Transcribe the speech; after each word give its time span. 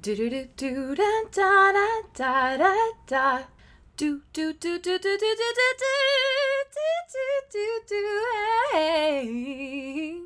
Do 0.00 0.14
do 0.14 0.30
do 0.30 0.46
do 0.54 0.94
da 0.94 1.22
da 1.32 1.72
da 1.72 2.12
da 2.14 2.56
da 2.56 2.74
da. 3.08 3.42
Do 3.96 4.20
do 4.32 4.52
do 4.52 4.78
do 4.78 4.96
do 4.96 4.98
do 4.98 5.18
do 5.18 5.18
do 5.18 5.74
do 5.74 6.86
do 7.10 7.26
do 7.50 7.80
do 7.88 8.24
hey. 8.72 10.20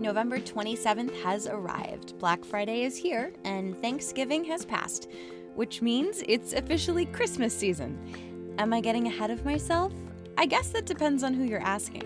November 0.00 0.40
27th 0.40 1.14
has 1.22 1.46
arrived. 1.46 2.18
Black 2.18 2.44
Friday 2.44 2.82
is 2.82 2.96
here, 2.96 3.32
and 3.44 3.80
Thanksgiving 3.80 4.42
has 4.46 4.64
passed, 4.64 5.08
which 5.54 5.80
means 5.80 6.24
it's 6.26 6.54
officially 6.54 7.06
Christmas 7.06 7.56
season. 7.56 7.96
Am 8.58 8.72
I 8.72 8.80
getting 8.80 9.06
ahead 9.06 9.30
of 9.30 9.44
myself? 9.44 9.92
I 10.40 10.46
guess 10.46 10.68
that 10.68 10.86
depends 10.86 11.22
on 11.22 11.34
who 11.34 11.44
you're 11.44 11.60
asking. 11.60 12.02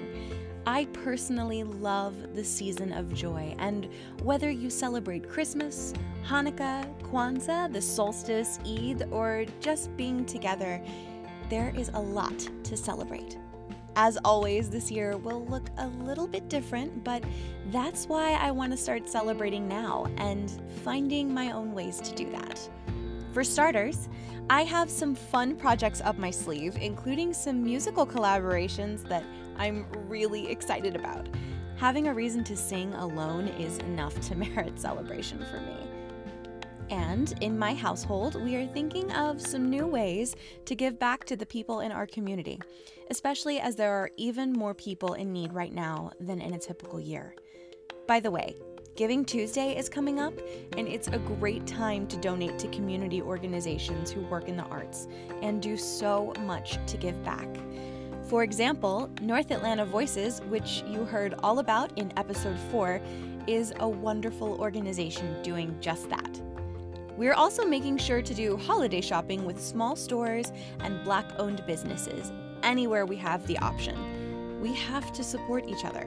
I 0.67 0.87
personally 0.87 1.63
love 1.63 2.35
the 2.35 2.43
season 2.43 2.93
of 2.93 3.15
joy, 3.15 3.55
and 3.61 3.89
whether 4.25 4.51
you 4.51 4.71
celebrate 4.71 5.29
Christmas, 5.31 5.95
Hanukkah, 6.27 6.85
Kwanzaa, 7.03 7.73
the 7.73 7.81
solstice, 7.81 8.59
Eid, 8.67 9.05
or 9.13 9.45
just 9.61 9.97
being 9.97 10.25
together, 10.25 10.83
there 11.49 11.73
is 11.77 11.91
a 11.95 12.01
lot 12.01 12.37
to 12.65 12.77
celebrate. 12.77 13.39
As 13.95 14.19
always, 14.25 14.69
this 14.69 14.91
year 14.91 15.17
will 15.17 15.47
look 15.47 15.69
a 15.79 15.87
little 15.87 16.27
bit 16.27 16.49
different, 16.49 17.05
but 17.05 17.23
that's 17.71 18.07
why 18.09 18.33
I 18.33 18.51
want 18.51 18.73
to 18.73 18.77
start 18.77 19.09
celebrating 19.09 19.69
now 19.69 20.09
and 20.17 20.61
finding 20.83 21.33
my 21.33 21.53
own 21.53 21.73
ways 21.73 22.01
to 22.01 22.13
do 22.17 22.29
that. 22.33 22.69
For 23.35 23.43
starters, 23.43 24.09
I 24.49 24.63
have 24.63 24.89
some 24.89 25.17
fun 25.17 25.57
projects 25.57 26.01
up 26.01 26.17
my 26.17 26.31
sleeve, 26.31 26.77
including 26.81 27.35
some 27.35 27.65
musical 27.65 28.07
collaborations 28.07 29.03
that 29.09 29.25
I'm 29.57 29.87
really 30.09 30.49
excited 30.49 30.95
about. 30.95 31.27
Having 31.75 32.07
a 32.07 32.15
reason 32.15 32.45
to 32.45 32.57
sing 32.57 32.95
alone 32.95 33.49
is 33.49 33.79
enough 33.79 34.21
to 34.29 34.35
merit 34.37 34.79
celebration 34.79 35.45
for 35.51 35.59
me. 35.59 35.77
And 36.91 37.35
in 37.41 37.59
my 37.59 37.75
household, 37.75 38.41
we 38.41 38.55
are 38.55 38.69
thinking 38.69 39.11
of 39.11 39.41
some 39.41 39.69
new 39.69 39.89
ways 39.89 40.37
to 40.67 40.77
give 40.77 41.01
back 41.01 41.25
to 41.25 41.37
the 41.37 41.45
people 41.45 41.81
in 41.81 41.91
our 41.91 42.07
community, 42.07 42.61
especially 43.11 43.59
as 43.59 43.75
there 43.75 43.95
are 43.95 44.13
even 44.17 44.53
more 44.53 44.75
people 44.75 45.15
in 45.15 45.33
need 45.33 45.53
right 45.53 45.73
now 45.73 46.13
than 46.21 46.41
in 46.41 46.55
a 46.55 46.59
typical 46.61 47.01
year. 47.01 47.35
By 48.07 48.21
the 48.21 48.31
way, 48.31 48.55
Giving 48.97 49.25
Tuesday 49.25 49.77
is 49.77 49.89
coming 49.89 50.21
up, 50.21 50.35
and 50.79 50.87
it's 50.87 51.09
a 51.09 51.19
great 51.19 51.67
time 51.67 52.07
to 52.07 52.17
donate 52.17 52.61
to 52.61 52.69
community 52.69 53.21
organizations 53.21 54.13
who 54.13 54.21
work 54.21 54.49
in 54.49 54.57
the 54.57 54.63
arts 54.65 55.09
and 55.43 55.61
do 55.61 55.77
so 55.77 56.33
much 56.43 56.79
to 56.87 56.97
give 56.97 57.21
back. 57.25 57.49
For 58.29 58.45
example, 58.45 59.11
North 59.21 59.51
Atlanta 59.51 59.85
Voices, 59.85 60.43
which 60.43 60.85
you 60.87 61.05
heard 61.05 61.35
all 61.43 61.59
about 61.59 61.99
in 61.99 62.17
episode 62.17 62.57
4, 62.71 63.01
is 63.49 63.73
a 63.81 63.89
wonderful 63.89 64.61
organization 64.61 65.43
doing 65.43 65.77
just 65.81 66.09
that. 66.11 66.41
We're 67.17 67.35
also 67.35 67.67
making 67.67 67.99
sure 67.99 68.23
to 68.23 68.33
do 68.35 68.57
holiday 68.57 69.01
shopping 69.01 69.45
with 69.45 69.61
small 69.61 69.97
stores 69.97 70.53
and 70.79 71.03
Black 71.03 71.27
owned 71.41 71.67
businesses 71.67 72.31
anywhere 72.63 73.07
we 73.07 73.17
have 73.17 73.45
the 73.49 73.59
option. 73.59 74.61
We 74.61 74.73
have 74.75 75.13
to 75.15 75.25
support 75.25 75.69
each 75.69 75.85
other. 75.85 76.07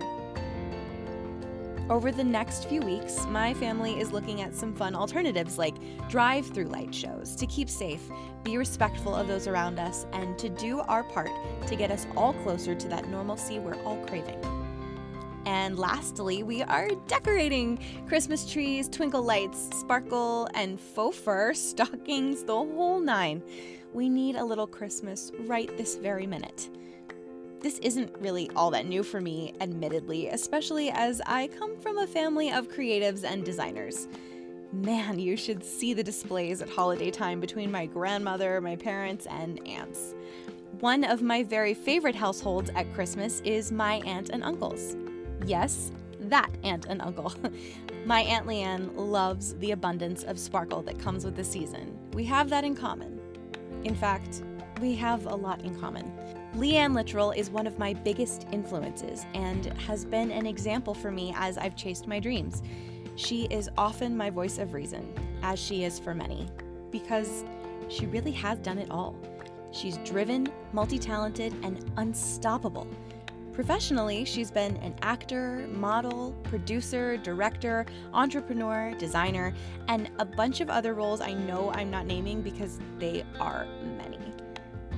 Over 1.90 2.12
the 2.12 2.24
next 2.24 2.66
few 2.66 2.82
weeks, 2.82 3.26
my 3.28 3.54
family 3.54 3.98
is 3.98 4.12
looking 4.12 4.42
at 4.42 4.54
some 4.54 4.74
fun 4.74 4.94
alternatives 4.94 5.58
like 5.58 5.76
drive 6.10 6.46
through 6.46 6.66
light 6.66 6.94
shows 6.94 7.34
to 7.38 7.48
keep 7.48 7.70
safe, 7.70 8.02
be 8.44 8.58
respectful 8.58 9.16
of 9.16 9.30
those 9.30 9.48
around 9.48 9.80
us, 9.80 10.06
and 10.12 10.38
to 10.38 10.50
do 10.50 10.82
our 10.82 11.06
part 11.06 11.30
to 11.66 11.76
get 11.78 11.90
us 11.90 12.06
all 12.18 12.34
closer 12.34 12.76
to 12.76 12.90
that 12.90 13.08
normalcy 13.08 13.60
we're 13.60 13.82
all 13.84 13.96
craving. 14.06 14.38
And 15.46 15.80
lastly, 15.80 16.44
we 16.44 16.62
are 16.62 16.90
decorating 17.08 17.80
Christmas 18.06 18.46
trees, 18.52 18.90
twinkle 18.90 19.24
lights, 19.24 19.70
sparkle, 19.80 20.50
and 20.56 20.78
faux 20.78 21.18
fur, 21.18 21.54
stockings, 21.54 22.44
the 22.44 22.54
whole 22.54 23.00
nine. 23.00 23.42
We 23.94 24.10
need 24.10 24.36
a 24.36 24.44
little 24.44 24.68
Christmas 24.68 25.32
right 25.46 25.76
this 25.78 25.96
very 25.96 26.28
minute. 26.28 26.70
This 27.60 27.80
isn't 27.80 28.16
really 28.20 28.50
all 28.56 28.70
that 28.72 28.86
new 28.86 29.02
for 29.02 29.20
me, 29.20 29.54
admittedly, 29.62 30.28
especially 30.28 30.92
as 30.92 31.22
I 31.26 31.48
come 31.48 31.80
from 31.80 31.98
a 31.98 32.08
family 32.08 32.52
of 32.52 32.70
creatives 32.70 33.24
and 33.24 33.44
designers. 33.44 34.08
Man, 34.72 35.18
you 35.18 35.36
should 35.36 35.64
see 35.64 35.94
the 35.94 36.04
displays 36.04 36.62
at 36.62 36.70
holiday 36.70 37.10
time 37.10 37.40
between 37.40 37.72
my 37.72 37.88
grandmother, 37.88 38.62
my 38.62 38.76
parents, 38.76 39.26
and 39.26 39.66
aunts. 39.68 40.14
One 40.82 41.04
of 41.04 41.24
my 41.24 41.42
very 41.44 41.74
favorite 41.74 42.16
households 42.16 42.70
at 42.76 42.94
Christmas 42.94 43.42
is 43.42 43.72
my 43.72 43.96
aunt 44.06 44.30
and 44.30 44.44
uncles. 44.44 44.96
Yes, 45.46 45.92
that 46.20 46.52
aunt 46.64 46.86
and 46.88 47.02
uncle. 47.02 47.34
my 48.06 48.22
Aunt 48.22 48.46
Leighanne 48.46 48.92
loves 48.96 49.56
the 49.56 49.72
abundance 49.72 50.24
of 50.24 50.38
sparkle 50.38 50.84
that 50.84 51.00
comes 51.00 51.26
with 51.26 51.36
the 51.36 51.44
season. 51.44 51.98
We 52.14 52.24
have 52.26 52.50
that 52.50 52.64
in 52.64 52.76
common. 52.76 53.20
In 53.84 53.96
fact, 53.96 54.44
we 54.80 54.94
have 54.96 55.26
a 55.26 55.36
lot 55.36 55.62
in 55.62 55.80
common. 55.80 56.12
Leighanne 56.58 56.94
Littrell 56.94 57.38
is 57.38 57.52
one 57.52 57.68
of 57.68 57.78
my 57.78 57.94
biggest 57.94 58.48
influences 58.52 59.28
and 59.36 59.68
has 59.80 60.04
been 60.04 60.32
an 60.32 60.48
example 60.48 60.96
for 60.96 61.12
me 61.12 61.32
as 61.38 61.56
I've 61.56 61.76
chased 61.76 62.08
my 62.08 62.20
dreams. 62.20 62.64
She 63.16 63.44
is 63.52 63.70
often 63.78 64.18
my 64.18 64.32
voice 64.32 64.58
of 64.58 64.74
reason, 64.74 65.14
as 65.44 65.60
she 65.60 65.84
is 65.84 66.00
for 66.00 66.16
many, 66.16 66.48
because 66.90 67.46
she 67.90 68.08
really 68.08 68.32
has 68.32 68.58
done 68.58 68.80
it 68.80 68.90
all. 68.90 69.16
She's 69.72 69.98
driven, 69.98 70.48
multi 70.74 70.98
talented, 70.98 71.54
and 71.62 71.92
unstoppable. 71.98 72.88
Professionally, 73.54 74.26
she's 74.26 74.50
been 74.50 74.78
an 74.78 74.96
actor, 75.04 75.68
model, 75.72 76.36
producer, 76.42 77.18
director, 77.18 77.86
entrepreneur, 78.14 78.96
designer, 78.98 79.54
and 79.90 80.10
a 80.18 80.26
bunch 80.26 80.62
of 80.62 80.72
other 80.72 80.96
roles 80.96 81.22
I 81.22 81.34
know 81.34 81.72
I'm 81.76 81.92
not 81.92 82.08
naming 82.08 82.42
because 82.42 82.80
they 82.98 83.24
are 83.40 83.68
many. 83.96 84.17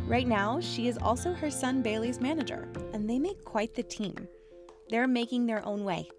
Right 0.09 0.27
now, 0.27 0.59
she 0.59 0.87
is 0.87 0.97
also 0.97 1.33
her 1.33 1.51
son 1.51 1.83
Bailey's 1.83 2.19
manager, 2.19 2.67
and 2.93 3.07
they 3.07 3.19
make 3.19 3.45
quite 3.45 3.75
the 3.75 3.83
team. 3.83 4.27
They're 4.89 5.07
making 5.07 5.45
their 5.45 5.63
own 5.63 5.83
way, 5.83 6.09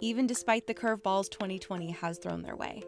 even 0.00 0.26
despite 0.26 0.66
the 0.66 0.74
curveballs 0.74 1.30
2020 1.30 1.92
has 1.92 2.18
thrown 2.18 2.42
their 2.42 2.56
way. 2.56 2.82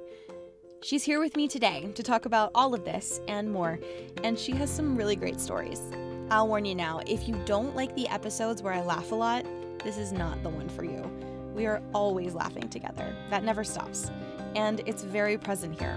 She's 0.82 1.04
here 1.04 1.20
with 1.20 1.36
me 1.36 1.46
today 1.46 1.92
to 1.94 2.02
talk 2.02 2.24
about 2.24 2.50
all 2.56 2.74
of 2.74 2.84
this 2.84 3.20
and 3.28 3.52
more, 3.52 3.78
and 4.24 4.36
she 4.36 4.50
has 4.56 4.68
some 4.68 4.96
really 4.96 5.14
great 5.14 5.38
stories. 5.38 5.80
I'll 6.28 6.48
warn 6.48 6.64
you 6.64 6.74
now 6.74 7.02
if 7.06 7.28
you 7.28 7.40
don't 7.44 7.76
like 7.76 7.94
the 7.94 8.08
episodes 8.08 8.60
where 8.60 8.72
I 8.72 8.82
laugh 8.82 9.12
a 9.12 9.14
lot, 9.14 9.46
this 9.84 9.96
is 9.96 10.10
not 10.10 10.42
the 10.42 10.48
one 10.48 10.68
for 10.68 10.82
you. 10.82 11.08
We 11.54 11.66
are 11.66 11.80
always 11.94 12.34
laughing 12.34 12.68
together, 12.68 13.14
that 13.30 13.44
never 13.44 13.62
stops, 13.62 14.10
and 14.56 14.80
it's 14.86 15.04
very 15.04 15.38
present 15.38 15.78
here. 15.78 15.96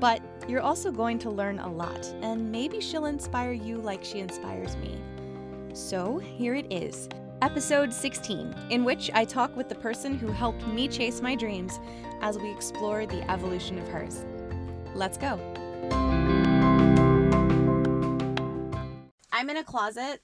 But 0.00 0.22
you're 0.48 0.62
also 0.62 0.90
going 0.90 1.18
to 1.20 1.30
learn 1.30 1.58
a 1.58 1.70
lot, 1.70 2.06
and 2.22 2.50
maybe 2.50 2.80
she'll 2.80 3.04
inspire 3.04 3.52
you 3.52 3.76
like 3.76 4.02
she 4.02 4.20
inspires 4.20 4.74
me. 4.78 4.98
So 5.74 6.16
here 6.16 6.54
it 6.54 6.72
is, 6.72 7.06
episode 7.42 7.92
16, 7.92 8.54
in 8.70 8.82
which 8.82 9.10
I 9.12 9.26
talk 9.26 9.54
with 9.54 9.68
the 9.68 9.74
person 9.74 10.16
who 10.16 10.28
helped 10.28 10.66
me 10.66 10.88
chase 10.88 11.20
my 11.20 11.34
dreams 11.34 11.78
as 12.22 12.38
we 12.38 12.50
explore 12.50 13.04
the 13.04 13.30
evolution 13.30 13.78
of 13.78 13.86
hers. 13.88 14.24
Let's 14.94 15.18
go. 15.18 15.38
I'm 19.30 19.50
in 19.50 19.58
a 19.58 19.64
closet. 19.64 20.22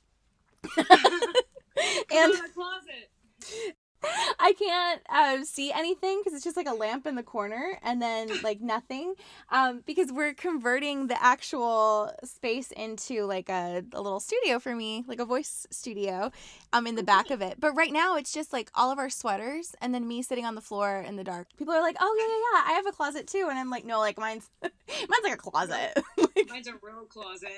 and 0.78 2.32
in 2.32 2.44
a 2.44 2.48
closet. 2.48 3.76
I 4.38 4.52
can't 4.52 5.02
uh, 5.08 5.44
see 5.44 5.72
anything 5.72 6.20
because 6.20 6.34
it's 6.34 6.44
just 6.44 6.56
like 6.56 6.68
a 6.68 6.74
lamp 6.74 7.06
in 7.06 7.14
the 7.14 7.22
corner 7.22 7.78
and 7.82 8.00
then 8.00 8.28
like 8.42 8.60
nothing 8.60 9.14
um, 9.50 9.82
because 9.86 10.12
we're 10.12 10.34
converting 10.34 11.06
the 11.06 11.22
actual 11.22 12.12
space 12.24 12.70
into 12.72 13.24
like 13.24 13.48
a, 13.48 13.84
a 13.92 14.00
little 14.00 14.20
studio 14.20 14.58
for 14.58 14.74
me, 14.74 15.04
like 15.06 15.20
a 15.20 15.24
voice 15.24 15.66
studio 15.70 16.30
um, 16.72 16.86
in 16.86 16.94
the 16.94 17.02
back 17.02 17.30
of 17.30 17.40
it. 17.40 17.60
But 17.60 17.74
right 17.74 17.92
now 17.92 18.16
it's 18.16 18.32
just 18.32 18.52
like 18.52 18.70
all 18.74 18.90
of 18.90 18.98
our 18.98 19.10
sweaters 19.10 19.74
and 19.80 19.94
then 19.94 20.06
me 20.06 20.22
sitting 20.22 20.44
on 20.44 20.54
the 20.54 20.60
floor 20.60 21.04
in 21.06 21.16
the 21.16 21.24
dark. 21.24 21.48
People 21.56 21.74
are 21.74 21.82
like, 21.82 21.96
oh, 22.00 22.16
yeah, 22.18 22.26
yeah, 22.26 22.68
yeah, 22.68 22.72
I 22.72 22.76
have 22.76 22.86
a 22.86 22.92
closet 22.96 23.26
too. 23.26 23.46
And 23.48 23.58
I'm 23.58 23.70
like, 23.70 23.84
no, 23.84 23.98
like 23.98 24.18
mine's, 24.18 24.50
mine's 24.62 25.24
like 25.24 25.34
a 25.34 25.36
closet. 25.36 25.92
like, 26.16 26.48
Mine's 26.48 26.68
a 26.68 26.74
real 26.82 27.04
closet. 27.08 27.50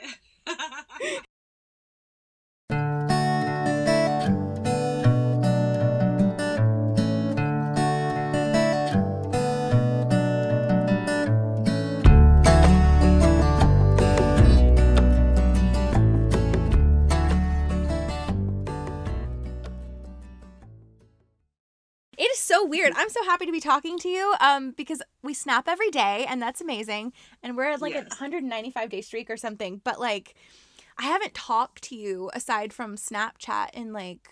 So 22.48 22.64
weird. 22.66 22.92
I'm 22.96 23.08
so 23.10 23.22
happy 23.24 23.46
to 23.46 23.52
be 23.52 23.60
talking 23.60 23.98
to 23.98 24.08
you 24.08 24.34
um, 24.40 24.72
because 24.72 25.02
we 25.22 25.34
snap 25.34 25.68
every 25.68 25.90
day 25.90 26.26
and 26.28 26.40
that's 26.42 26.60
amazing. 26.60 27.12
And 27.42 27.56
we're 27.56 27.64
at 27.70 27.80
like 27.80 27.94
a 27.94 27.98
195 28.08 28.88
day 28.90 29.00
streak 29.02 29.30
or 29.30 29.36
something. 29.36 29.80
But 29.84 30.00
like, 30.00 30.34
I 30.98 31.04
haven't 31.04 31.34
talked 31.34 31.82
to 31.84 31.96
you 31.96 32.30
aside 32.34 32.72
from 32.72 32.96
Snapchat 32.96 33.70
in 33.74 33.92
like 33.92 34.28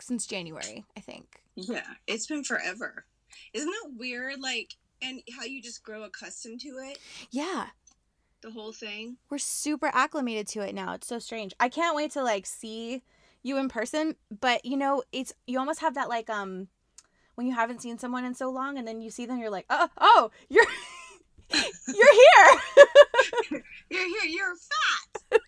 since 0.00 0.26
January, 0.26 0.84
I 0.96 1.00
think. 1.00 1.42
Yeah, 1.54 1.86
it's 2.06 2.26
been 2.26 2.44
forever. 2.44 3.06
Isn't 3.52 3.72
it 3.84 3.92
weird? 3.96 4.40
Like, 4.40 4.74
and 5.02 5.20
how 5.38 5.44
you 5.44 5.62
just 5.62 5.82
grow 5.82 6.02
accustomed 6.04 6.60
to 6.62 6.68
it, 6.90 6.98
Yeah. 7.30 7.66
the 8.42 8.50
whole 8.50 8.72
thing. 8.72 9.16
We're 9.30 9.38
super 9.38 9.90
acclimated 9.92 10.46
to 10.48 10.60
it 10.60 10.74
now. 10.74 10.94
It's 10.94 11.06
so 11.06 11.18
strange. 11.18 11.52
I 11.60 11.68
can't 11.68 11.96
wait 11.96 12.12
to 12.12 12.22
like 12.22 12.46
see 12.46 13.02
you 13.42 13.58
in 13.58 13.68
person, 13.68 14.16
but 14.40 14.64
you 14.64 14.76
know, 14.76 15.02
it's 15.12 15.32
you 15.46 15.58
almost 15.58 15.80
have 15.80 15.94
that 15.94 16.08
like 16.08 16.28
um 16.30 16.68
when 17.36 17.46
you 17.46 17.54
haven't 17.54 17.80
seen 17.80 17.98
someone 17.98 18.24
in 18.24 18.34
so 18.34 18.50
long 18.50 18.76
and 18.76 18.86
then 18.86 19.00
you 19.00 19.10
see 19.10 19.24
them 19.26 19.38
you're 19.38 19.50
like, 19.50 19.66
"Oh, 19.70 19.88
oh, 19.98 20.30
you're 20.48 20.66
you're 21.86 22.14
here." 22.14 23.62
You're 23.88 24.08
here. 24.08 24.24
You're 24.28 24.56
fat. 24.56 25.22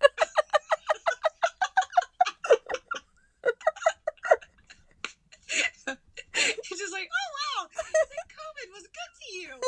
it's 6.35 6.69
just 6.69 6.93
like, 6.93 7.08
oh 7.11 7.29
wow, 7.35 7.69
COVID 7.75 8.69
was 8.73 8.82
good 8.82 9.12
to 9.20 9.34
you. 9.34 9.61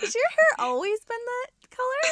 Has 0.00 0.14
your 0.14 0.28
hair 0.30 0.52
always 0.58 1.00
been 1.04 1.18
that 1.26 1.50
color? 1.76 2.08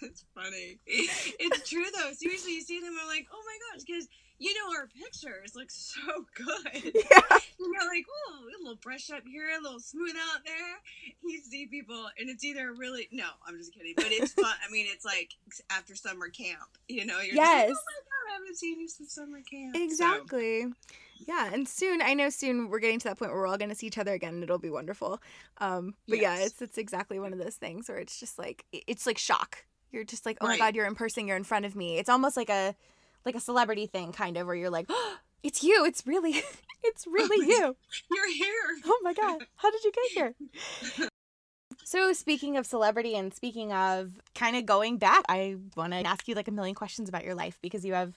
it's 0.00 0.24
funny. 0.34 0.78
It's 0.86 1.68
true 1.68 1.84
though. 1.94 2.12
Seriously, 2.12 2.54
you 2.54 2.62
see 2.62 2.80
them, 2.80 2.96
I'm 3.00 3.06
like, 3.06 3.26
oh 3.32 3.42
my 3.44 3.58
gosh, 3.70 3.84
because 3.86 4.08
you 4.42 4.52
know 4.54 4.76
our 4.78 4.88
pictures 4.88 5.54
look 5.54 5.70
so 5.70 6.00
good. 6.34 6.82
Yeah. 6.94 7.38
You 7.60 7.70
know, 7.72 7.86
like, 7.86 8.04
oh, 8.28 8.38
a 8.42 8.58
little 8.60 8.76
brush 8.76 9.10
up 9.10 9.22
here, 9.24 9.48
a 9.58 9.62
little 9.62 9.78
smooth 9.78 10.14
out 10.32 10.40
there. 10.44 11.14
You 11.24 11.38
see 11.40 11.66
people, 11.66 12.08
and 12.18 12.28
it's 12.28 12.44
either 12.44 12.72
really 12.72 13.08
no, 13.12 13.26
I'm 13.46 13.56
just 13.56 13.72
kidding, 13.72 13.94
but 13.96 14.06
it's 14.10 14.32
fun. 14.32 14.44
I 14.66 14.70
mean, 14.72 14.86
it's 14.88 15.04
like 15.04 15.30
after 15.70 15.94
summer 15.94 16.28
camp. 16.28 16.58
You 16.88 17.06
know, 17.06 17.20
you're 17.20 17.36
Yes. 17.36 17.68
just 17.68 17.70
like, 17.70 17.78
oh 17.78 17.84
my 17.96 18.02
god, 18.04 18.30
I 18.30 18.34
haven't 18.40 18.56
seen 18.56 18.80
you 18.80 18.88
since 18.88 19.12
summer 19.14 19.40
camp. 19.48 19.76
So, 19.76 19.82
Exactly. 19.82 20.66
Yeah, 21.28 21.50
and 21.52 21.68
soon 21.68 22.02
I 22.02 22.14
know 22.14 22.30
soon 22.30 22.68
we're 22.68 22.80
getting 22.80 22.98
to 22.98 23.04
that 23.08 23.18
point 23.18 23.30
where 23.30 23.40
we're 23.40 23.46
all 23.46 23.56
going 23.58 23.68
to 23.68 23.76
see 23.76 23.86
each 23.86 23.98
other 23.98 24.12
again 24.12 24.34
and 24.34 24.42
it'll 24.42 24.58
be 24.58 24.70
wonderful. 24.70 25.20
Um 25.58 25.94
but 26.08 26.18
yeah, 26.18 26.38
it's 26.38 26.60
it's 26.60 26.78
exactly 26.78 27.20
one 27.20 27.32
of 27.32 27.38
those 27.38 27.54
things 27.54 27.88
where 27.88 27.98
it's 27.98 28.18
just 28.18 28.40
like 28.40 28.64
it's 28.72 29.06
like 29.06 29.18
shock. 29.18 29.64
You're 29.92 30.04
just 30.04 30.26
like, 30.26 30.38
"Oh 30.40 30.46
my 30.48 30.58
god, 30.58 30.74
you're 30.74 30.86
in 30.86 30.94
person, 30.96 31.28
you're 31.28 31.36
in 31.36 31.44
front 31.44 31.64
of 31.64 31.76
me." 31.76 31.98
It's 31.98 32.08
almost 32.08 32.36
like 32.36 32.48
a 32.50 32.74
like 33.24 33.34
a 33.34 33.40
celebrity 33.40 33.86
thing 33.86 34.12
kind 34.12 34.36
of 34.36 34.46
where 34.46 34.56
you're 34.56 34.70
like, 34.70 34.86
oh, 34.88 35.16
"It's 35.42 35.62
you. 35.62 35.84
It's 35.84 36.06
really 36.06 36.42
it's 36.82 37.06
oh 37.06 37.12
really 37.12 37.46
you." 37.46 37.76
you're 38.10 38.32
here. 38.32 38.52
Oh 38.84 39.00
my 39.02 39.14
god. 39.14 39.46
How 39.56 39.70
did 39.70 39.84
you 39.84 39.92
get 39.92 40.12
here? 40.12 41.08
So 41.84 42.12
speaking 42.12 42.56
of 42.56 42.66
celebrity 42.66 43.16
and 43.16 43.34
speaking 43.34 43.72
of 43.72 44.12
kind 44.34 44.56
of 44.56 44.64
going 44.64 44.98
back, 44.98 45.24
I 45.28 45.56
want 45.76 45.92
to 45.92 45.98
ask 46.06 46.26
you 46.28 46.34
like 46.34 46.48
a 46.48 46.52
million 46.52 46.74
questions 46.74 47.08
about 47.08 47.24
your 47.24 47.34
life 47.34 47.58
because 47.60 47.84
you 47.84 47.94
have 47.94 48.14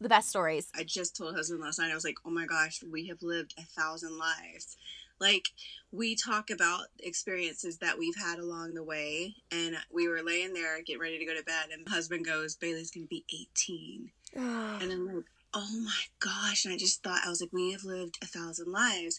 the 0.00 0.08
best 0.08 0.30
stories. 0.30 0.68
I 0.74 0.84
just 0.84 1.16
told 1.16 1.34
husband 1.34 1.60
last 1.60 1.78
night, 1.78 1.90
I 1.90 1.94
was 1.94 2.04
like, 2.04 2.16
oh 2.24 2.30
my 2.30 2.46
gosh, 2.46 2.82
we 2.82 3.08
have 3.08 3.22
lived 3.22 3.54
a 3.58 3.62
thousand 3.62 4.18
lives. 4.18 4.76
Like, 5.20 5.48
we 5.92 6.16
talk 6.16 6.48
about 6.48 6.86
experiences 6.98 7.76
that 7.78 7.98
we've 7.98 8.16
had 8.16 8.38
along 8.38 8.72
the 8.72 8.82
way, 8.82 9.34
and 9.52 9.76
we 9.92 10.08
were 10.08 10.22
laying 10.22 10.54
there 10.54 10.80
getting 10.82 11.02
ready 11.02 11.18
to 11.18 11.26
go 11.26 11.36
to 11.36 11.44
bed, 11.44 11.66
and 11.72 11.86
husband 11.86 12.24
goes, 12.24 12.56
Bailey's 12.56 12.90
gonna 12.90 13.04
be 13.06 13.26
18. 13.30 14.10
And 14.34 14.92
I'm 14.92 15.06
like, 15.14 15.24
oh 15.54 15.80
my 15.84 16.02
gosh. 16.20 16.64
And 16.64 16.74
I 16.74 16.76
just 16.76 17.02
thought, 17.02 17.20
I 17.24 17.28
was 17.28 17.40
like, 17.40 17.52
we 17.52 17.72
have 17.72 17.84
lived 17.84 18.18
a 18.22 18.26
thousand 18.26 18.70
lives. 18.72 19.18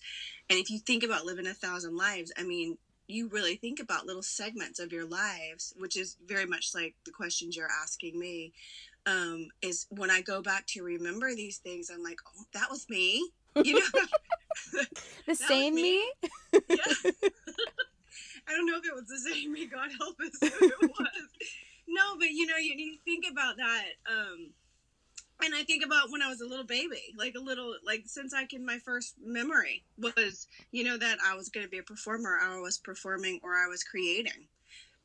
And 0.50 0.58
if 0.60 0.70
you 0.70 0.80
think 0.80 1.04
about 1.04 1.26
living 1.26 1.48
a 1.48 1.54
thousand 1.54 1.96
lives, 1.98 2.32
I 2.38 2.44
mean, 2.44 2.78
you 3.08 3.28
really 3.28 3.56
think 3.56 3.80
about 3.80 4.06
little 4.06 4.22
segments 4.24 4.80
of 4.80 4.94
your 4.94 5.06
lives, 5.06 5.74
which 5.78 5.98
is 5.98 6.16
very 6.26 6.46
much 6.46 6.74
like 6.74 6.96
the 7.06 7.12
questions 7.12 7.56
you're 7.56 7.68
asking 7.82 8.18
me. 8.18 8.54
Um, 9.06 9.48
is 9.64 9.88
when 9.90 10.12
I 10.12 10.22
go 10.22 10.42
back 10.44 10.68
to 10.68 10.84
remember 10.84 11.34
these 11.34 11.58
things, 11.58 11.90
I'm 11.90 12.04
like, 12.04 12.20
oh, 12.38 12.44
that 12.54 12.70
was 12.70 12.88
me. 12.90 13.30
You 13.66 13.74
know, 13.74 14.02
The 15.28 15.36
same 15.36 15.76
me. 15.76 15.82
me? 15.82 16.12
yeah. 16.70 17.12
I 18.48 18.54
don't 18.54 18.66
know 18.66 18.78
if 18.78 18.86
it 18.86 18.96
was 18.96 19.08
the 19.08 19.30
same 19.30 19.52
me, 19.52 19.66
God 19.66 19.90
help 20.00 20.18
us 20.22 20.32
if 20.42 20.62
it 20.62 20.82
was. 20.82 21.28
No, 21.88 22.18
but 22.18 22.30
you 22.30 22.46
know, 22.46 22.56
you, 22.56 22.74
you 22.78 22.98
think 23.04 23.26
about 23.30 23.58
that. 23.58 23.86
Um, 24.10 24.52
and 25.44 25.56
I 25.56 25.64
think 25.64 25.86
about 25.86 26.12
when 26.12 26.22
I 26.22 26.30
was 26.30 26.42
a 26.42 26.48
little 26.48 26.66
baby, 26.66 27.02
like 27.18 27.36
a 27.36 27.40
little, 27.40 27.76
like 27.86 28.04
since 28.06 28.34
I 28.34 28.46
can, 28.46 28.66
my 28.66 28.78
first 28.80 29.16
memory 29.24 29.84
was, 29.98 30.48
you 30.72 30.84
know, 30.84 30.98
that 30.98 31.18
I 31.26 31.36
was 31.36 31.50
going 31.50 31.66
to 31.66 31.70
be 31.70 31.80
a 31.80 31.84
performer, 31.84 32.40
I 32.42 32.60
was 32.60 32.78
performing 32.78 33.40
or 33.44 33.52
I 33.52 33.68
was 33.68 33.84
creating. 33.84 34.48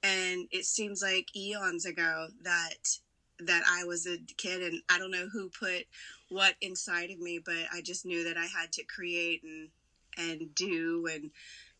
And 0.02 0.46
it 0.50 0.64
seems 0.66 1.02
like 1.02 1.34
eons 1.36 1.86
ago 1.86 2.28
that 2.42 2.98
that 3.38 3.62
I 3.70 3.84
was 3.84 4.06
a 4.06 4.16
kid 4.38 4.62
and 4.62 4.80
I 4.88 4.98
don't 4.98 5.10
know 5.10 5.28
who 5.30 5.50
put 5.50 5.84
what 6.30 6.54
inside 6.60 7.10
of 7.10 7.18
me, 7.18 7.38
but 7.44 7.66
I 7.72 7.82
just 7.82 8.06
knew 8.06 8.24
that 8.24 8.36
I 8.36 8.46
had 8.46 8.72
to 8.72 8.84
create 8.84 9.42
and 9.42 9.68
and 10.16 10.54
do 10.54 11.06
and 11.12 11.30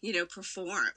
you 0.01 0.13
know 0.13 0.27
perform. 0.27 0.91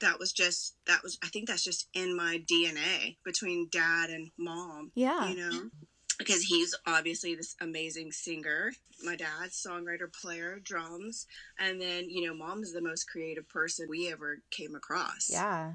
That 0.00 0.18
was 0.18 0.32
just 0.32 0.74
that 0.86 1.02
was 1.02 1.18
I 1.22 1.28
think 1.28 1.48
that's 1.48 1.64
just 1.64 1.88
in 1.94 2.16
my 2.16 2.42
DNA 2.50 3.16
between 3.24 3.68
dad 3.70 4.10
and 4.10 4.30
mom. 4.36 4.92
Yeah. 4.94 5.28
You 5.28 5.36
know, 5.36 5.70
because 6.18 6.42
he's 6.42 6.74
obviously 6.86 7.34
this 7.34 7.56
amazing 7.60 8.12
singer. 8.12 8.72
My 9.02 9.16
dad's 9.16 9.62
songwriter, 9.62 10.12
player, 10.12 10.60
drums, 10.62 11.26
and 11.58 11.80
then 11.80 12.08
you 12.08 12.26
know, 12.26 12.34
mom's 12.34 12.72
the 12.72 12.82
most 12.82 13.04
creative 13.04 13.48
person 13.48 13.86
we 13.88 14.10
ever 14.10 14.38
came 14.50 14.74
across. 14.74 15.28
Yeah. 15.30 15.72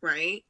Right. 0.00 0.44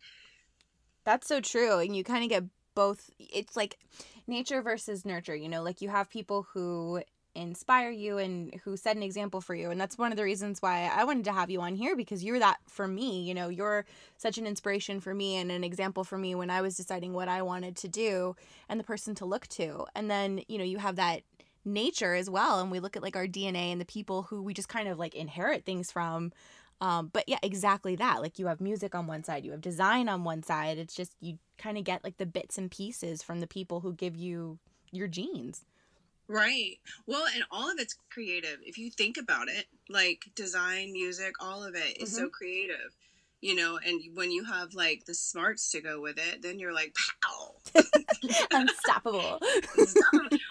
That's 1.04 1.26
so 1.26 1.40
true. 1.40 1.78
And 1.78 1.96
you 1.96 2.04
kind 2.04 2.22
of 2.22 2.30
get 2.30 2.44
both. 2.74 3.10
It's 3.18 3.56
like 3.56 3.78
nature 4.26 4.62
versus 4.62 5.04
nurture, 5.04 5.34
you 5.34 5.48
know, 5.48 5.62
like 5.62 5.80
you 5.80 5.88
have 5.88 6.10
people 6.10 6.46
who 6.52 7.02
inspire 7.42 7.90
you 7.90 8.18
and 8.18 8.54
who 8.64 8.76
set 8.76 8.96
an 8.96 9.02
example 9.02 9.40
for 9.40 9.54
you. 9.54 9.70
And 9.70 9.80
that's 9.80 9.96
one 9.96 10.12
of 10.12 10.16
the 10.16 10.24
reasons 10.24 10.60
why 10.60 10.90
I 10.92 11.04
wanted 11.04 11.24
to 11.24 11.32
have 11.32 11.50
you 11.50 11.60
on 11.60 11.74
here 11.74 11.96
because 11.96 12.24
you're 12.24 12.38
that 12.38 12.58
for 12.68 12.86
me. 12.86 13.22
You 13.22 13.34
know, 13.34 13.48
you're 13.48 13.86
such 14.16 14.38
an 14.38 14.46
inspiration 14.46 15.00
for 15.00 15.14
me 15.14 15.36
and 15.36 15.50
an 15.50 15.64
example 15.64 16.04
for 16.04 16.18
me 16.18 16.34
when 16.34 16.50
I 16.50 16.60
was 16.60 16.76
deciding 16.76 17.12
what 17.12 17.28
I 17.28 17.42
wanted 17.42 17.76
to 17.76 17.88
do 17.88 18.36
and 18.68 18.78
the 18.78 18.84
person 18.84 19.14
to 19.16 19.24
look 19.24 19.46
to. 19.48 19.86
And 19.94 20.10
then, 20.10 20.42
you 20.48 20.58
know, 20.58 20.64
you 20.64 20.78
have 20.78 20.96
that 20.96 21.22
nature 21.64 22.14
as 22.14 22.28
well. 22.28 22.60
And 22.60 22.70
we 22.70 22.80
look 22.80 22.96
at 22.96 23.02
like 23.02 23.16
our 23.16 23.26
DNA 23.26 23.72
and 23.72 23.80
the 23.80 23.86
people 23.86 24.24
who 24.24 24.42
we 24.42 24.54
just 24.54 24.68
kind 24.68 24.88
of 24.88 24.98
like 24.98 25.14
inherit 25.14 25.64
things 25.64 25.92
from. 25.92 26.32
Um, 26.80 27.10
but 27.12 27.24
yeah, 27.26 27.38
exactly 27.42 27.96
that. 27.96 28.20
Like 28.22 28.38
you 28.38 28.46
have 28.46 28.60
music 28.60 28.94
on 28.94 29.06
one 29.06 29.24
side, 29.24 29.44
you 29.44 29.50
have 29.50 29.60
design 29.60 30.08
on 30.08 30.24
one 30.24 30.42
side. 30.42 30.78
It's 30.78 30.94
just 30.94 31.14
you 31.20 31.38
kind 31.56 31.76
of 31.76 31.84
get 31.84 32.04
like 32.04 32.18
the 32.18 32.26
bits 32.26 32.56
and 32.56 32.70
pieces 32.70 33.22
from 33.22 33.40
the 33.40 33.46
people 33.46 33.80
who 33.80 33.92
give 33.92 34.16
you 34.16 34.58
your 34.92 35.08
genes. 35.08 35.64
Right. 36.28 36.78
Well, 37.06 37.24
and 37.34 37.44
all 37.50 37.70
of 37.70 37.78
it's 37.78 37.96
creative. 38.10 38.58
If 38.62 38.76
you 38.76 38.90
think 38.90 39.16
about 39.16 39.48
it, 39.48 39.64
like 39.88 40.26
design, 40.34 40.92
music, 40.92 41.34
all 41.40 41.64
of 41.64 41.74
it 41.74 41.96
is 42.00 42.14
so 42.14 42.22
mm-hmm. 42.22 42.28
creative. 42.30 42.94
You 43.40 43.54
know, 43.54 43.78
and 43.86 44.00
when 44.14 44.32
you 44.32 44.44
have 44.44 44.74
like 44.74 45.04
the 45.04 45.14
smarts 45.14 45.70
to 45.70 45.80
go 45.80 46.00
with 46.00 46.18
it, 46.18 46.42
then 46.42 46.58
you're 46.58 46.72
like, 46.74 46.94
pow. 47.22 47.54
Unstoppable. 48.50 49.38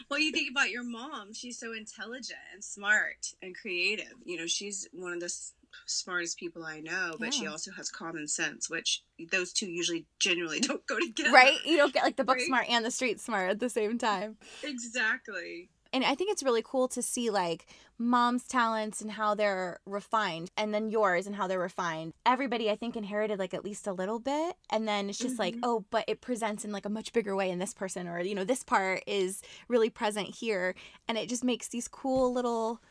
well, 0.10 0.20
you 0.20 0.32
think 0.32 0.50
about 0.52 0.70
your 0.70 0.84
mom. 0.84 1.34
She's 1.34 1.60
so 1.60 1.74
intelligent 1.74 2.40
and 2.54 2.64
smart 2.64 3.34
and 3.42 3.56
creative. 3.58 4.14
You 4.24 4.38
know, 4.38 4.48
she's 4.48 4.88
one 4.94 5.12
of 5.14 5.20
the 5.20 5.26
s- 5.26 5.54
smartest 5.86 6.38
people 6.38 6.64
I 6.64 6.80
know, 6.80 7.16
but 7.20 7.34
she 7.34 7.46
also 7.48 7.72
has 7.72 7.90
common 7.90 8.28
sense, 8.28 8.70
which 8.70 9.04
those 9.32 9.52
two 9.52 9.70
usually 9.70 10.06
generally 10.20 10.60
don't 10.62 10.86
go 10.88 10.98
together. 11.00 11.32
right? 11.32 11.58
You 11.66 11.78
don't 11.78 11.94
get 11.94 12.04
like 12.04 12.16
the 12.16 12.24
book 12.24 12.38
Right. 12.38 12.46
smart 12.48 12.70
and 12.70 12.86
the 12.86 12.92
street 12.92 13.20
smart 13.20 13.50
at 13.50 13.60
the 13.60 13.70
same 13.70 13.98
time. 13.98 14.38
Exactly. 14.64 15.70
And 15.94 16.04
I 16.04 16.16
think 16.16 16.32
it's 16.32 16.44
really 16.44 16.62
cool 16.64 16.88
to 16.90 17.02
see 17.02 17.30
like 17.30 17.66
mom's 17.98 18.48
talents 18.48 19.02
and 19.02 19.12
how 19.12 19.34
they're 19.34 19.80
refined 19.86 20.52
and 20.56 20.74
then 20.74 20.90
yours 20.90 21.26
and 21.28 21.36
how 21.36 21.48
they're 21.48 21.60
refined. 21.60 22.14
Everybody 22.26 22.70
I 22.70 22.76
think 22.76 22.96
inherited 22.96 23.40
like 23.40 23.54
at 23.54 23.64
least 23.64 23.88
a 23.88 23.94
little 23.94 24.20
bit 24.20 24.56
and 24.70 24.88
then 24.88 25.10
it's 25.10 25.18
just 25.20 25.40
like, 25.40 25.56
Mhm. 25.56 25.60
oh, 25.64 25.86
but 25.90 26.06
it 26.08 26.22
presents 26.22 26.64
in 26.64 26.72
like 26.72 26.86
a 26.86 26.90
much 26.90 27.12
bigger 27.14 27.36
way 27.36 27.50
in 27.50 27.60
this 27.60 27.74
person 27.74 28.08
or 28.08 28.20
you 28.20 28.36
know, 28.36 28.44
this 28.44 28.64
part 28.64 29.04
is 29.08 29.42
really 29.68 29.90
present 29.90 30.36
here 30.36 30.76
and 31.08 31.18
it 31.18 31.28
just 31.30 31.44
makes 31.44 31.68
these 31.68 31.88
cool 31.88 32.32
little 32.32 32.82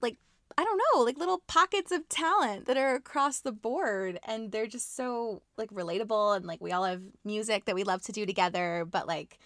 like 0.00 0.16
I 0.56 0.64
don't 0.64 0.80
know, 0.94 1.02
like 1.02 1.18
little 1.18 1.42
pockets 1.46 1.92
of 1.92 2.08
talent 2.08 2.64
that 2.66 2.78
are 2.78 2.94
across 2.94 3.40
the 3.40 3.52
board 3.52 4.18
and 4.22 4.52
they're 4.52 4.66
just 4.66 4.96
so 4.96 5.42
like 5.58 5.70
relatable 5.70 6.34
and 6.36 6.46
like 6.46 6.62
we 6.62 6.72
all 6.72 6.84
have 6.84 7.02
music 7.24 7.66
that 7.66 7.74
we 7.74 7.84
love 7.84 8.00
to 8.02 8.12
do 8.12 8.24
together, 8.24 8.86
but 8.90 9.06
like 9.06 9.38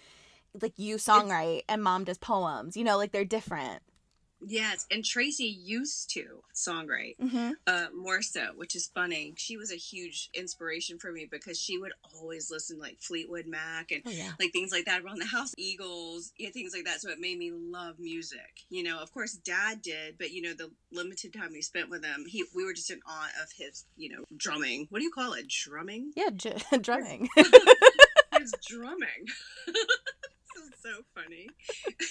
like 0.61 0.75
you 0.77 0.97
songwrite 0.97 1.63
and 1.69 1.83
mom 1.83 2.05
does 2.05 2.19
poems, 2.19 2.77
you 2.77 2.85
know, 2.85 2.97
like 2.97 3.13
they're 3.13 3.25
different. 3.25 3.83
Yes, 4.43 4.87
and 4.91 5.05
Tracy 5.05 5.45
used 5.45 6.09
to 6.15 6.43
songwrite 6.55 7.19
Mm-hmm. 7.21 7.51
uh, 7.67 7.87
more 7.95 8.23
so, 8.23 8.47
which 8.57 8.75
is 8.75 8.87
funny. 8.95 9.35
She 9.37 9.59
was 9.59 9.71
a 9.71 9.77
huge 9.77 10.31
inspiration 10.33 10.99
for 10.99 11.13
me 11.13 11.29
because 11.31 11.61
she 11.61 11.77
would 11.77 11.93
always 12.15 12.51
listen 12.51 12.77
to, 12.77 12.83
like 12.83 12.97
Fleetwood 13.01 13.47
Mac 13.47 13.93
and 13.93 14.01
Oh 14.07 14.11
yeah. 14.11 14.31
like 14.41 14.53
things 14.53 14.73
like 14.73 14.87
that 14.87 15.03
around 15.03 15.19
the 15.21 15.27
house, 15.27 15.53
Eagles, 15.59 16.33
yeah, 16.39 16.49
things 16.49 16.73
like 16.75 16.87
that. 16.87 17.03
So 17.03 17.11
it 17.11 17.21
made 17.21 17.37
me 17.39 17.51
love 17.53 17.99
music. 17.99 18.65
You 18.71 18.83
know, 18.83 18.99
of 18.99 19.13
course, 19.13 19.35
Dad 19.35 19.83
did, 19.83 20.17
but 20.17 20.31
you 20.31 20.41
know, 20.41 20.55
the 20.55 20.71
limited 20.91 21.35
time 21.35 21.51
we 21.53 21.61
spent 21.61 21.91
with 21.91 22.03
him, 22.03 22.25
he 22.27 22.45
we 22.57 22.65
were 22.65 22.73
just 22.73 22.91
in 22.91 23.01
awe 23.07 23.29
of 23.43 23.53
his, 23.59 23.85
you 23.99 24.09
know, 24.09 24.25
drumming. 24.35 24.87
What 24.89 25.01
do 25.01 25.05
you 25.05 25.13
call 25.13 25.35
it? 25.35 25.49
Drumming? 25.49 26.13
Yeah, 26.17 26.31
j- 26.35 26.57
drumming. 26.81 27.29
His 28.39 28.55
drumming. 28.67 29.27
funny. 31.15 31.49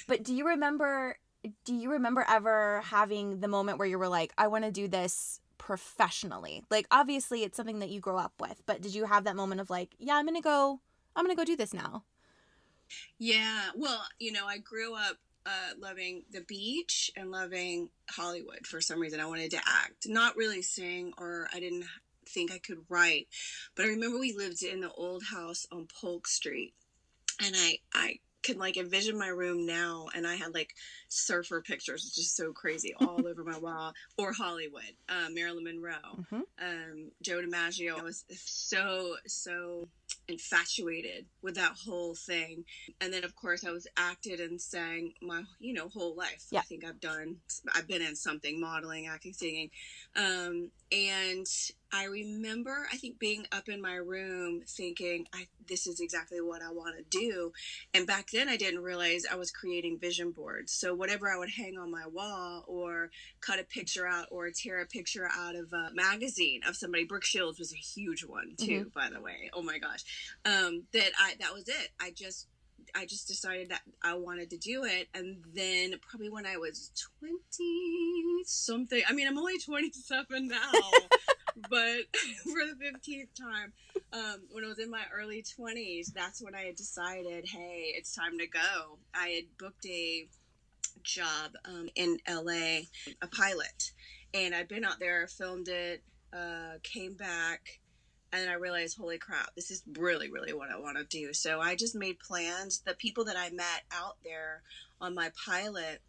But 0.07 0.23
do 0.23 0.33
you 0.33 0.47
remember 0.47 1.17
do 1.63 1.73
you 1.73 1.91
remember 1.91 2.25
ever 2.27 2.81
having 2.81 3.39
the 3.39 3.47
moment 3.47 3.79
where 3.79 3.87
you 3.87 3.97
were 3.97 4.09
like, 4.09 4.33
I 4.37 4.47
want 4.47 4.65
to 4.65 4.71
do 4.71 4.87
this 4.87 5.39
professionally? 5.57 6.63
Like 6.69 6.87
obviously 6.91 7.43
it's 7.43 7.55
something 7.57 7.79
that 7.79 7.89
you 7.89 7.99
grow 7.99 8.17
up 8.17 8.33
with, 8.39 8.61
but 8.65 8.81
did 8.81 8.93
you 8.93 9.05
have 9.05 9.23
that 9.23 9.35
moment 9.35 9.61
of 9.61 9.69
like, 9.69 9.95
yeah, 9.99 10.15
I'm 10.15 10.25
going 10.25 10.35
to 10.35 10.41
go 10.41 10.81
I'm 11.15 11.25
going 11.25 11.35
to 11.35 11.39
go 11.39 11.45
do 11.45 11.55
this 11.55 11.73
now? 11.73 12.03
Yeah. 13.17 13.69
Well, 13.75 14.03
you 14.19 14.31
know, 14.31 14.45
I 14.47 14.57
grew 14.57 14.95
up 14.95 15.17
uh, 15.45 15.73
loving 15.79 16.23
the 16.31 16.41
beach 16.41 17.11
and 17.15 17.31
loving 17.31 17.89
Hollywood 18.09 18.65
for 18.65 18.81
some 18.81 18.99
reason. 18.99 19.19
I 19.19 19.25
wanted 19.25 19.51
to 19.51 19.57
act, 19.57 20.07
not 20.07 20.35
really 20.35 20.61
sing, 20.61 21.13
or 21.17 21.47
I 21.53 21.59
didn't 21.59 21.85
think 22.27 22.51
I 22.51 22.59
could 22.59 22.79
write. 22.89 23.27
But 23.75 23.85
I 23.85 23.89
remember 23.89 24.19
we 24.19 24.33
lived 24.33 24.63
in 24.63 24.81
the 24.81 24.91
old 24.91 25.23
house 25.23 25.65
on 25.71 25.87
Polk 25.99 26.27
Street, 26.27 26.73
and 27.43 27.55
I 27.55 27.79
I 27.93 28.19
can 28.43 28.57
like 28.57 28.77
envision 28.77 29.17
my 29.17 29.27
room 29.27 29.65
now 29.65 30.07
and 30.15 30.25
I 30.25 30.35
had 30.35 30.53
like 30.53 30.73
surfer 31.07 31.61
pictures, 31.61 32.11
just 32.15 32.35
so 32.35 32.51
crazy 32.53 32.93
all 32.99 33.25
over 33.27 33.43
my 33.43 33.57
wall. 33.57 33.93
Or 34.17 34.33
Hollywood, 34.33 34.93
uh, 35.07 35.29
Marilyn 35.31 35.63
Monroe, 35.63 35.93
mm-hmm. 36.17 36.41
um, 36.61 37.11
Joe 37.21 37.41
DiMaggio. 37.41 37.99
I 37.99 38.03
was 38.03 38.25
so, 38.29 39.15
so 39.27 39.87
infatuated 40.27 41.25
with 41.41 41.55
that 41.55 41.75
whole 41.85 42.15
thing. 42.15 42.63
And 43.01 43.11
then 43.11 43.23
of 43.23 43.35
course 43.35 43.65
I 43.65 43.71
was 43.71 43.87
acted 43.97 44.39
and 44.39 44.61
sang 44.61 45.13
my, 45.21 45.43
you 45.59 45.73
know, 45.73 45.89
whole 45.89 46.15
life. 46.15 46.45
Yeah. 46.51 46.59
I 46.59 46.63
think 46.63 46.85
I've 46.85 46.99
done, 46.99 47.37
I've 47.75 47.87
been 47.87 48.01
in 48.01 48.15
something, 48.15 48.59
modeling, 48.59 49.07
acting, 49.07 49.33
singing. 49.33 49.69
Um, 50.15 50.71
and 50.91 51.47
I 51.91 52.05
remember, 52.05 52.87
I 52.91 52.97
think, 52.97 53.19
being 53.19 53.45
up 53.51 53.67
in 53.67 53.81
my 53.81 53.95
room 53.95 54.61
thinking, 54.67 55.25
I, 55.33 55.47
this 55.67 55.87
is 55.87 55.99
exactly 55.99 56.41
what 56.41 56.61
I 56.61 56.71
want 56.71 56.97
to 56.97 57.03
do. 57.03 57.51
And 57.93 58.05
back 58.05 58.29
then, 58.31 58.49
I 58.49 58.57
didn't 58.57 58.81
realize 58.81 59.23
I 59.29 59.35
was 59.35 59.51
creating 59.51 59.99
vision 59.99 60.31
boards. 60.31 60.71
So, 60.71 60.93
whatever 60.93 61.29
I 61.29 61.37
would 61.37 61.49
hang 61.49 61.77
on 61.77 61.91
my 61.91 62.05
wall 62.07 62.63
or 62.67 63.09
cut 63.41 63.59
a 63.59 63.63
picture 63.63 64.07
out 64.07 64.27
or 64.31 64.49
tear 64.51 64.81
a 64.81 64.85
picture 64.85 65.27
out 65.31 65.55
of 65.55 65.73
a 65.73 65.89
magazine 65.93 66.61
of 66.67 66.75
somebody, 66.75 67.05
Brooke 67.05 67.25
Shields 67.25 67.59
was 67.59 67.73
a 67.73 67.77
huge 67.77 68.23
one, 68.23 68.55
too, 68.57 68.81
mm-hmm. 68.81 68.89
by 68.93 69.09
the 69.09 69.21
way. 69.21 69.49
Oh 69.53 69.61
my 69.61 69.79
gosh. 69.79 70.03
Um, 70.45 70.83
that 70.93 71.11
I, 71.19 71.35
that 71.39 71.53
was 71.53 71.67
it. 71.67 71.89
I 71.99 72.11
just 72.11 72.47
I 72.95 73.05
just 73.05 73.27
decided 73.27 73.69
that 73.69 73.81
I 74.03 74.15
wanted 74.15 74.49
to 74.51 74.57
do 74.57 74.83
it. 74.83 75.07
And 75.13 75.37
then 75.53 75.93
probably 76.01 76.29
when 76.29 76.45
I 76.45 76.57
was 76.57 76.91
20 77.19 77.37
something, 78.45 79.01
I 79.07 79.13
mean, 79.13 79.27
I'm 79.27 79.37
only 79.37 79.59
27 79.59 80.47
now, 80.47 80.57
but 81.69 82.01
for 82.43 82.65
the 82.65 82.75
15th 82.83 83.27
time, 83.39 83.73
um, 84.13 84.41
when 84.51 84.63
I 84.63 84.67
was 84.67 84.79
in 84.79 84.89
my 84.89 85.03
early 85.13 85.43
20s, 85.43 86.13
that's 86.13 86.41
when 86.41 86.55
I 86.55 86.63
had 86.63 86.75
decided, 86.75 87.47
hey, 87.47 87.93
it's 87.95 88.15
time 88.15 88.37
to 88.39 88.47
go. 88.47 88.99
I 89.13 89.29
had 89.29 89.43
booked 89.57 89.85
a 89.85 90.27
job 91.03 91.51
um, 91.65 91.89
in 91.95 92.17
LA, 92.27 92.81
a 93.21 93.27
pilot, 93.31 93.91
and 94.33 94.53
I'd 94.53 94.67
been 94.67 94.85
out 94.85 94.99
there, 94.99 95.27
filmed 95.27 95.69
it, 95.69 96.03
uh, 96.33 96.77
came 96.83 97.15
back 97.15 97.79
and 98.31 98.49
I 98.49 98.53
realized, 98.53 98.97
holy 98.97 99.17
crap, 99.17 99.55
this 99.55 99.71
is 99.71 99.83
really, 99.97 100.29
really 100.29 100.53
what 100.53 100.69
I 100.69 100.79
want 100.79 100.97
to 100.97 101.03
do. 101.03 101.33
So 101.33 101.59
I 101.59 101.75
just 101.75 101.95
made 101.95 102.19
plans. 102.19 102.81
The 102.85 102.93
people 102.93 103.25
that 103.25 103.37
I 103.37 103.49
met 103.49 103.83
out 103.91 104.17
there 104.23 104.61
on 105.01 105.15
my 105.15 105.31
pilot, 105.45 106.01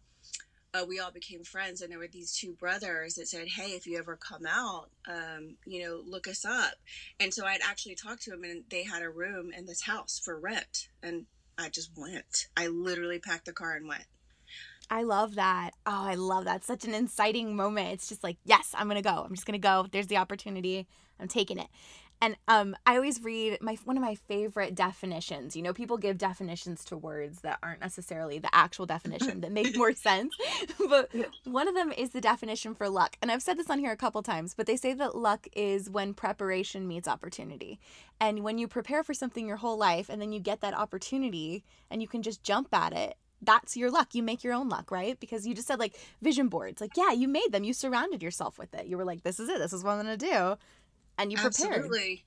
uh, 0.73 0.85
we 0.87 0.99
all 0.99 1.11
became 1.11 1.43
friends, 1.43 1.81
and 1.81 1.91
there 1.91 1.99
were 1.99 2.07
these 2.07 2.33
two 2.33 2.53
brothers 2.53 3.15
that 3.15 3.27
said, 3.27 3.47
"Hey, 3.47 3.71
if 3.71 3.85
you 3.85 3.97
ever 3.97 4.15
come 4.15 4.45
out, 4.45 4.89
um, 5.07 5.57
you 5.65 5.83
know, 5.83 6.01
look 6.05 6.27
us 6.27 6.45
up." 6.45 6.75
And 7.19 7.33
so 7.33 7.45
I'd 7.45 7.61
actually 7.61 7.95
talked 7.95 8.23
to 8.23 8.31
them, 8.31 8.43
and 8.43 8.63
they 8.69 8.83
had 8.83 9.01
a 9.01 9.09
room 9.09 9.51
in 9.51 9.65
this 9.65 9.81
house 9.81 10.19
for 10.23 10.39
rent, 10.39 10.87
and 11.03 11.25
I 11.57 11.69
just 11.69 11.91
went. 11.97 12.47
I 12.55 12.67
literally 12.67 13.19
packed 13.19 13.45
the 13.45 13.53
car 13.53 13.75
and 13.75 13.87
went. 13.87 14.05
I 14.89 15.03
love 15.03 15.35
that. 15.35 15.71
Oh, 15.85 16.05
I 16.05 16.15
love 16.15 16.45
that. 16.45 16.65
Such 16.65 16.85
an 16.85 16.93
inciting 16.93 17.55
moment. 17.55 17.93
It's 17.93 18.09
just 18.09 18.23
like, 18.23 18.37
yes, 18.43 18.73
I'm 18.77 18.87
gonna 18.87 19.01
go. 19.01 19.23
I'm 19.25 19.35
just 19.35 19.45
gonna 19.45 19.57
go. 19.57 19.87
There's 19.91 20.07
the 20.07 20.17
opportunity. 20.17 20.87
I'm 21.19 21.27
taking 21.27 21.59
it. 21.59 21.67
And 22.21 22.37
um, 22.47 22.75
I 22.85 22.95
always 22.95 23.21
read 23.23 23.57
my 23.61 23.77
one 23.83 23.97
of 23.97 24.03
my 24.03 24.13
favorite 24.13 24.75
definitions. 24.75 25.55
You 25.55 25.63
know, 25.63 25.73
people 25.73 25.97
give 25.97 26.19
definitions 26.19 26.85
to 26.85 26.97
words 26.97 27.41
that 27.41 27.57
aren't 27.63 27.81
necessarily 27.81 28.37
the 28.37 28.53
actual 28.53 28.85
definition 28.85 29.41
that 29.41 29.51
make 29.51 29.75
more 29.75 29.93
sense. 29.95 30.35
but 30.87 31.09
one 31.45 31.67
of 31.67 31.73
them 31.73 31.91
is 31.91 32.11
the 32.11 32.21
definition 32.21 32.75
for 32.75 32.87
luck. 32.89 33.17
And 33.21 33.31
I've 33.31 33.41
said 33.41 33.57
this 33.57 33.71
on 33.71 33.79
here 33.79 33.91
a 33.91 33.97
couple 33.97 34.21
times, 34.21 34.53
but 34.53 34.67
they 34.67 34.77
say 34.77 34.93
that 34.93 35.15
luck 35.15 35.47
is 35.53 35.89
when 35.89 36.13
preparation 36.13 36.87
meets 36.87 37.07
opportunity. 37.07 37.79
And 38.19 38.43
when 38.43 38.59
you 38.59 38.67
prepare 38.67 39.03
for 39.03 39.15
something 39.15 39.47
your 39.47 39.57
whole 39.57 39.77
life 39.77 40.07
and 40.07 40.21
then 40.21 40.31
you 40.31 40.39
get 40.39 40.61
that 40.61 40.75
opportunity 40.75 41.63
and 41.89 42.03
you 42.03 42.07
can 42.07 42.21
just 42.21 42.43
jump 42.43 42.73
at 42.73 42.93
it 42.93 43.17
that's 43.43 43.75
your 43.75 43.89
luck. 43.89 44.13
You 44.13 44.21
make 44.21 44.43
your 44.43 44.53
own 44.53 44.69
luck, 44.69 44.91
right? 44.91 45.19
Because 45.19 45.47
you 45.47 45.55
just 45.55 45.67
said 45.67 45.79
like 45.79 45.97
vision 46.21 46.47
boards. 46.47 46.79
Like, 46.79 46.95
yeah, 46.95 47.11
you 47.11 47.27
made 47.27 47.51
them. 47.51 47.63
You 47.63 47.73
surrounded 47.73 48.21
yourself 48.21 48.59
with 48.59 48.71
it. 48.75 48.85
You 48.85 48.97
were 48.97 49.03
like, 49.03 49.23
this 49.23 49.39
is 49.39 49.49
it. 49.49 49.57
This 49.57 49.73
is 49.73 49.83
what 49.83 49.93
I'm 49.93 50.05
going 50.05 50.15
to 50.17 50.27
do 50.27 50.57
and 51.21 51.31
you 51.31 51.37
prepared. 51.37 51.73
Absolutely. 51.75 52.25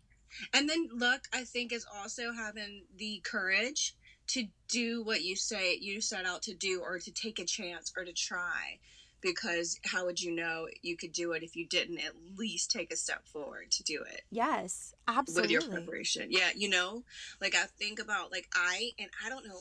And 0.53 0.69
then 0.69 0.89
luck, 0.93 1.23
I 1.33 1.45
think, 1.45 1.73
is 1.73 1.87
also 1.93 2.33
having 2.33 2.85
the 2.97 3.21
courage 3.25 3.95
to 4.29 4.47
do 4.69 5.05
what 5.05 5.23
you 5.23 5.37
say 5.37 5.77
you 5.81 6.01
set 6.01 6.25
out 6.25 6.43
to 6.43 6.55
do 6.55 6.81
or 6.81 6.99
to 6.99 7.13
take 7.13 7.39
a 7.39 7.45
chance 7.45 7.93
or 7.97 8.05
to 8.05 8.13
try 8.13 8.79
because 9.21 9.79
how 9.85 10.07
would 10.07 10.21
you 10.21 10.35
know 10.35 10.67
you 10.83 10.97
could 10.97 11.13
do 11.13 11.33
it 11.33 11.43
if 11.43 11.55
you 11.55 11.67
didn't 11.67 11.99
at 11.99 12.13
least 12.37 12.71
take 12.71 12.91
a 12.93 12.97
step 12.97 13.27
forward 13.27 13.71
to 13.71 13.83
do 13.83 14.03
it 14.03 14.23
yes 14.31 14.95
absolutely 15.09 15.57
with 15.57 15.67
your 15.67 15.73
preparation 15.73 16.29
yeah 16.31 16.49
you 16.57 16.71
know 16.71 17.05
like 17.41 17.55
i 17.55 17.65
think 17.79 17.99
about 17.99 18.33
like 18.33 18.49
i 18.55 18.91
and 18.99 19.11
i 19.25 19.29
don't 19.29 19.47
know 19.47 19.61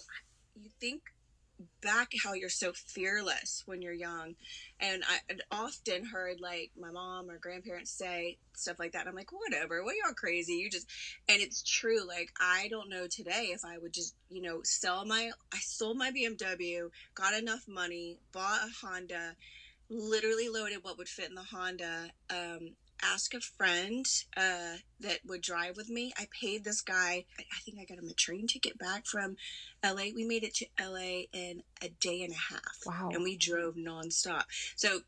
you 0.56 0.70
think 0.80 1.02
back 1.82 2.12
how 2.24 2.34
you're 2.34 2.50
so 2.50 2.72
fearless 2.74 3.64
when 3.66 3.82
you're 3.82 3.94
young. 3.94 4.36
And 4.80 5.04
I 5.04 5.20
would 5.30 5.42
often 5.52 6.06
heard 6.06 6.40
like 6.40 6.72
my 6.80 6.92
mom 6.92 7.30
or 7.30 7.38
grandparents 7.38 7.92
say 7.92 8.38
stuff 8.54 8.80
like 8.80 8.94
that. 8.94 9.02
And 9.02 9.10
I'm 9.10 9.16
like, 9.16 9.32
whatever, 9.32 9.84
well, 9.84 9.96
you're 9.96 10.14
crazy. 10.14 10.54
You 10.54 10.70
just, 10.70 10.88
and 11.28 11.42
it's 11.42 11.62
true. 11.62 12.08
Like, 12.08 12.30
I 12.40 12.68
don't 12.70 12.90
know 12.90 13.08
today 13.08 13.52
if 13.54 13.64
I 13.66 13.78
would 13.78 13.94
just, 13.94 14.16
you 14.30 14.42
know, 14.42 14.62
sell 14.64 15.06
my, 15.06 15.32
I 15.54 15.58
sold 15.60 15.98
my 15.98 16.12
BMW, 16.12 16.90
got 17.16 17.34
enough 17.34 17.66
money, 17.68 18.18
bought 18.32 18.62
a 18.68 18.86
Honda, 18.86 19.36
literally 19.90 20.50
loaded 20.50 20.80
what 20.84 20.98
would 20.98 21.10
fit 21.10 21.30
in 21.30 21.36
the 21.36 21.44
Honda, 21.44 22.10
um, 22.30 22.76
ask 23.02 23.34
a 23.34 23.40
friend 23.40 24.06
uh, 24.38 24.78
that 25.00 25.20
would 25.26 25.42
drive 25.42 25.78
with 25.78 25.90
me. 25.90 26.14
I 26.18 26.28
paid 26.40 26.64
this 26.64 26.82
guy, 26.82 27.26
I 27.40 27.60
think 27.64 27.78
I 27.80 27.86
got 27.86 28.02
him 28.02 28.10
a 28.10 28.14
train 28.14 28.48
ticket 28.48 28.78
back 28.78 29.06
from 29.06 29.36
LA. 29.84 30.06
We 30.16 30.26
made 30.26 30.44
it 30.44 30.56
to 30.56 30.66
LA 30.80 31.24
in 31.34 31.64
a 31.82 31.90
day 32.00 32.24
and 32.24 32.34
a 32.34 32.54
half. 32.54 32.78
Wow. 32.86 33.12
And 33.14 33.24
we 33.24 33.38
drove 33.38 33.76
nonstop. 33.76 34.44
So, 34.76 35.00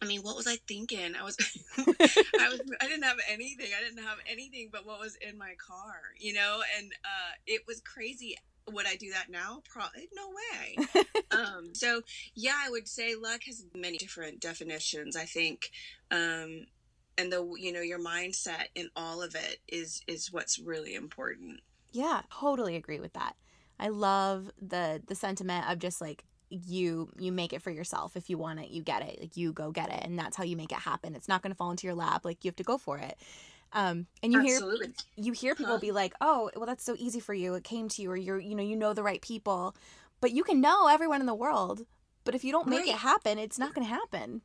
I 0.00 0.06
mean, 0.06 0.22
what 0.22 0.36
was 0.36 0.46
I 0.46 0.56
thinking? 0.68 1.14
I 1.14 1.22
was, 1.22 1.36
I 1.78 2.48
was, 2.48 2.60
I 2.80 2.88
didn't 2.88 3.04
have 3.04 3.18
anything. 3.28 3.70
I 3.76 3.82
didn't 3.82 4.04
have 4.04 4.18
anything 4.30 4.70
but 4.72 4.86
what 4.86 5.00
was 5.00 5.16
in 5.16 5.38
my 5.38 5.54
car, 5.64 5.94
you 6.18 6.34
know? 6.34 6.60
And 6.78 6.92
uh, 7.04 7.32
it 7.46 7.62
was 7.66 7.80
crazy 7.80 8.36
would 8.70 8.86
I 8.86 8.96
do 8.96 9.10
that 9.10 9.30
now? 9.30 9.62
Probably 9.68 10.08
no 10.14 10.28
way. 10.30 11.04
um, 11.30 11.74
so 11.74 12.02
yeah, 12.34 12.56
I 12.58 12.70
would 12.70 12.88
say 12.88 13.14
luck 13.14 13.42
has 13.46 13.64
many 13.74 13.98
different 13.98 14.40
definitions. 14.40 15.16
I 15.16 15.24
think 15.24 15.70
um, 16.10 16.66
and 17.18 17.32
the 17.32 17.54
you 17.58 17.72
know 17.72 17.80
your 17.80 17.98
mindset 17.98 18.66
in 18.74 18.88
all 18.96 19.22
of 19.22 19.34
it 19.34 19.58
is 19.68 20.02
is 20.06 20.32
what's 20.32 20.58
really 20.58 20.94
important 20.94 21.60
yeah 21.92 22.22
totally 22.32 22.76
agree 22.76 23.00
with 23.00 23.12
that 23.12 23.36
i 23.78 23.88
love 23.88 24.50
the 24.60 25.02
the 25.06 25.14
sentiment 25.14 25.68
of 25.70 25.78
just 25.78 26.00
like 26.00 26.24
you 26.50 27.10
you 27.18 27.32
make 27.32 27.52
it 27.52 27.62
for 27.62 27.70
yourself 27.70 28.16
if 28.16 28.28
you 28.28 28.36
want 28.36 28.60
it 28.60 28.70
you 28.70 28.82
get 28.82 29.02
it 29.02 29.18
like 29.20 29.36
you 29.36 29.52
go 29.52 29.70
get 29.70 29.90
it 29.90 30.04
and 30.04 30.18
that's 30.18 30.36
how 30.36 30.44
you 30.44 30.56
make 30.56 30.72
it 30.72 30.78
happen 30.78 31.14
it's 31.14 31.28
not 31.28 31.42
going 31.42 31.50
to 31.50 31.56
fall 31.56 31.70
into 31.70 31.86
your 31.86 31.94
lap 31.94 32.24
like 32.24 32.44
you 32.44 32.48
have 32.48 32.56
to 32.56 32.62
go 32.62 32.76
for 32.76 32.98
it 32.98 33.16
um 33.72 34.06
and 34.22 34.32
you 34.32 34.40
Absolutely. 34.40 34.86
hear 34.86 35.24
you 35.24 35.32
hear 35.32 35.54
people 35.54 35.74
huh. 35.74 35.80
be 35.80 35.92
like 35.92 36.12
oh 36.20 36.50
well 36.56 36.66
that's 36.66 36.84
so 36.84 36.94
easy 36.98 37.20
for 37.20 37.32
you 37.32 37.54
it 37.54 37.64
came 37.64 37.88
to 37.88 38.02
you 38.02 38.10
or 38.10 38.16
you're 38.16 38.38
you 38.38 38.54
know 38.54 38.62
you 38.62 38.76
know 38.76 38.92
the 38.92 39.02
right 39.02 39.22
people 39.22 39.74
but 40.20 40.32
you 40.32 40.44
can 40.44 40.60
know 40.60 40.88
everyone 40.88 41.20
in 41.20 41.26
the 41.26 41.34
world 41.34 41.86
but 42.24 42.34
if 42.34 42.44
you 42.44 42.52
don't 42.52 42.68
make 42.68 42.80
right. 42.80 42.88
it 42.88 42.96
happen 42.96 43.38
it's 43.38 43.58
not 43.58 43.74
going 43.74 43.86
to 43.86 43.92
happen 43.92 44.42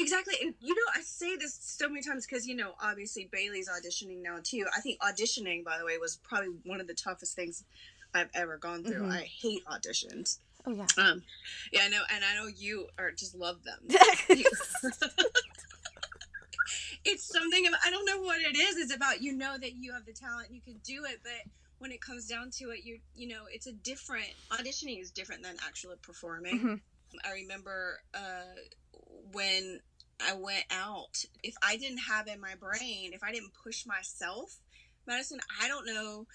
Exactly. 0.00 0.34
And 0.42 0.54
you 0.60 0.74
know, 0.74 0.82
I 0.94 1.02
say 1.02 1.36
this 1.36 1.58
so 1.60 1.88
many 1.88 2.02
times 2.02 2.26
because, 2.26 2.46
you 2.46 2.56
know, 2.56 2.72
obviously 2.82 3.28
Bailey's 3.30 3.68
auditioning 3.68 4.22
now 4.22 4.38
too. 4.42 4.66
I 4.76 4.80
think 4.80 4.98
auditioning, 5.00 5.64
by 5.64 5.78
the 5.78 5.84
way, 5.84 5.98
was 5.98 6.16
probably 6.16 6.50
one 6.64 6.80
of 6.80 6.86
the 6.86 6.94
toughest 6.94 7.36
things 7.36 7.64
I've 8.14 8.30
ever 8.34 8.56
gone 8.56 8.82
through. 8.84 9.02
Mm-hmm. 9.02 9.12
I 9.12 9.20
hate 9.22 9.64
auditions. 9.66 10.38
Oh 10.66 10.72
yeah. 10.72 10.86
Um 10.98 11.22
yeah, 11.72 11.82
I 11.84 11.88
know 11.88 12.02
and 12.12 12.24
I 12.24 12.34
know 12.34 12.46
you 12.46 12.88
are 12.98 13.12
just 13.12 13.34
love 13.34 13.62
them. 13.64 13.78
it's 17.04 17.24
something 17.24 17.66
about, 17.66 17.80
I 17.84 17.90
don't 17.90 18.04
know 18.04 18.20
what 18.20 18.40
it 18.40 18.56
is. 18.56 18.76
It's 18.76 18.94
about 18.94 19.22
you 19.22 19.32
know 19.32 19.56
that 19.58 19.74
you 19.74 19.92
have 19.92 20.06
the 20.06 20.12
talent, 20.12 20.48
you 20.50 20.60
can 20.60 20.80
do 20.84 21.04
it, 21.04 21.20
but 21.22 21.50
when 21.78 21.92
it 21.92 22.00
comes 22.02 22.26
down 22.26 22.50
to 22.50 22.70
it, 22.70 22.84
you 22.84 22.98
you 23.14 23.28
know, 23.28 23.44
it's 23.50 23.66
a 23.66 23.72
different 23.72 24.28
auditioning 24.50 25.00
is 25.00 25.10
different 25.10 25.42
than 25.42 25.56
actually 25.66 25.96
performing. 26.02 26.58
Mm-hmm. 26.58 26.74
I 27.24 27.32
remember 27.32 28.00
uh, 28.14 28.54
when 29.32 29.80
I 30.26 30.34
went 30.34 30.64
out, 30.70 31.24
if 31.42 31.54
I 31.62 31.76
didn't 31.76 31.98
have 32.08 32.26
in 32.26 32.40
my 32.40 32.54
brain, 32.54 33.12
if 33.12 33.22
I 33.22 33.32
didn't 33.32 33.52
push 33.54 33.86
myself, 33.86 34.58
Madison, 35.06 35.40
I 35.60 35.68
don't 35.68 35.86
know 35.86 36.26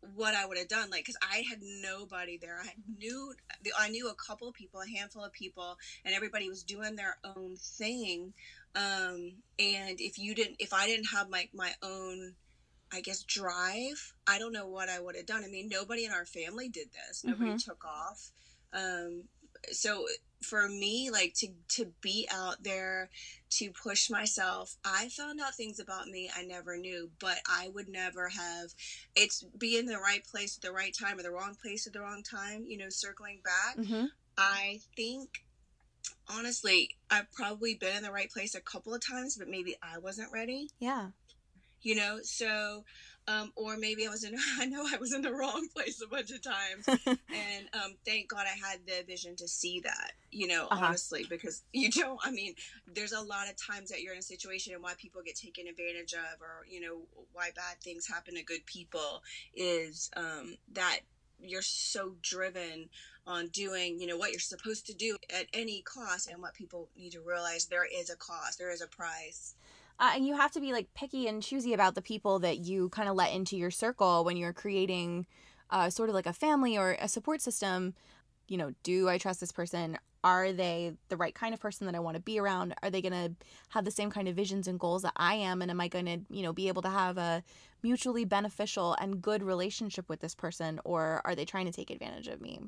what 0.00 0.34
I 0.34 0.46
would 0.46 0.58
have 0.58 0.68
done. 0.68 0.90
Like, 0.90 1.04
because 1.04 1.16
I 1.22 1.44
had 1.48 1.60
nobody 1.62 2.36
there. 2.36 2.60
I 2.62 2.74
knew 2.98 3.34
I 3.78 3.88
knew 3.88 4.08
a 4.08 4.14
couple 4.14 4.48
of 4.48 4.54
people, 4.54 4.80
a 4.80 4.98
handful 4.98 5.24
of 5.24 5.32
people, 5.32 5.76
and 6.04 6.14
everybody 6.14 6.48
was 6.48 6.62
doing 6.62 6.96
their 6.96 7.16
own 7.24 7.56
thing. 7.56 8.34
Um, 8.74 9.42
and 9.58 10.00
if 10.00 10.18
you 10.18 10.34
didn't, 10.34 10.56
if 10.58 10.72
I 10.72 10.86
didn't 10.86 11.06
have 11.06 11.30
my 11.30 11.48
my 11.54 11.72
own, 11.82 12.34
I 12.92 13.00
guess 13.00 13.22
drive, 13.22 14.12
I 14.26 14.38
don't 14.38 14.52
know 14.52 14.66
what 14.66 14.88
I 14.88 15.00
would 15.00 15.16
have 15.16 15.26
done. 15.26 15.44
I 15.44 15.48
mean, 15.48 15.68
nobody 15.68 16.04
in 16.04 16.12
our 16.12 16.26
family 16.26 16.68
did 16.68 16.88
this. 16.92 17.24
Nobody 17.24 17.52
Mhm. 17.52 17.64
took 17.64 17.84
off. 17.84 18.30
Um, 18.72 19.28
so 19.72 20.06
for 20.44 20.68
me, 20.68 21.10
like 21.10 21.34
to 21.38 21.48
to 21.70 21.92
be 22.00 22.28
out 22.32 22.62
there 22.62 23.10
to 23.50 23.70
push 23.70 24.10
myself. 24.10 24.76
I 24.84 25.08
found 25.08 25.40
out 25.40 25.54
things 25.54 25.80
about 25.80 26.06
me 26.06 26.30
I 26.36 26.42
never 26.42 26.76
knew, 26.76 27.10
but 27.18 27.38
I 27.48 27.68
would 27.68 27.88
never 27.88 28.28
have. 28.28 28.74
It's 29.16 29.44
be 29.58 29.78
in 29.78 29.86
the 29.86 29.98
right 29.98 30.24
place 30.24 30.56
at 30.56 30.62
the 30.62 30.72
right 30.72 30.94
time 30.94 31.18
or 31.18 31.22
the 31.22 31.30
wrong 31.30 31.56
place 31.60 31.86
at 31.86 31.92
the 31.92 32.00
wrong 32.00 32.22
time. 32.22 32.64
You 32.66 32.78
know, 32.78 32.88
circling 32.88 33.40
back. 33.44 33.84
Mm-hmm. 33.84 34.06
I 34.36 34.80
think, 34.96 35.44
honestly, 36.28 36.90
I've 37.10 37.30
probably 37.32 37.74
been 37.74 37.96
in 37.96 38.02
the 38.02 38.12
right 38.12 38.30
place 38.30 38.54
a 38.54 38.60
couple 38.60 38.94
of 38.94 39.04
times, 39.04 39.36
but 39.36 39.48
maybe 39.48 39.76
I 39.82 39.98
wasn't 39.98 40.32
ready. 40.32 40.68
Yeah. 40.78 41.08
You 41.82 41.96
know, 41.96 42.18
so. 42.22 42.84
Um, 43.26 43.52
or 43.56 43.76
maybe 43.78 44.06
I 44.06 44.10
was 44.10 44.24
in. 44.24 44.34
I 44.60 44.66
know 44.66 44.84
I 44.92 44.98
was 44.98 45.14
in 45.14 45.22
the 45.22 45.32
wrong 45.32 45.68
place 45.74 46.00
a 46.02 46.06
bunch 46.06 46.30
of 46.30 46.42
times, 46.42 46.86
and 47.06 47.68
um, 47.72 47.94
thank 48.04 48.28
God 48.28 48.44
I 48.46 48.68
had 48.68 48.80
the 48.86 49.02
vision 49.06 49.34
to 49.36 49.48
see 49.48 49.80
that. 49.80 50.12
You 50.30 50.48
know, 50.48 50.68
Uh-huh. 50.70 50.86
honestly, 50.86 51.24
because 51.28 51.62
you 51.72 51.90
don't. 51.90 52.20
I 52.22 52.30
mean, 52.30 52.54
there's 52.86 53.12
a 53.12 53.20
lot 53.22 53.48
of 53.48 53.56
times 53.56 53.90
that 53.90 54.02
you're 54.02 54.12
in 54.12 54.18
a 54.18 54.22
situation 54.22 54.74
and 54.74 54.82
why 54.82 54.92
people 54.98 55.22
get 55.24 55.36
taken 55.36 55.66
advantage 55.68 56.12
of, 56.12 56.40
or 56.42 56.66
you 56.68 56.80
know, 56.80 57.02
why 57.32 57.50
bad 57.56 57.80
things 57.82 58.06
happen 58.06 58.34
to 58.34 58.42
good 58.42 58.66
people 58.66 59.22
is 59.54 60.10
um, 60.16 60.56
that 60.72 61.00
you're 61.40 61.62
so 61.62 62.14
driven 62.22 62.88
on 63.26 63.48
doing 63.48 63.98
you 63.98 64.06
know 64.06 64.16
what 64.16 64.30
you're 64.30 64.38
supposed 64.40 64.86
to 64.86 64.94
do 64.94 65.16
at 65.34 65.46
any 65.52 65.82
cost 65.82 66.28
and 66.30 66.40
what 66.40 66.54
people 66.54 66.88
need 66.96 67.10
to 67.10 67.20
realize 67.20 67.66
there 67.66 67.86
is 67.86 68.10
a 68.10 68.16
cost 68.16 68.58
there 68.58 68.70
is 68.70 68.80
a 68.82 68.86
price 68.86 69.54
Uh, 70.00 70.12
and 70.14 70.26
you 70.26 70.36
have 70.36 70.50
to 70.52 70.60
be 70.60 70.72
like 70.72 70.92
picky 70.94 71.28
and 71.28 71.42
choosy 71.42 71.72
about 71.72 71.94
the 71.94 72.02
people 72.02 72.38
that 72.40 72.58
you 72.58 72.88
kind 72.88 73.08
of 73.08 73.14
let 73.14 73.32
into 73.32 73.56
your 73.56 73.70
circle 73.70 74.24
when 74.24 74.36
you're 74.36 74.52
creating 74.52 75.26
uh, 75.70 75.88
sort 75.88 76.08
of 76.08 76.14
like 76.14 76.26
a 76.26 76.32
family 76.32 76.76
or 76.76 76.96
a 77.00 77.08
support 77.08 77.40
system. 77.40 77.94
You 78.48 78.58
know, 78.58 78.72
do 78.82 79.08
I 79.08 79.18
trust 79.18 79.40
this 79.40 79.52
person? 79.52 79.98
Are 80.22 80.52
they 80.52 80.94
the 81.08 81.16
right 81.16 81.34
kind 81.34 81.54
of 81.54 81.60
person 81.60 81.86
that 81.86 81.94
I 81.94 82.00
want 82.00 82.16
to 82.16 82.22
be 82.22 82.38
around? 82.38 82.74
Are 82.82 82.90
they 82.90 83.02
going 83.02 83.12
to 83.12 83.34
have 83.70 83.84
the 83.84 83.90
same 83.90 84.10
kind 84.10 84.26
of 84.26 84.34
visions 84.34 84.66
and 84.66 84.80
goals 84.80 85.02
that 85.02 85.12
I 85.16 85.34
am? 85.34 85.62
And 85.62 85.70
am 85.70 85.80
I 85.80 85.88
going 85.88 86.06
to, 86.06 86.20
you 86.30 86.42
know, 86.42 86.52
be 86.52 86.68
able 86.68 86.82
to 86.82 86.88
have 86.88 87.18
a 87.18 87.42
mutually 87.82 88.24
beneficial 88.24 88.96
and 89.00 89.22
good 89.22 89.42
relationship 89.42 90.08
with 90.08 90.20
this 90.20 90.34
person? 90.34 90.80
Or 90.84 91.20
are 91.24 91.34
they 91.34 91.44
trying 91.44 91.66
to 91.66 91.72
take 91.72 91.90
advantage 91.90 92.28
of 92.28 92.40
me? 92.40 92.60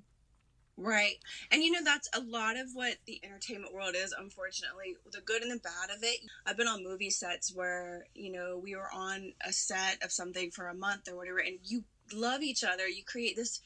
Right. 0.79 1.17
And 1.51 1.63
you 1.63 1.71
know, 1.73 1.83
that's 1.83 2.09
a 2.15 2.21
lot 2.21 2.57
of 2.57 2.69
what 2.75 2.97
the 3.07 3.21
entertainment 3.25 3.73
world 3.73 3.95
is, 3.97 4.15
unfortunately. 4.19 4.97
The 5.11 5.21
good 5.23 5.43
and 5.43 5.51
the 5.51 5.57
bad 5.59 5.91
of 5.91 6.03
it. 6.03 6.21
I've 6.45 6.57
been 6.57 6.69
on 6.69 6.85
movie 6.85 7.11
sets 7.11 7.55
where, 7.55 8.07
you 8.15 8.31
know, 8.31 8.59
we 8.63 8.77
were 8.77 8.91
on 8.93 9.33
a 9.47 9.53
set 9.53 10.03
of 10.03 10.13
something 10.13 10.51
for 10.51 10.69
a 10.69 10.75
month 10.75 11.09
or 11.09 11.17
whatever, 11.17 11.39
and 11.39 11.59
you 11.65 11.85
love 12.13 12.43
each 12.43 12.63
other. 12.63 12.87
You 12.87 13.05
create 13.05 13.37
this 13.37 13.61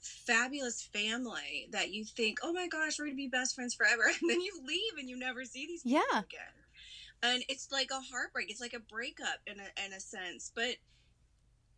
fabulous 0.00 0.82
family 0.82 1.68
that 1.72 1.90
you 1.90 2.04
think, 2.04 2.38
oh 2.42 2.52
my 2.52 2.68
gosh, 2.68 2.98
we're 2.98 3.06
going 3.06 3.16
to 3.16 3.22
be 3.22 3.28
best 3.28 3.54
friends 3.54 3.74
forever. 3.74 4.02
And 4.20 4.30
then 4.30 4.40
you 4.40 4.60
leave 4.66 4.98
and 4.98 5.08
you 5.08 5.18
never 5.18 5.44
see 5.44 5.66
these 5.66 5.82
people 5.82 6.00
Yeah. 6.12 6.20
again. 6.20 6.64
And 7.22 7.42
it's 7.48 7.70
like 7.70 7.90
a 7.90 8.00
heartbreak. 8.00 8.50
It's 8.50 8.60
like 8.60 8.72
a 8.72 8.80
breakup 8.80 9.40
in 9.46 9.56
a, 9.60 9.84
in 9.84 9.92
a 9.92 10.00
sense. 10.00 10.50
But 10.54 10.76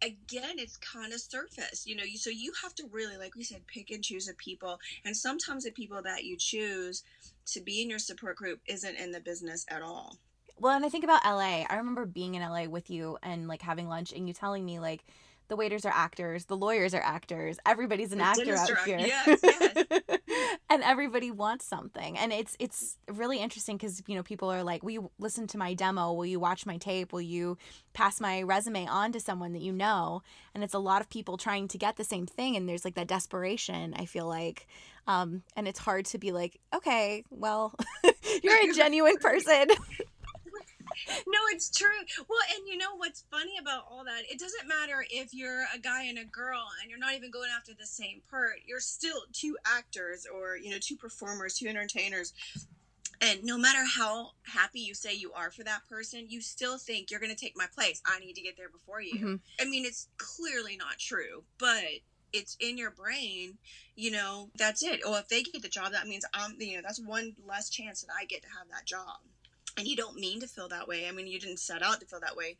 again 0.03 0.59
it's 0.59 0.77
kind 0.79 1.13
of 1.13 1.21
surface 1.21 1.87
you 1.87 1.95
know 1.97 2.03
you 2.03 2.19
so 2.19 2.31
you 2.31 2.53
have 2.63 2.75
to 2.75 2.85
really 2.91 3.17
like 3.17 3.35
we 3.37 3.45
said 3.45 3.67
pick 3.67 3.91
and 3.91 4.03
choose 4.03 4.27
the 4.27 4.35
people 4.35 4.79
and 5.05 5.17
sometimes 5.17 5.65
the 5.65 5.71
people 5.71 6.03
that 6.03 6.25
you 6.25 6.37
choose 6.37 7.05
to 7.47 7.61
be 7.61 7.81
in 7.81 7.89
your 7.89 7.99
support 7.99 8.37
group 8.37 8.61
isn't 8.67 8.97
in 8.97 9.13
the 9.13 9.21
business 9.21 9.65
at 9.69 9.83
all 9.83 10.17
Well, 10.59 10.77
and 10.77 10.85
I 10.85 10.89
think 10.89 11.05
about 11.05 11.25
LA. 11.25 11.65
I 11.69 11.77
remember 11.77 12.07
being 12.07 12.35
in 12.35 12.43
LA 12.43 12.65
with 12.65 12.91
you 12.91 13.19
and 13.23 13.49
like 13.49 13.63
having 13.63 13.89
lunch 13.89 14.13
and 14.13 14.29
you 14.29 14.35
telling 14.35 14.65
me 14.65 14.79
like 14.79 15.05
the 15.53 15.57
waiters 15.57 15.85
are 15.85 15.93
actors, 15.95 16.47
the 16.47 16.57
lawyers 16.57 16.95
are 16.95 17.03
actors, 17.17 17.59
everybody's 17.67 18.11
an 18.13 18.19
The 18.19 18.25
actor 18.25 18.57
out 18.57 18.71
here. 18.87 18.99
act- 18.99 19.43
yes, 19.43 20.19
and 20.71 20.83
everybody 20.83 21.31
wants 21.31 21.67
something. 21.67 22.17
And 22.17 22.33
it's 22.33 22.57
it's 22.59 22.97
really 23.07 23.39
interesting 23.39 23.77
cuz 23.79 24.03
you 24.07 24.15
know 24.17 24.23
people 24.23 24.49
are 24.51 24.63
like, 24.65 24.83
"Will 24.83 24.93
you 24.99 25.11
listen 25.19 25.47
to 25.49 25.59
my 25.59 25.75
demo? 25.75 26.13
Will 26.15 26.25
you 26.35 26.41
watch 26.41 26.65
my 26.65 26.79
tape? 26.79 27.13
Will 27.13 27.21
you 27.37 27.59
pass 27.93 28.19
my 28.21 28.41
resume 28.43 28.87
on 28.87 29.13
to 29.13 29.21
someone 29.21 29.53
that 29.53 29.61
you 29.63 29.73
know?" 29.73 30.23
And 30.55 30.65
it's 30.65 30.75
a 30.75 30.79
lot 30.91 31.03
of 31.03 31.11
people 31.11 31.37
trying 31.37 31.69
to 31.69 31.79
get 31.79 31.97
the 31.97 32.05
same 32.05 32.27
thing 32.27 32.57
and 32.57 32.67
there's 32.69 32.85
like 32.87 32.95
that 32.95 33.09
desperation, 33.09 33.93
I 33.95 34.07
feel 34.07 34.27
like. 34.27 34.67
Um 35.07 35.43
and 35.57 35.69
it's 35.69 35.81
hard 35.81 36.07
to 36.07 36.19
be 36.19 36.33
like, 36.33 36.59
"Okay, 36.75 37.25
well, 37.31 37.75
you're 38.43 38.71
a 38.71 38.73
genuine 38.83 39.19
person." 39.19 39.67
No 41.09 41.39
it's 41.53 41.71
true. 41.71 41.89
Well 42.29 42.39
and 42.57 42.67
you 42.69 42.77
know 42.77 42.97
what's 42.97 43.25
funny 43.31 43.57
about 43.61 43.85
all 43.91 44.05
that? 44.05 44.23
It 44.31 44.39
doesn't 44.39 44.69
matter 44.69 45.05
if 45.11 45.33
you're 45.35 45.65
a 45.75 45.79
guy 45.79 46.05
and 46.05 46.19
a 46.19 46.25
girl 46.25 46.63
and 46.81 46.91
you're 46.91 46.99
not 46.99 47.15
even 47.15 47.31
going 47.31 47.51
after 47.57 47.73
the 47.79 47.87
same 47.87 48.23
part. 48.31 48.57
You're 48.67 48.81
still 48.81 49.23
two 49.33 49.57
actors 49.67 50.27
or 50.33 50.57
you 50.57 50.71
know 50.71 50.79
two 50.81 50.97
performers 50.97 51.55
two 51.59 51.69
entertainers. 51.69 52.33
And 53.21 53.45
no 53.45 53.57
matter 53.57 53.85
how 53.97 54.33
happy 54.45 54.81
you 54.81 54.95
say 54.95 55.15
you 55.15 55.33
are 55.33 55.51
for 55.51 55.63
that 55.65 55.83
person 55.89 56.27
you 56.29 56.41
still 56.41 56.79
think 56.79 57.11
you're 57.11 57.21
going 57.21 57.35
to 57.35 57.41
take 57.41 57.57
my 57.57 57.67
place. 57.75 58.01
I 58.05 58.19
need 58.19 58.35
to 58.35 58.43
get 58.43 58.57
there 58.57 58.69
before 58.69 59.01
you. 59.01 59.15
Mhm. 59.15 59.41
i 59.61 59.65
mean 59.65 59.85
it's 59.85 60.09
clearly 60.17 60.77
not 60.77 60.99
true 60.99 61.45
but 61.59 61.85
it's 62.33 62.57
in 62.61 62.79
your 62.79 62.91
brain 62.91 63.59
you 63.95 64.11
know 64.11 64.51
that's 64.57 64.83
it. 64.83 65.01
Or 65.07 65.19
if 65.19 65.29
they 65.29 65.43
get 65.43 65.63
the 65.63 65.69
job 65.69 65.93
that 65.93 66.07
means 66.09 66.25
i'm 66.35 66.57
you 66.59 66.77
know 66.77 66.83
that's 66.83 67.01
one 67.01 67.35
less 67.47 67.69
chance 67.71 68.01
that 68.03 68.13
i 68.19 68.25
get 68.25 68.43
to 68.43 68.49
have 68.49 68.69
that 68.71 68.87
job 68.87 69.19
and 69.77 69.87
you 69.87 69.97
don't 69.97 70.17
mean 70.17 70.41
to 70.41 70.47
feel 70.47 70.69
that 70.69 70.89
way. 70.89 71.09
I 71.09 71.13
mean, 71.13 71.27
you 71.27 71.41
didn't 71.41 71.61
set 71.61 71.83
out 71.83 72.01
to 72.01 72.07
feel 72.07 72.21
that 72.21 72.37
way. 72.37 72.57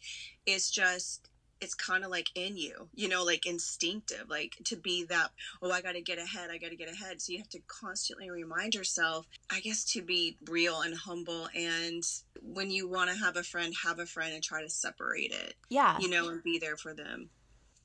It's 0.47 0.71
just, 0.71 1.29
it's 1.61 1.75
kind 1.75 2.05
of 2.05 2.11
like 2.11 2.29
in 2.35 2.57
you, 2.57 2.89
you 2.95 3.09
know, 3.09 3.23
like 3.23 3.47
instinctive, 3.47 4.29
like 4.29 4.57
to 4.65 4.77
be 4.77 5.05
that, 5.05 5.31
oh, 5.63 5.71
I 5.71 5.81
got 5.81 5.93
to 5.93 6.01
get 6.01 6.19
ahead, 6.19 6.51
I 6.51 6.59
got 6.59 6.71
to 6.71 6.77
get 6.77 6.91
ahead. 6.91 7.23
So 7.23 7.33
you 7.33 7.39
have 7.39 7.49
to 7.51 7.61
constantly 7.69 8.31
remind 8.31 8.75
yourself, 8.75 9.27
I 9.51 9.61
guess, 9.61 9.85
to 9.93 10.03
be 10.03 10.37
real 10.49 10.81
and 10.81 10.97
humble. 10.97 11.49
And 11.55 12.03
when 12.43 12.71
you 12.71 12.89
want 12.89 13.11
to 13.11 13.17
have 13.17 13.37
a 13.37 13.45
friend, 13.45 13.73
have 13.85 14.01
a 14.01 14.07
friend 14.07 14.35
and 14.35 14.43
try 14.43 14.63
to 14.63 14.69
separate 14.69 15.33
it, 15.33 15.55
Yeah. 15.69 15.99
you 16.01 16.09
know, 16.09 16.29
and 16.29 16.43
be 16.43 16.59
there 16.59 16.77
for 16.77 16.95
them. 16.95 17.31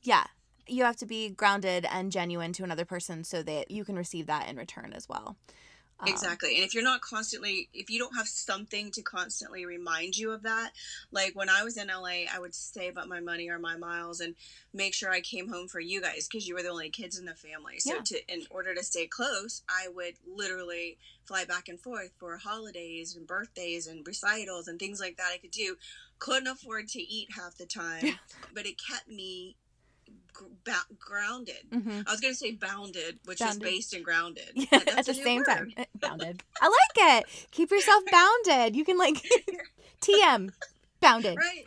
Yeah. 0.02 0.26
You 0.70 0.84
have 0.84 0.98
to 0.98 1.06
be 1.06 1.30
grounded 1.30 1.86
and 1.90 2.12
genuine 2.12 2.54
to 2.54 2.64
another 2.64 2.84
person 2.84 3.24
so 3.24 3.44
that 3.44 3.72
you 3.72 3.86
can 3.86 3.96
receive 3.96 4.26
that 4.26 4.50
in 4.50 4.58
return 4.58 4.92
as 4.92 5.08
well. 5.08 5.38
Um, 6.00 6.08
Exactly. 6.08 6.56
And 6.56 6.64
if 6.64 6.74
you're 6.74 6.84
not 6.84 7.02
constantly, 7.02 7.70
if 7.74 7.90
you 7.90 7.98
don't 8.00 8.16
have 8.16 8.28
something 8.28 8.92
to 8.92 9.02
constantly 9.02 9.66
remind 9.66 10.16
you 10.18 10.32
of 10.32 10.44
that, 10.44 10.72
like 11.12 11.36
when 11.36 11.50
I 11.50 11.64
was 11.64 11.78
in 11.78 11.88
LA, 11.88 12.26
I 12.32 12.40
would 12.40 12.54
save 12.54 12.98
up 12.98 13.08
my 13.08 13.20
money 13.20 13.50
or 13.50 13.60
my 13.60 13.78
miles 13.78 14.20
and 14.20 14.36
make 14.74 14.94
sure 14.94 15.12
I 15.12 15.22
came 15.22 15.50
home 15.50 15.68
for 15.68 15.80
you 15.80 16.02
guys 16.02 16.28
because 16.28 16.48
you 16.48 16.54
were 16.54 16.62
the 16.62 16.70
only 16.70 16.90
kids 16.90 17.18
in 17.18 17.26
the 17.26 17.34
family. 17.36 17.80
So 17.80 17.96
Yeah. 17.96 18.02
to, 18.06 18.34
in 18.34 18.44
order 18.52 18.76
to 18.76 18.84
stay 18.84 19.08
close, 19.08 19.64
I 19.68 19.88
would 19.88 20.16
literally 20.26 20.98
fly 21.26 21.46
back 21.46 21.68
and 21.68 21.80
forth 21.82 22.12
for 22.20 22.38
holidays 22.38 23.16
and 23.16 23.28
birthdays 23.28 23.88
and 23.88 24.06
recitals 24.06 24.68
and 24.68 24.80
things 24.80 25.00
like 25.00 25.18
that 25.18 25.32
I 25.34 25.38
could 25.40 25.52
do. 25.52 25.78
Couldn't 26.20 26.48
afford 26.48 26.88
to 26.90 27.02
eat 27.02 27.30
half 27.36 27.58
the 27.58 27.66
time, 27.66 28.20
but 28.54 28.66
it 28.66 28.80
kept 28.80 29.08
me 29.08 29.58
ba- 30.64 30.86
grounded. 31.00 31.70
mhm. 31.72 32.04
I 32.08 32.12
was 32.12 32.20
going 32.20 32.34
to 32.34 32.38
say 32.38 32.52
bounded, 32.52 33.20
which 33.26 33.40
Bounded. 33.40 33.64
is 33.64 33.70
based 33.70 33.94
and 33.94 34.04
grounded. 34.06 34.50
Yeah, 34.54 34.80
at 34.98 35.06
the 35.06 35.14
same 35.14 35.44
time. 35.44 35.66
word. 35.66 35.74
Eh, 35.78 35.86
Bounded. 36.00 36.44
I 36.62 36.66
like 36.68 37.24
it. 37.24 37.48
Keep 37.52 37.72
yourself 37.72 38.04
bounded. 38.12 38.76
You 38.76 38.84
can 38.86 38.98
like 38.98 39.24
TM. 40.02 40.52
Bounded. 41.00 41.38
Right. 41.38 41.66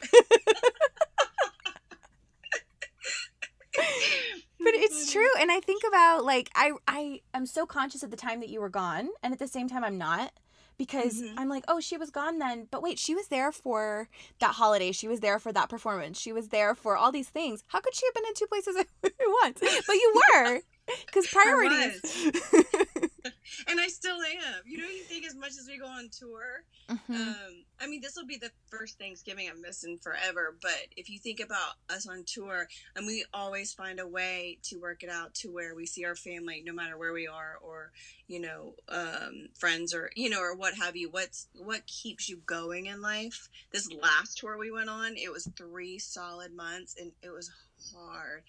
But 4.63 4.75
it's 4.75 5.11
true. 5.11 5.29
And 5.41 5.51
I 5.51 5.61
think 5.61 5.83
about 5.89 6.25
like 6.25 6.51
I 6.55 6.73
I 6.87 7.21
am 7.33 7.47
so 7.47 7.65
conscious 7.65 8.03
at 8.03 8.11
the 8.11 8.17
time 8.17 8.41
that 8.41 8.51
you 8.51 8.61
were 8.61 8.69
gone 8.69 9.09
and 9.23 9.33
at 9.33 9.39
the 9.39 9.49
same 9.49 9.69
time 9.69 9.83
I'm 9.85 9.97
not 9.97 10.33
because 10.81 11.21
Mhm. 11.21 11.35
I'm 11.37 11.49
like, 11.51 11.65
"Oh, 11.69 11.79
she 11.79 11.99
was 11.99 12.11
gone 12.11 12.39
then." 12.39 12.67
But 12.71 12.81
wait, 12.83 12.99
she 12.99 13.15
was 13.15 13.29
there 13.29 13.53
for 13.53 14.09
that 14.39 14.55
holiday. 14.55 14.93
She 14.93 15.07
was 15.09 15.21
there 15.21 15.39
for 15.39 15.53
that 15.53 15.69
performance. 15.69 16.19
She 16.19 16.33
was 16.33 16.49
there 16.49 16.75
for 16.75 16.97
all 16.97 17.13
these 17.13 17.29
things. 17.29 17.63
How 17.69 17.81
could 17.81 17.95
she 17.95 18.07
have 18.07 18.15
been 18.15 18.25
in 18.27 18.35
two 18.35 18.47
places 18.47 18.77
at 19.05 19.13
once? 19.43 19.61
But 19.61 19.95
you 20.03 20.11
were. 20.33 20.61
Cuz 21.13 21.27
priorities. 21.29 22.01
and 23.69 23.81
I 23.81 23.89
still 23.89 24.17
am. 24.17 24.63
You 24.67 24.79
know, 24.79 24.89
you 24.89 25.03
think 25.05 25.27
as 25.27 25.35
much 25.35 25.51
as 25.51 25.67
we 25.69 25.79
go 25.79 25.87
on 25.87 26.09
tour, 26.11 26.65
Mhm. 26.89 27.15
um, 27.15 27.65
I 27.79 27.87
mean, 27.87 28.01
this 28.01 28.17
will 28.17 28.27
be 28.27 28.37
the 28.37 28.51
first 28.69 28.99
Thanksgiving 28.99 29.49
I'm 29.49 29.61
missing 29.61 29.99
forever. 29.99 30.57
But 30.61 30.89
if 30.97 31.09
you 31.09 31.19
think 31.19 31.41
about 31.41 31.75
us 31.89 32.07
on 32.07 32.25
tour, 32.25 32.69
and 32.97 33.07
we 33.07 33.25
always 33.33 33.73
find 33.73 34.01
a 34.01 34.07
way 34.07 34.59
to 34.65 34.79
work 34.79 35.03
it 35.03 35.09
out 35.11 35.35
to 35.37 35.51
where 35.53 35.75
we 35.75 35.87
see 35.87 36.05
our 36.05 36.17
family, 36.17 36.63
no 36.65 36.73
matter 36.73 36.97
where 36.99 37.13
we 37.13 37.27
are, 37.27 37.59
or 37.63 37.93
you 38.27 38.41
know, 38.41 38.75
um, 38.89 39.49
friends, 39.59 39.95
or 39.95 40.11
you 40.17 40.29
know, 40.31 40.41
or 40.41 40.55
what 40.55 40.75
have 40.75 40.97
you. 40.97 41.09
What's 41.11 41.49
what 41.55 41.87
keeps 41.87 42.29
you 42.29 42.39
going 42.39 42.87
in 42.87 43.01
life? 43.01 43.49
This 43.73 43.91
last 43.93 44.39
tour 44.39 44.57
we 44.59 44.71
went 44.71 44.91
on, 44.91 45.17
it 45.17 45.33
was 45.33 45.49
three 45.57 45.99
solid 45.99 46.53
months, 46.53 46.95
and 46.99 47.13
it 47.23 47.31
was 47.31 47.51
hard. 47.95 48.43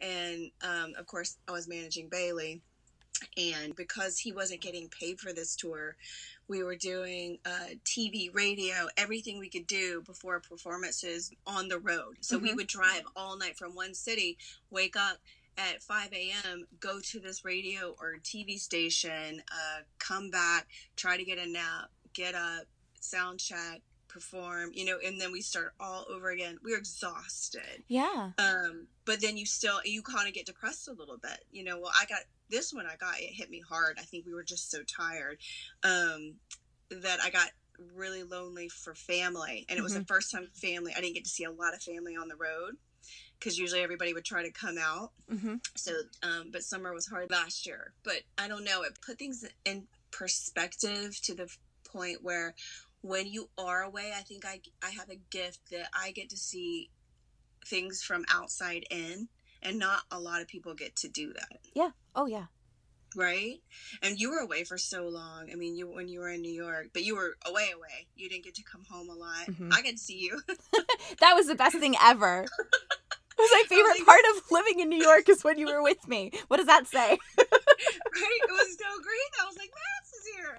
And 0.00 0.50
um, 0.62 0.94
of 0.98 1.06
course, 1.06 1.38
I 1.48 1.52
was 1.52 1.68
managing 1.68 2.08
Bailey. 2.08 2.62
And 3.38 3.74
because 3.74 4.18
he 4.18 4.30
wasn't 4.32 4.60
getting 4.60 4.88
paid 4.90 5.20
for 5.20 5.32
this 5.32 5.56
tour, 5.56 5.96
we 6.48 6.62
were 6.62 6.76
doing 6.76 7.38
uh, 7.46 7.74
TV, 7.84 8.28
radio, 8.34 8.88
everything 8.96 9.38
we 9.38 9.48
could 9.48 9.66
do 9.66 10.02
before 10.02 10.38
performances 10.40 11.30
on 11.46 11.68
the 11.68 11.78
road. 11.78 12.18
So 12.20 12.38
we 12.38 12.50
Mhm. 12.50 12.56
would 12.56 12.66
drive 12.66 13.04
all 13.16 13.36
night 13.38 13.56
from 13.56 13.74
one 13.74 13.94
city, 13.94 14.36
wake 14.70 14.96
up 14.96 15.18
at 15.56 15.82
5 15.82 16.12
a.m., 16.12 16.66
go 16.78 17.00
to 17.00 17.18
this 17.18 17.42
radio 17.44 17.96
or 17.98 18.18
TV 18.22 18.58
station, 18.58 19.42
uh, 19.50 19.82
come 19.98 20.30
back, 20.30 20.68
try 20.96 21.16
to 21.16 21.24
get 21.24 21.38
a 21.38 21.46
nap, 21.46 21.90
get 22.12 22.34
up, 22.34 22.66
sound 23.00 23.40
check, 23.40 23.80
perform, 24.08 24.70
you 24.72 24.84
know, 24.84 24.98
and 25.04 25.20
then 25.20 25.32
we 25.32 25.40
start 25.40 25.72
all 25.80 26.06
over 26.10 26.30
again. 26.30 26.58
we're 26.62 26.78
exhausted. 26.78 27.82
Yeah. 27.88 28.30
Um, 28.38 28.86
but 29.04 29.20
then 29.20 29.36
you 29.36 29.46
still, 29.46 29.80
you 29.84 30.02
kind 30.02 30.28
of 30.28 30.34
get 30.34 30.46
depressed 30.46 30.88
a 30.88 30.92
little 30.92 31.18
bit. 31.18 31.44
You 31.52 31.64
know, 31.64 31.78
well, 31.78 31.92
I 32.00 32.06
got 32.06 32.20
this 32.48 32.72
one, 32.72 32.86
I 32.86 32.96
got, 32.96 33.18
it 33.18 33.32
hit 33.32 33.50
me 33.50 33.60
hard. 33.60 33.98
I 33.98 34.02
think 34.02 34.26
we 34.26 34.34
were 34.34 34.44
just 34.44 34.70
so 34.70 34.78
tired 34.82 35.38
um, 35.82 36.34
that 36.90 37.18
I 37.22 37.30
got 37.30 37.50
really 37.94 38.22
lonely 38.22 38.68
for 38.68 38.94
family. 38.94 39.66
And 39.68 39.78
it 39.78 39.82
was 39.82 39.94
the 39.94 40.04
first 40.04 40.32
time 40.32 40.48
family, 40.54 40.92
I 40.96 41.00
didn't 41.00 41.14
get 41.14 41.24
to 41.24 41.30
see 41.30 41.44
a 41.44 41.50
lot 41.50 41.74
of 41.74 41.82
family 41.82 42.16
on 42.16 42.28
the 42.28 42.36
road 42.36 42.76
because 43.38 43.58
usually 43.58 43.82
everybody 43.82 44.12
would 44.12 44.24
try 44.24 44.42
to 44.42 44.50
come 44.50 44.76
out. 44.78 45.12
hmm 45.28 45.56
So, 45.74 45.92
um, 46.22 46.50
but 46.50 46.62
summer 46.62 46.92
was 46.92 47.06
hard 47.06 47.30
last 47.30 47.66
year. 47.66 47.92
But 48.02 48.22
I 48.38 48.48
don't 48.48 48.64
know. 48.64 48.82
It 48.82 48.98
put 49.04 49.18
things 49.18 49.44
in 49.64 49.86
perspective 50.10 51.20
to 51.22 51.34
the 51.34 51.54
point 51.84 52.22
where 52.22 52.54
when 53.06 53.26
you 53.26 53.48
are 53.58 53.82
away, 53.82 54.12
I 54.16 54.22
think 54.22 54.44
I 54.44 54.60
I 54.82 54.90
have 54.90 55.10
a 55.10 55.16
gift 55.30 55.60
that 55.70 55.88
I 55.94 56.10
get 56.12 56.30
to 56.30 56.36
see 56.36 56.90
things 57.66 58.02
from 58.02 58.24
outside 58.32 58.84
in, 58.90 59.28
and 59.62 59.78
not 59.78 60.02
a 60.10 60.18
lot 60.20 60.40
of 60.40 60.48
people 60.48 60.74
get 60.74 60.96
to 60.96 61.08
do 61.08 61.32
that, 61.32 61.58
Yeah. 61.74 61.90
Oh 62.14 62.26
yeah. 62.26 62.46
right? 63.16 63.56
And 64.02 64.18
you 64.20 64.30
were 64.30 64.38
away 64.40 64.64
for 64.64 64.78
so 64.78 65.08
long. 65.08 65.48
I 65.52 65.54
mean, 65.56 65.74
you 65.76 65.88
when 65.88 66.08
you 66.08 66.20
were 66.20 66.28
in 66.30 66.42
New 66.42 66.52
York, 66.52 66.88
but 66.92 67.02
you 67.04 67.16
were 67.16 67.36
away, 67.46 67.70
away. 67.74 68.06
You 68.14 68.28
didn't 68.28 68.44
get 68.44 68.54
to 68.56 68.62
come 68.62 68.84
home 68.90 69.08
a 69.08 69.14
lot. 69.14 69.46
Mhm. 69.46 69.72
I 69.72 69.82
get 69.82 69.92
to 69.92 69.98
see 69.98 70.18
you. 70.18 70.40
That 71.20 71.34
was 71.34 71.46
the 71.46 71.54
best 71.54 71.76
thing 71.78 71.94
ever. 72.02 72.46
It 73.38 73.42
was 73.42 73.50
my 73.52 73.64
favorite 73.68 73.98
like- 73.98 74.06
part 74.06 74.24
of 74.34 74.42
living 74.50 74.80
in 74.80 74.88
New 74.88 74.96
York 75.10 75.28
is 75.28 75.44
when 75.44 75.58
you 75.58 75.66
were 75.66 75.82
with 75.82 76.08
me. 76.08 76.32
What 76.48 76.56
does 76.56 76.64
that 76.72 76.86
say? 76.86 77.10
right? 77.38 78.40
It 78.48 78.50
was 78.50 78.78
so 78.78 78.90
great. 79.02 79.30
I 79.42 79.44
was 79.44 79.56
like, 79.58 79.70
Max 79.76 80.04
is 80.18 80.26
here. 80.34 80.54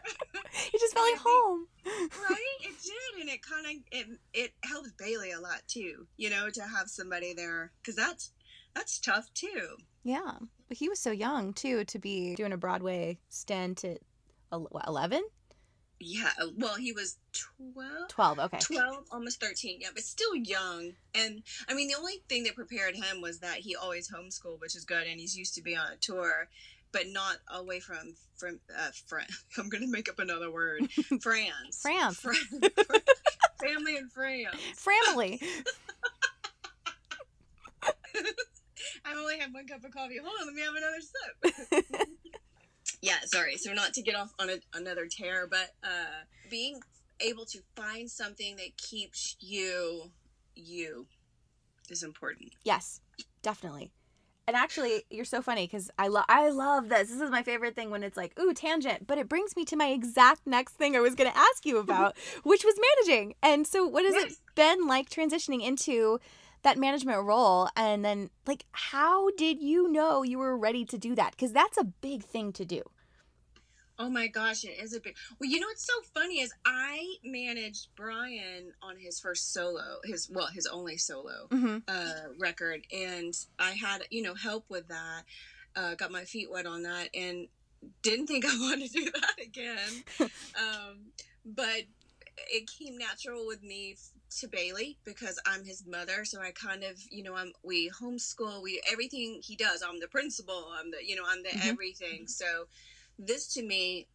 You 0.72 0.80
just 0.80 0.94
felt 0.94 1.10
like 1.12 1.20
home. 1.20 1.68
Right 2.30 2.58
it 2.62 2.76
did 2.84 3.22
and 3.22 3.30
it 3.30 3.42
kind 3.42 3.66
of 3.66 3.72
it, 3.92 4.08
it 4.34 4.52
helps 4.64 4.92
bailey 4.94 5.32
a 5.32 5.40
lot 5.40 5.62
too 5.68 6.08
you 6.18 6.30
know 6.30 6.50
to 6.50 6.62
have 6.62 6.88
somebody 6.88 7.34
there 7.34 7.72
because 7.82 7.96
that's 7.96 8.32
that's 8.76 9.00
tough 9.00 9.26
too 9.34 9.78
Yeah. 10.04 10.34
But 10.68 10.78
he 10.78 10.90
was 10.90 11.00
so 11.00 11.12
young 11.12 11.54
too 11.54 11.86
to 11.86 11.98
be 12.00 12.36
doing 12.36 12.52
a 12.54 12.58
Broadway 12.58 13.18
stint 13.30 13.84
at 13.84 14.00
11? 14.52 15.24
yeah 16.00 16.30
uh, 16.40 16.46
well 16.58 16.76
he 16.76 16.92
was 16.92 17.18
12 17.74 18.08
12. 18.08 18.40
Okay. 18.40 18.60
12 18.60 19.06
almost 19.12 19.42
13 19.42 19.80
yeah 19.82 19.88
but 19.94 20.04
still 20.04 20.36
young 20.36 20.92
and 21.16 21.42
i 21.68 21.74
mean 21.74 21.88
the 21.88 21.96
only 21.96 22.22
thing 22.30 22.44
that 22.44 22.54
prepared 22.54 22.96
him 22.96 23.20
was 23.20 23.40
that 23.40 23.58
he 23.58 23.76
always 23.76 24.12
homeschooled 24.12 24.62
which 24.62 24.76
is 24.76 24.86
good 24.86 25.08
and 25.08 25.20
he's 25.20 25.36
used 25.36 25.56
to 25.56 25.62
be 25.64 25.76
on 25.76 25.92
a 25.92 25.98
tour 25.98 26.50
but 26.92 27.08
not 27.08 27.38
away 27.54 27.80
from 27.80 28.16
from 28.38 28.60
uh 28.78 28.90
friend 29.08 29.28
i'm 29.58 29.70
gonna 29.70 29.88
make 29.88 30.10
up 30.10 30.20
another 30.20 30.52
word 30.52 30.88
france 31.22 31.82
France. 31.82 32.20
Fran- 32.20 32.62
family 33.62 33.98
and 33.98 34.12
friends 34.12 34.48
Family. 34.76 35.42
I've 39.06 39.18
only 39.18 39.40
had 39.40 39.54
one 39.54 39.66
cup 39.68 39.84
of 39.84 39.92
coffee. 39.92 40.18
Hold 40.22 40.34
on, 40.42 40.48
let 40.48 40.56
me 40.56 40.62
have 40.62 40.74
another 40.76 41.02
sip. 41.02 42.08
yeah, 43.02 43.16
sorry. 43.26 43.58
So 43.58 43.74
not 43.74 43.94
to 43.94 44.02
get 44.02 44.16
off 44.16 44.34
on 44.40 44.50
a, 44.50 44.58
another 44.74 45.08
tear, 45.08 45.48
but 45.48 45.72
uh, 45.84 46.26
being 46.50 46.80
able 47.20 47.46
to 47.46 47.60
find 47.76 48.10
something 48.10 48.56
that 48.58 48.78
keeps 48.78 49.36
you 49.40 50.12
you 50.56 51.08
is 51.90 52.04
important. 52.04 52.52
Yes, 52.64 53.02
definitely. 53.42 53.92
And 54.48 54.56
actually, 54.56 55.04
you're 55.10 55.26
so 55.26 55.42
funny 55.42 55.68
because 55.68 55.92
I 56.00 56.08
love 56.08 56.24
I 56.30 56.50
love 56.50 56.88
this. 56.88 57.10
This 57.10 57.20
is 57.20 57.30
my 57.30 57.44
favorite 57.44 57.76
thing 57.76 57.90
when 57.90 58.02
it's 58.02 58.16
like, 58.16 58.40
ooh, 58.40 58.54
tangent. 58.54 59.06
But 59.06 59.18
it 59.18 59.28
brings 59.28 59.58
me 59.58 59.66
to 59.66 59.76
my 59.76 59.88
exact 59.88 60.48
next 60.48 60.76
thing 60.76 60.96
I 60.96 61.02
was 61.02 61.16
going 61.16 61.30
to 61.30 61.38
ask 61.38 61.66
you 61.66 61.78
about, 61.78 62.16
which 62.44 62.64
was 62.64 62.76
managing. 62.96 63.36
And 63.44 63.68
so, 63.68 63.86
what 63.86 64.06
has 64.06 64.16
it 64.16 64.34
been 64.56 64.88
like 64.88 65.10
transitioning 65.10 65.62
into 65.62 66.20
that 66.64 66.78
management 66.78 67.26
role? 67.26 67.68
And 67.76 68.06
then, 68.06 68.30
like, 68.46 68.66
how 68.72 69.32
did 69.32 69.62
you 69.62 69.92
know 69.92 70.24
you 70.24 70.40
were 70.40 70.58
ready 70.58 70.86
to 70.86 70.98
do 70.98 71.14
that? 71.16 71.32
Because 71.32 71.52
that's 71.52 71.78
a 71.78 71.84
big 71.84 72.24
thing 72.24 72.54
to 72.54 72.64
do. 72.64 72.84
Oh 74.00 74.10
my 74.10 74.28
gosh, 74.28 74.64
it 74.64 74.80
is 74.80 74.94
a 74.94 75.00
big. 75.00 75.16
Well, 75.40 75.50
you 75.50 75.60
know 75.60 75.68
what's 75.68 75.86
so 75.86 75.94
funny 76.14 76.40
is 76.40 76.54
I 76.66 77.16
managed 77.24 77.88
Brian 77.96 78.74
on 78.82 78.98
his 79.00 79.20
first 79.20 79.52
solo, 79.52 80.00
his 80.04 80.30
well, 80.32 80.48
his 80.54 80.68
only 80.68 80.98
solo 80.98 81.50
Mm-hmm. 81.52 81.78
uh, 81.88 82.30
record, 82.40 82.82
and 82.92 83.34
I 83.58 83.72
had 83.72 84.04
you 84.12 84.22
know 84.22 84.36
help 84.36 84.66
with 84.70 84.88
that. 84.90 85.24
Uh, 85.76 85.96
got 85.96 86.12
my 86.12 86.26
feet 86.26 86.50
wet 86.52 86.66
on 86.68 86.84
that, 86.84 87.10
and 87.16 87.48
didn't 88.04 88.28
think 88.28 88.46
I 88.48 88.56
wanted 88.60 88.92
to 88.92 89.00
do 89.06 89.12
that 89.12 89.44
again. 89.44 90.04
um, 90.56 91.12
but 91.44 91.84
it 92.52 92.70
came 92.80 92.98
natural 92.98 93.48
with 93.48 93.64
me 93.64 93.96
to 94.40 94.48
Bailey 94.48 95.00
because 95.04 95.40
I'm 95.48 95.66
his 95.66 95.84
mother, 95.88 96.24
so 96.24 96.40
I 96.40 96.52
kind 96.52 96.84
of 96.84 97.00
you 97.10 97.24
know 97.24 97.36
I'm 97.36 97.52
we 97.64 97.90
homeschool, 97.90 98.62
we 98.62 98.82
everything 98.92 99.42
he 99.44 99.56
does. 99.56 99.82
I'm 99.82 100.00
the 100.00 100.08
principal. 100.08 100.68
I'm 100.78 100.92
the 100.92 100.98
you 101.04 101.16
know 101.16 101.24
I'm 101.28 101.42
the 101.44 101.50
Mhm. 101.50 101.68
everything. 101.68 102.28
So 102.28 102.66
this 103.20 103.54
to 103.54 103.64
me 103.64 104.08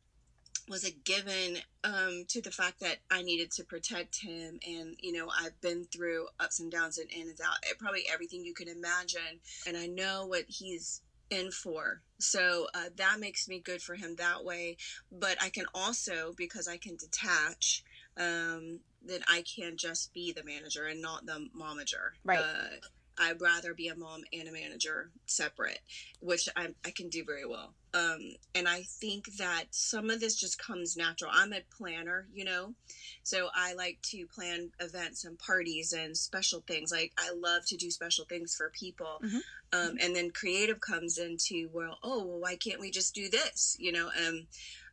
was 0.69 0.85
a 0.85 0.93
given 0.93 1.59
um, 1.85 2.25
to 2.29 2.41
the 2.41 2.51
fact 2.51 2.81
that 2.81 2.99
I 3.11 3.23
needed 3.23 3.51
to 3.53 3.65
protect 3.65 4.21
him. 4.23 4.61
And, 4.67 4.97
you 5.01 5.13
know, 5.13 5.29
I've 5.29 5.61
been 5.61 5.85
through 5.85 6.29
ups 6.39 6.61
and 6.61 6.71
downs 6.71 6.99
and 6.99 7.11
in 7.11 7.29
and 7.29 7.41
out, 7.45 7.57
eh, 7.65 7.75
probably 7.79 8.05
everything 8.13 8.45
you 8.45 8.55
can 8.55 8.69
imagine. 8.69 9.41
And 9.67 9.77
I 9.77 9.87
know 9.87 10.27
what 10.27 10.45
he's 10.47 11.03
in 11.31 11.51
for. 11.51 12.03
So 12.19 12.69
uh, 12.75 12.91
that 12.97 13.19
makes 13.19 13.49
me 13.49 13.59
good 13.59 13.83
for 13.83 13.97
him 13.97 14.17
that 14.17 14.45
way. 14.45 14.77
But 15.11 15.37
I 15.43 15.49
can 15.49 15.67
also, 15.75 16.33
because 16.37 16.69
I 16.69 16.77
can 16.77 16.97
detach, 16.97 17.83
um, 18.17 18.81
then 19.05 19.21
I 19.29 19.43
can 19.43 19.77
just 19.77 20.15
be 20.15 20.33
the 20.33 20.45
manager 20.45 20.87
and 20.87 21.03
not 21.03 21.27
the 21.27 21.49
momager. 21.59 22.13
Right. 22.25 22.39
Uh, 22.39 22.77
I'd 23.23 23.41
rather 23.41 23.73
be 23.75 23.89
a 23.89 23.97
mom 23.97 24.23
and 24.33 24.49
a 24.49 24.53
manager 24.53 25.11
separate, 25.27 25.81
which 26.21 26.49
I, 26.57 26.75
I 26.85 26.91
can 26.91 27.09
do 27.09 27.25
very 27.25 27.47
well. 27.47 27.75
Um, 27.95 28.21
and 28.55 28.69
I 28.69 28.83
think 28.83 29.37
that 29.39 29.67
some 29.71 30.11
of 30.11 30.21
this 30.21 30.35
just 30.35 30.59
comes 30.59 30.97
natural. 30.97 31.31
I'm 31.33 31.53
a 31.53 31.61
planner, 31.77 32.27
you 32.33 32.45
know, 32.45 32.75
so 33.23 33.49
I 33.55 33.75
like 33.75 33.99
to 34.11 34.27
plan 34.27 34.71
events 34.81 35.25
and 35.25 35.39
parties 35.39 35.93
and 35.93 36.17
special 36.17 36.65
things. 36.67 36.91
Like 36.91 37.13
I 37.19 37.33
love 37.35 37.63
to 37.67 37.77
do 37.77 37.91
special 37.91 38.25
things 38.25 38.55
for 38.55 38.71
people. 38.71 39.21
Mhm. 39.23 39.41
Um, 39.75 39.97
and 40.01 40.15
then 40.15 40.31
creative 40.31 40.81
comes 40.81 41.17
into, 41.19 41.71
well, 41.73 41.99
oh, 42.03 42.25
well, 42.25 42.41
why 42.41 42.57
can't 42.57 42.81
we 42.81 42.91
just 42.91 43.15
do 43.15 43.31
this? 43.31 43.77
You 43.79 43.93
know, 43.93 44.11
um, 44.27 44.47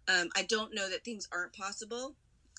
um, 0.07 0.29
I 0.35 0.43
don't 0.43 0.73
know 0.73 0.89
that 0.89 1.03
things 1.03 1.27
aren't 1.31 1.53
possible. 1.53 2.15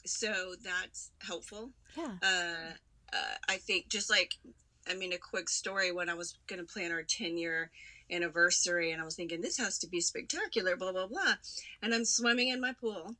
So 0.06 0.54
that's 0.62 1.10
helpful 1.20 1.72
Yeah. 1.94 2.16
uh, 2.22 2.72
uh, 3.12 3.36
I 3.48 3.56
think 3.58 3.88
just 3.88 4.08
like, 4.08 4.38
I 4.88 4.94
mean, 4.94 5.12
a 5.12 5.18
quick 5.18 5.48
story 5.48 5.92
when 5.92 6.08
I 6.08 6.14
was 6.14 6.38
going 6.46 6.64
to 6.64 6.72
plan 6.72 6.92
our 6.92 7.02
10 7.02 7.36
year 7.36 7.70
anniversary 8.10 8.92
and 8.92 9.00
I 9.00 9.04
was 9.04 9.14
thinking, 9.14 9.40
this 9.40 9.58
has 9.58 9.78
to 9.78 9.88
be 9.88 10.00
spectacular, 10.00 10.76
blah, 10.76 10.92
blah, 10.92 11.06
blah. 11.06 11.34
And 11.82 11.94
I'm 11.94 12.04
swimming 12.04 12.48
in 12.48 12.60
my 12.60 12.72
pool. 12.72 13.14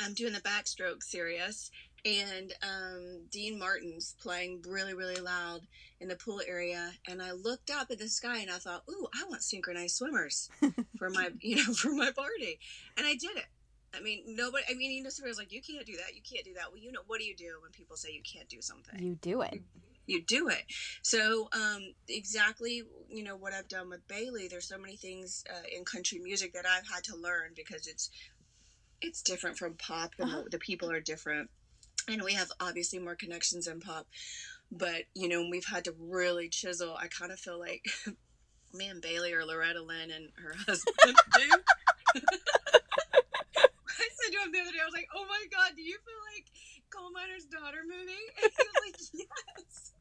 I'm 0.00 0.14
doing 0.14 0.32
the 0.32 0.40
backstroke 0.40 1.02
serious. 1.02 1.70
And 2.04 2.52
um, 2.62 3.22
Dean 3.30 3.58
Martin's 3.58 4.14
playing 4.20 4.62
really, 4.68 4.94
really 4.94 5.20
loud 5.20 5.62
in 6.00 6.08
the 6.08 6.16
pool 6.16 6.40
area. 6.46 6.92
And 7.08 7.20
I 7.20 7.32
looked 7.32 7.70
up 7.70 7.90
at 7.90 7.98
the 7.98 8.08
sky 8.08 8.38
and 8.38 8.50
I 8.50 8.58
thought, 8.58 8.84
ooh, 8.88 9.08
I 9.14 9.24
want 9.28 9.42
synchronized 9.42 9.96
swimmers 9.96 10.48
for 10.98 11.10
my, 11.10 11.30
you 11.40 11.56
know, 11.56 11.72
for 11.72 11.92
my 11.92 12.10
party. 12.12 12.58
And 12.96 13.06
I 13.06 13.14
did 13.14 13.36
it. 13.36 13.46
I 13.94 14.00
mean, 14.00 14.22
nobody. 14.26 14.64
I 14.70 14.74
mean, 14.74 14.90
you 14.90 15.02
know, 15.02 15.08
somebody's 15.08 15.38
like, 15.38 15.52
"You 15.52 15.62
can't 15.62 15.86
do 15.86 15.96
that. 15.96 16.14
You 16.14 16.20
can't 16.20 16.44
do 16.44 16.52
that." 16.54 16.70
Well, 16.70 16.78
you 16.78 16.92
know, 16.92 17.00
what 17.06 17.18
do 17.18 17.24
you 17.24 17.34
do 17.34 17.58
when 17.62 17.70
people 17.70 17.96
say 17.96 18.12
you 18.12 18.20
can't 18.22 18.48
do 18.48 18.60
something? 18.60 19.02
You 19.02 19.14
do 19.22 19.40
it. 19.40 19.62
You 20.06 20.22
do 20.24 20.48
it. 20.48 20.64
So, 21.02 21.48
um, 21.52 21.94
exactly, 22.08 22.82
you 23.08 23.22
know, 23.24 23.36
what 23.36 23.52
I've 23.52 23.68
done 23.68 23.88
with 23.90 24.06
Bailey. 24.08 24.46
There's 24.48 24.68
so 24.68 24.78
many 24.78 24.96
things 24.96 25.42
uh, 25.50 25.62
in 25.76 25.84
country 25.84 26.18
music 26.20 26.52
that 26.52 26.64
I've 26.66 26.88
had 26.92 27.02
to 27.04 27.16
learn 27.16 27.52
because 27.56 27.86
it's 27.86 28.10
it's 29.00 29.22
different 29.22 29.58
from 29.58 29.74
pop, 29.76 30.12
and 30.18 30.28
Uh-huh. 30.30 30.42
the, 30.50 30.58
people 30.58 30.90
are 30.90 31.00
different, 31.00 31.50
and 32.08 32.22
we 32.22 32.34
have 32.34 32.50
obviously 32.60 32.98
more 32.98 33.16
connections 33.16 33.66
in 33.66 33.80
pop. 33.80 34.06
But 34.70 35.04
you 35.14 35.28
know, 35.28 35.46
we've 35.50 35.66
had 35.66 35.84
to 35.84 35.94
really 35.98 36.48
chisel. 36.48 36.96
I 36.96 37.08
kind 37.08 37.32
of 37.32 37.38
feel 37.40 37.58
like 37.58 37.84
me 38.72 38.88
and 38.88 39.02
Bailey 39.02 39.32
or 39.32 39.44
Loretta 39.44 39.82
Lynn 39.82 40.10
and 40.10 40.30
her 40.36 40.54
husband 40.66 41.16
do. 41.32 41.62
I 43.98 44.08
said 44.12 44.32
to 44.32 44.38
him 44.44 44.52
the 44.52 44.60
other 44.60 44.72
day, 44.72 44.80
I 44.82 44.84
was 44.84 44.94
like, 44.94 45.08
"Oh 45.14 45.26
my 45.28 45.44
god, 45.50 45.72
do 45.76 45.82
you 45.82 45.96
feel 46.04 46.22
like 46.36 46.46
Coal 46.90 47.10
Miner's 47.12 47.46
Daughter 47.46 47.82
movie?" 47.84 48.26
And 48.42 48.50
he 48.52 48.64
was 48.64 48.80
like, 48.84 48.98
"Yes." 49.12 49.92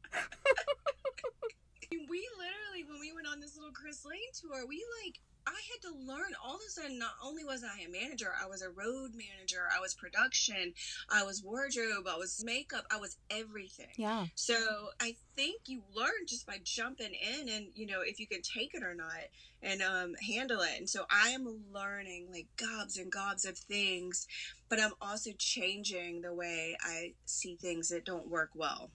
we 1.91 2.27
literally, 2.37 2.83
when 2.87 2.99
we 2.99 3.13
went 3.13 3.27
on 3.27 3.39
this 3.39 3.55
little 3.55 3.71
Chris 3.71 4.05
Lane 4.05 4.31
tour, 4.39 4.65
we 4.67 4.83
like 5.03 5.19
I 5.47 5.51
had 5.51 5.81
to 5.83 5.95
learn 5.95 6.33
all 6.43 6.55
of 6.55 6.61
a 6.67 6.69
sudden. 6.69 6.97
Not 6.97 7.13
only 7.23 7.43
was 7.43 7.63
I 7.63 7.83
a 7.85 7.89
manager, 7.89 8.33
I 8.41 8.47
was 8.47 8.61
a 8.61 8.69
road 8.69 9.11
manager, 9.13 9.67
I 9.75 9.79
was 9.79 9.93
production, 9.93 10.73
I 11.09 11.23
was 11.23 11.43
wardrobe, 11.43 12.07
I 12.07 12.17
was 12.17 12.43
makeup, 12.43 12.85
I 12.91 12.97
was 12.97 13.17
everything. 13.29 13.93
Yeah. 13.97 14.25
So 14.33 14.55
I 14.99 15.15
think 15.35 15.61
you 15.67 15.83
learn 15.93 16.25
just 16.27 16.47
by 16.47 16.59
jumping 16.63 17.13
in, 17.13 17.49
and 17.49 17.67
you 17.75 17.85
know 17.85 18.01
if 18.01 18.19
you 18.19 18.27
can 18.27 18.41
take 18.41 18.73
it 18.73 18.83
or 18.83 18.95
not, 18.95 19.29
and 19.61 19.81
um, 19.81 20.15
handle 20.15 20.61
it. 20.61 20.79
And 20.79 20.89
so 20.89 21.05
I 21.11 21.29
am 21.29 21.63
learning 21.71 22.27
like 22.31 22.47
gobs 22.57 22.97
and 22.97 23.11
gobs 23.11 23.45
of 23.45 23.57
things, 23.57 24.27
but 24.67 24.79
I'm 24.79 24.93
also 24.99 25.31
changing 25.37 26.21
the 26.21 26.33
way 26.33 26.75
I 26.81 27.13
see 27.25 27.55
things 27.55 27.89
that 27.89 28.05
don't 28.05 28.29
work 28.29 28.49
well. 28.55 28.89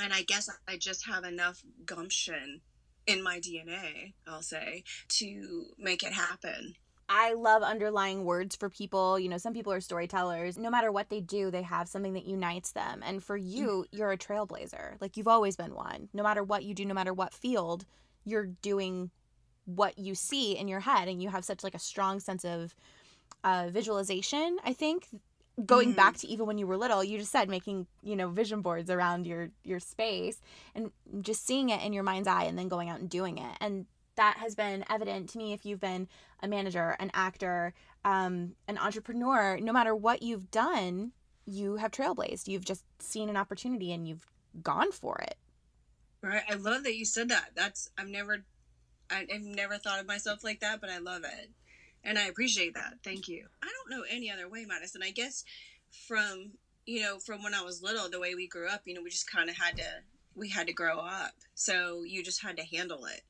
And 0.00 0.12
I 0.12 0.22
guess 0.22 0.48
I 0.66 0.76
just 0.76 1.06
have 1.06 1.24
enough 1.24 1.62
gumption 1.84 2.60
in 3.06 3.22
my 3.22 3.40
DNA, 3.40 4.12
I'll 4.26 4.42
say, 4.42 4.84
to 5.08 5.66
make 5.78 6.02
it 6.02 6.12
happen. 6.12 6.74
I 7.08 7.32
love 7.32 7.62
underlying 7.62 8.24
words 8.24 8.54
for 8.54 8.68
people. 8.68 9.18
You 9.18 9.30
know, 9.30 9.38
some 9.38 9.54
people 9.54 9.72
are 9.72 9.80
storytellers. 9.80 10.58
No 10.58 10.68
matter 10.68 10.92
what 10.92 11.08
they 11.08 11.20
do, 11.20 11.50
they 11.50 11.62
have 11.62 11.88
something 11.88 12.12
that 12.12 12.26
unites 12.26 12.72
them. 12.72 13.02
And 13.04 13.24
for 13.24 13.36
you, 13.36 13.86
you're 13.90 14.12
a 14.12 14.18
trailblazer. 14.18 15.00
Like 15.00 15.16
you've 15.16 15.28
always 15.28 15.56
been 15.56 15.74
one. 15.74 16.10
No 16.12 16.22
matter 16.22 16.42
what 16.42 16.64
you 16.64 16.74
do, 16.74 16.84
no 16.84 16.92
matter 16.92 17.14
what 17.14 17.32
field, 17.32 17.86
you're 18.24 18.46
doing 18.60 19.10
what 19.64 19.98
you 19.98 20.14
see 20.14 20.56
in 20.56 20.68
your 20.68 20.80
head 20.80 21.08
and 21.08 21.22
you 21.22 21.30
have 21.30 21.44
such 21.44 21.64
like 21.64 21.74
a 21.74 21.78
strong 21.78 22.20
sense 22.20 22.44
of 22.44 22.74
uh, 23.42 23.68
visualization, 23.70 24.58
I 24.64 24.74
think, 24.74 25.08
going 25.66 25.92
Mhm. 25.92 25.94
back 25.94 26.16
to 26.18 26.26
even 26.28 26.46
when 26.46 26.58
you 26.58 26.66
were 26.66 26.76
little 26.76 27.02
you 27.02 27.18
just 27.18 27.32
said 27.32 27.48
making 27.48 27.86
you 28.02 28.14
know 28.16 28.28
vision 28.28 28.60
boards 28.62 28.90
around 28.90 29.26
your 29.26 29.50
your 29.64 29.80
space 29.80 30.40
and 30.74 30.90
just 31.20 31.46
seeing 31.46 31.70
it 31.70 31.82
in 31.82 31.92
your 31.92 32.02
mind's 32.04 32.28
eye 32.28 32.44
and 32.44 32.58
then 32.58 32.68
going 32.68 32.88
out 32.88 33.00
and 33.00 33.10
doing 33.10 33.38
it 33.38 33.56
and 33.60 33.86
that 34.16 34.36
has 34.38 34.54
been 34.54 34.84
evident 34.90 35.28
to 35.30 35.38
me 35.38 35.52
if 35.52 35.64
you've 35.64 35.80
been 35.80 36.08
a 36.42 36.48
manager 36.48 36.96
an 37.00 37.10
actor 37.14 37.74
um, 38.04 38.54
an 38.68 38.78
entrepreneur 38.78 39.58
no 39.60 39.72
matter 39.72 39.94
what 39.94 40.22
you've 40.22 40.50
done 40.50 41.12
you 41.44 41.76
have 41.76 41.90
trailblazed 41.90 42.46
you've 42.48 42.64
just 42.64 42.84
seen 43.00 43.28
an 43.28 43.36
opportunity 43.36 43.92
and 43.92 44.06
you've 44.08 44.26
gone 44.62 44.92
for 44.92 45.18
it 45.18 45.36
Right. 46.22 46.42
I 46.48 46.54
love 46.54 46.84
that 46.84 46.96
you 46.96 47.04
said 47.04 47.28
that. 47.30 47.50
That's 47.54 47.90
I've 47.96 48.08
never 48.08 48.44
I've 49.10 49.28
never 49.42 49.78
thought 49.78 50.00
of 50.00 50.06
myself 50.06 50.44
like 50.44 50.60
that, 50.60 50.80
but 50.80 50.90
I 50.90 50.98
love 50.98 51.24
it. 51.24 51.50
And 52.04 52.18
I 52.18 52.26
appreciate 52.26 52.74
that. 52.74 52.94
Thank 53.04 53.28
you. 53.28 53.46
I 53.62 53.66
don't 53.66 53.98
know 53.98 54.04
any 54.08 54.30
other 54.30 54.48
way, 54.48 54.64
Madison. 54.64 55.02
I 55.02 55.10
guess 55.10 55.44
from 56.06 56.52
you 56.86 57.02
know, 57.02 57.18
from 57.18 57.42
when 57.42 57.52
I 57.52 57.60
was 57.60 57.82
little, 57.82 58.08
the 58.08 58.18
way 58.18 58.34
we 58.34 58.48
grew 58.48 58.66
up, 58.66 58.80
you 58.86 58.94
know, 58.94 59.02
we 59.02 59.10
just 59.10 59.30
kinda 59.30 59.52
had 59.52 59.76
to 59.76 60.02
we 60.34 60.48
had 60.48 60.66
to 60.68 60.72
grow 60.72 60.98
up. 60.98 61.32
So 61.54 62.02
you 62.04 62.22
just 62.22 62.42
had 62.42 62.56
to 62.56 62.64
handle 62.64 63.04
it. 63.06 63.22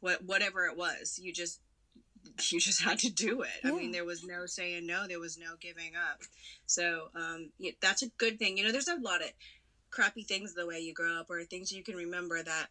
What 0.00 0.24
whatever 0.24 0.66
it 0.66 0.76
was. 0.76 1.18
You 1.22 1.32
just 1.32 1.60
you 2.50 2.60
just 2.60 2.82
had 2.82 2.98
to 3.00 3.10
do 3.10 3.42
it. 3.42 3.64
I 3.64 3.70
mean, 3.70 3.92
there 3.92 4.04
was 4.04 4.24
no 4.24 4.46
saying 4.46 4.86
no. 4.86 5.06
There 5.06 5.20
was 5.20 5.38
no 5.38 5.54
giving 5.60 5.94
up. 5.96 6.22
So 6.66 7.08
um, 7.14 7.50
yeah, 7.58 7.72
that's 7.80 8.02
a 8.02 8.08
good 8.18 8.38
thing. 8.38 8.58
You 8.58 8.64
know, 8.64 8.72
there's 8.72 8.88
a 8.88 8.96
lot 8.96 9.22
of 9.22 9.30
crappy 9.90 10.24
things 10.24 10.54
the 10.54 10.66
way 10.66 10.80
you 10.80 10.92
grow 10.92 11.18
up, 11.18 11.30
or 11.30 11.42
things 11.44 11.72
you 11.72 11.82
can 11.82 11.94
remember 11.94 12.42
that 12.42 12.66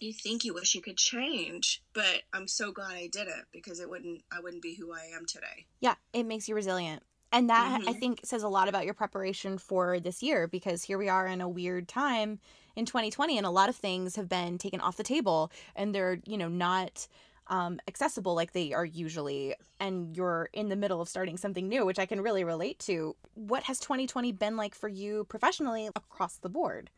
you 0.00 0.12
think 0.12 0.44
you 0.44 0.54
wish 0.54 0.74
you 0.74 0.80
could 0.82 0.96
change. 0.96 1.82
But 1.92 2.22
I'm 2.32 2.48
so 2.48 2.72
glad 2.72 2.92
I 2.92 3.08
did 3.10 3.28
it 3.28 3.44
because 3.52 3.80
it 3.80 3.88
wouldn't. 3.90 4.22
I 4.32 4.40
wouldn't 4.40 4.62
be 4.62 4.74
who 4.74 4.92
I 4.92 5.10
am 5.14 5.26
today. 5.26 5.66
yeah 5.80 5.94
it 6.12 6.24
makes 6.24 6.48
you 6.48 6.54
resilient 6.54 7.02
and 7.30 7.48
that 7.50 7.80
i 7.86 7.92
Mhm. 7.92 8.00
think 8.00 8.20
says 8.24 8.42
a 8.42 8.48
lot 8.48 8.68
about 8.68 8.84
your 8.84 8.94
preparation 8.94 9.58
for 9.58 10.00
this 10.00 10.22
year 10.22 10.48
because 10.48 10.82
here 10.84 10.98
we 10.98 11.08
are 11.08 11.26
in 11.26 11.40
a 11.40 11.48
weird 11.48 11.86
time 11.86 12.40
in 12.74 12.84
2020 12.86 13.36
and 13.36 13.46
a 13.46 13.50
lot 13.50 13.68
of 13.68 13.76
things 13.76 14.16
have 14.16 14.28
been 14.28 14.56
taken 14.58 14.80
off 14.80 14.96
the 14.96 15.02
table 15.04 15.52
and 15.76 15.94
they're 15.94 16.18
you 16.26 16.36
know 16.38 16.48
not 16.48 17.06
um, 17.48 17.80
accessible 17.86 18.34
like 18.34 18.52
they 18.52 18.72
are 18.72 18.84
usually 18.84 19.54
and 19.78 20.16
you're 20.16 20.48
in 20.52 20.68
the 20.68 20.76
middle 20.76 21.00
of 21.00 21.08
starting 21.08 21.36
something 21.36 21.68
new 21.68 21.84
which 21.86 21.98
i 21.98 22.06
can 22.06 22.20
really 22.20 22.44
relate 22.44 22.78
to 22.78 23.14
what 23.34 23.62
has 23.64 23.78
2020 23.78 24.32
been 24.32 24.56
like 24.56 24.74
for 24.74 24.88
you 24.88 25.24
professionally 25.24 25.86
across 25.94 26.36
the 26.38 26.48
board 26.48 26.90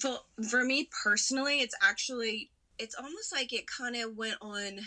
For 0.00 0.20
for 0.48 0.64
me 0.64 0.88
personally, 1.04 1.60
it's 1.60 1.74
actually 1.82 2.50
it's 2.78 2.94
almost 2.94 3.32
like 3.32 3.52
it 3.52 3.66
kind 3.66 3.96
of 3.96 4.16
went 4.16 4.38
on 4.40 4.80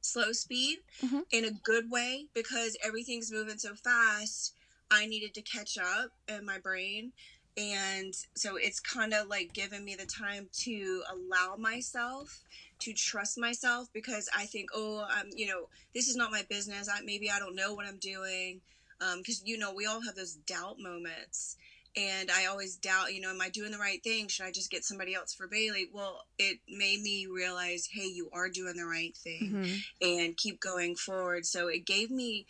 slow 0.00 0.32
speed 0.32 0.78
Mhm. 1.02 1.24
in 1.30 1.44
a 1.44 1.50
good 1.50 1.90
way 1.90 2.28
because 2.34 2.76
everything's 2.82 3.30
moving 3.30 3.58
so 3.58 3.74
fast. 3.74 4.54
I 4.90 5.06
needed 5.06 5.34
to 5.34 5.42
catch 5.42 5.76
up 5.76 6.12
in 6.26 6.44
my 6.44 6.58
brain. 6.58 7.12
And 7.56 8.14
so 8.36 8.56
it's 8.56 8.80
kind 8.80 9.12
of 9.12 9.26
like 9.26 9.52
giving 9.52 9.84
me 9.84 9.96
the 9.96 10.06
time 10.06 10.48
to 10.60 11.04
allow 11.10 11.56
myself 11.56 12.44
to 12.80 12.94
trust 12.94 13.36
myself 13.36 13.88
because 13.92 14.28
I 14.34 14.46
think, 14.46 14.70
oh, 14.72 15.04
I'm, 15.10 15.28
you 15.34 15.46
know, 15.46 15.68
this 15.92 16.08
is 16.08 16.16
not 16.16 16.30
my 16.30 16.44
business. 16.48 16.88
I, 16.88 17.00
maybe 17.02 17.30
I 17.30 17.38
don't 17.40 17.56
know 17.56 17.74
what 17.74 17.86
I'm 17.86 17.98
doing. 17.98 18.62
Because, 19.00 19.42
you 19.44 19.58
know, 19.58 19.72
we 19.72 19.86
all 19.86 20.00
have 20.02 20.16
those 20.16 20.34
doubt 20.34 20.76
moments 20.78 21.56
and 21.98 22.30
I 22.30 22.46
always 22.46 22.76
doubt, 22.76 23.12
you 23.12 23.20
know, 23.20 23.30
am 23.30 23.40
I 23.40 23.48
doing 23.48 23.72
the 23.72 23.78
right 23.78 24.02
thing? 24.02 24.28
Should 24.28 24.46
I 24.46 24.52
just 24.52 24.70
get 24.70 24.84
somebody 24.84 25.14
else 25.14 25.34
for 25.34 25.48
Bailey? 25.48 25.88
Well, 25.92 26.26
it 26.38 26.60
made 26.68 27.00
me 27.02 27.26
realize, 27.26 27.88
hey, 27.90 28.06
you 28.06 28.30
are 28.32 28.48
doing 28.48 28.76
the 28.76 28.84
right 28.84 29.16
thing 29.16 29.50
mm-hmm. 29.52 29.76
and 30.00 30.36
keep 30.36 30.60
going 30.60 30.94
forward. 30.94 31.44
So 31.44 31.66
it 31.66 31.86
gave 31.86 32.10
me 32.10 32.46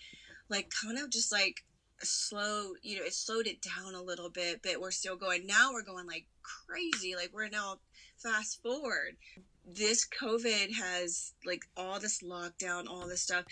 like 0.50 0.70
kind 0.82 0.98
of 0.98 1.11
just 1.11 1.32
like 1.32 1.64
a 2.02 2.06
slow, 2.06 2.72
you 2.82 2.98
know, 2.98 3.04
it 3.04 3.14
slowed 3.14 3.46
it 3.46 3.62
down 3.62 3.94
a 3.94 4.02
little 4.02 4.28
bit, 4.28 4.61
but 4.62 4.80
we're 4.80 4.90
still 4.90 5.16
going. 5.16 5.46
Now 5.46 5.72
we're 5.72 5.82
going 5.82 6.06
like 6.06 6.26
crazy. 6.42 7.14
Like 7.16 7.30
we're 7.32 7.48
now 7.48 7.78
fast 8.18 8.62
forward. 8.62 9.16
This 9.70 10.07
COVID 10.09 10.74
has 10.74 11.35
like 11.44 11.62
all 11.76 12.00
this 12.00 12.22
lockdown, 12.22 12.88
all 12.88 13.07
this 13.07 13.22
stuff 13.22 13.44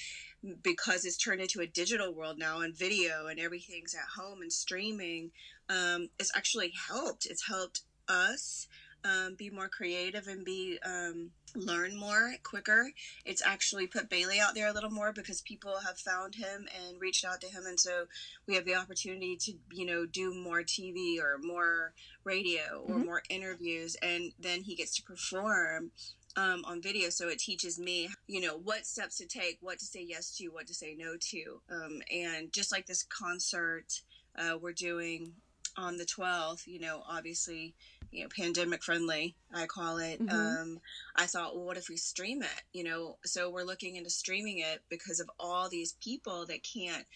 because 0.62 1.05
it's 1.05 1.16
turned 1.16 1.40
into 1.40 1.61
a 1.61 1.66
digital 1.66 2.14
world 2.14 2.38
now 2.38 2.61
and 2.61 2.74
video 2.76 3.26
and 3.26 3.38
everything's 3.38 3.94
at 3.94 4.20
home 4.20 4.40
and 4.40 4.52
streaming 4.52 5.31
um, 5.68 6.09
it's 6.18 6.35
actually 6.37 6.72
helped. 6.88 7.26
It's 7.26 7.46
helped 7.46 7.83
us 8.09 8.68
um, 9.06 9.34
be 9.34 9.50
more 9.50 9.68
creative 9.68 10.26
and 10.26 10.44
be 10.44 10.78
um, 10.84 11.30
learn 11.54 11.96
more 11.96 12.34
quicker. 12.42 12.90
It's 13.24 13.42
actually 13.44 13.86
put 13.86 14.10
bailey 14.10 14.40
out 14.40 14.54
there 14.54 14.68
a 14.68 14.72
little 14.72 14.90
more 14.90 15.12
because 15.12 15.40
people 15.40 15.76
have 15.86 15.98
found 15.98 16.34
him 16.34 16.68
and 16.76 17.00
reached 17.00 17.24
out 17.24 17.40
to 17.42 17.46
him 17.48 17.64
and 17.66 17.78
so 17.78 18.04
we 18.46 18.54
have 18.54 18.64
the 18.64 18.74
opportunity 18.74 19.36
to 19.36 19.52
you 19.72 19.86
know 19.86 20.06
do 20.06 20.34
more 20.34 20.62
tv 20.62 21.18
or 21.20 21.38
more 21.42 21.92
radio 22.24 22.84
or 22.86 22.96
Mhm. 22.98 23.04
more 23.04 23.22
interviews 23.28 23.96
and 24.02 24.32
then 24.38 24.62
he 24.62 24.74
gets 24.74 24.94
to 24.96 25.02
perform 25.02 25.90
um, 26.36 26.64
on 26.66 26.82
video. 26.82 27.08
So 27.08 27.28
it 27.28 27.38
teaches 27.38 27.78
me 27.78 28.08
you 28.26 28.40
know 28.40 28.56
what 28.56 28.86
steps 28.86 29.16
to 29.18 29.26
take 29.26 29.58
what 29.60 29.78
to 29.78 29.84
say 29.86 30.02
yes 30.02 30.36
to 30.36 30.48
what 30.48 30.66
to 30.66 30.74
say 30.74 30.94
no 30.94 31.16
to. 31.16 31.60
Um, 31.70 32.02
and 32.12 32.52
just 32.52 32.72
like 32.72 32.86
this 32.86 33.02
concert 33.04 34.02
uh, 34.38 34.58
we're 34.60 34.72
doing 34.72 35.32
on 35.78 35.98
the 35.98 36.04
12th 36.06 36.66
you 36.66 36.80
know 36.80 37.02
obviously 37.06 37.74
you 38.12 38.22
know 38.22 38.28
pandemic 38.34 38.82
friendly 38.82 39.34
i 39.52 39.66
call 39.66 39.98
it. 39.98 40.20
Mhm. 40.20 40.32
um, 40.32 40.80
i 41.14 41.26
thought 41.26 41.54
well 41.54 41.64
what 41.64 41.76
if 41.76 41.88
we 41.88 41.96
stream 41.96 42.42
it? 42.42 42.62
You 42.72 42.84
know 42.84 43.18
so 43.24 43.50
we're 43.50 43.62
looking 43.64 43.96
into 43.96 44.10
streaming 44.10 44.58
it 44.58 44.82
because 44.88 45.20
of 45.20 45.30
all 45.38 45.68
these 45.68 45.92
people 46.02 46.46
that 46.46 46.62
can't 46.62 47.06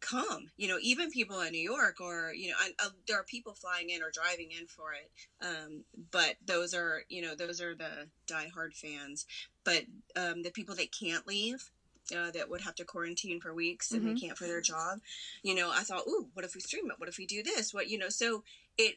come. 0.00 0.50
You 0.56 0.68
know 0.68 0.78
even 0.80 1.10
people 1.10 1.40
in 1.40 1.52
new 1.52 1.58
york 1.58 2.00
or 2.00 2.32
you 2.34 2.48
know 2.50 2.56
I, 2.58 2.70
uh, 2.84 2.90
there 3.08 3.18
are 3.18 3.24
people 3.24 3.54
flying 3.54 3.90
in 3.90 4.02
or 4.02 4.10
driving 4.10 4.50
in 4.52 4.66
for 4.66 4.92
it. 4.92 5.10
Um, 5.44 5.84
but 6.12 6.36
those 6.44 6.74
are 6.74 7.02
you 7.08 7.22
know 7.22 7.34
those 7.34 7.60
are 7.60 7.74
the 7.74 8.08
diehard 8.26 8.74
fans. 8.74 9.26
But 9.64 9.84
um, 10.14 10.42
the 10.42 10.50
people 10.50 10.74
that 10.76 10.92
can't 10.92 11.26
leave 11.26 11.70
uh, 12.16 12.30
that 12.32 12.48
would 12.48 12.60
have 12.60 12.74
to 12.76 12.84
quarantine 12.84 13.40
for 13.40 13.52
weeks 13.54 13.92
and 13.92 14.02
Mhm. 14.02 14.14
they 14.14 14.20
can't 14.26 14.38
for 14.38 14.46
their 14.46 14.60
job 14.60 15.00
you 15.42 15.56
know 15.56 15.72
i 15.72 15.82
thought 15.82 16.06
ooh 16.06 16.28
what 16.34 16.44
if 16.44 16.54
we 16.54 16.60
stream 16.60 16.88
it? 16.90 16.98
What 17.00 17.08
if 17.08 17.18
we 17.18 17.26
do 17.26 17.42
this? 17.42 17.74
What 17.74 17.88
you 17.88 17.98
know 17.98 18.08
so 18.10 18.44
it 18.78 18.96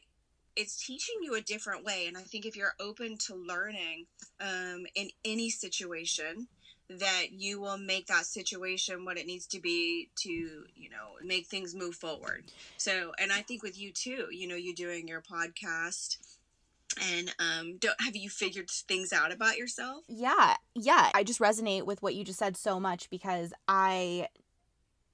it's 0.59 0.85
teaching 0.85 1.15
you 1.21 1.35
a 1.35 1.41
different 1.41 1.85
way 1.85 2.05
and 2.07 2.17
i 2.17 2.21
think 2.21 2.45
if 2.45 2.55
you're 2.55 2.75
open 2.79 3.17
to 3.17 3.33
learning 3.35 4.05
um, 4.41 4.85
in 4.93 5.09
any 5.23 5.49
situation 5.49 6.47
that 6.89 7.27
you 7.31 7.61
will 7.61 7.77
make 7.77 8.07
that 8.07 8.25
situation 8.25 9.05
what 9.05 9.17
it 9.17 9.27
needs 9.27 9.45
to 9.45 9.59
be 9.59 10.09
to 10.15 10.29
you 10.75 10.89
know 10.89 11.15
make 11.23 11.47
things 11.47 11.73
move 11.73 11.95
forward 11.95 12.43
so 12.77 13.13
and 13.19 13.31
i 13.31 13.41
think 13.41 13.63
with 13.63 13.79
you 13.79 13.91
too 13.91 14.27
you 14.31 14.47
know 14.47 14.55
you 14.55 14.75
doing 14.75 15.07
your 15.07 15.21
podcast 15.21 16.17
and 17.11 17.33
um 17.39 17.77
don't 17.77 18.01
have 18.01 18.15
you 18.15 18.29
figured 18.29 18.69
things 18.69 19.13
out 19.13 19.31
about 19.31 19.57
yourself 19.57 20.03
Yeah, 20.07 20.55
yeah. 20.73 21.11
I 21.13 21.23
just 21.23 21.39
resonate 21.39 21.85
with 21.85 22.01
what 22.01 22.15
you 22.15 22.23
just 22.23 22.39
said 22.39 22.57
so 22.57 22.79
much 22.79 23.09
because 23.09 23.53
I 23.67 24.27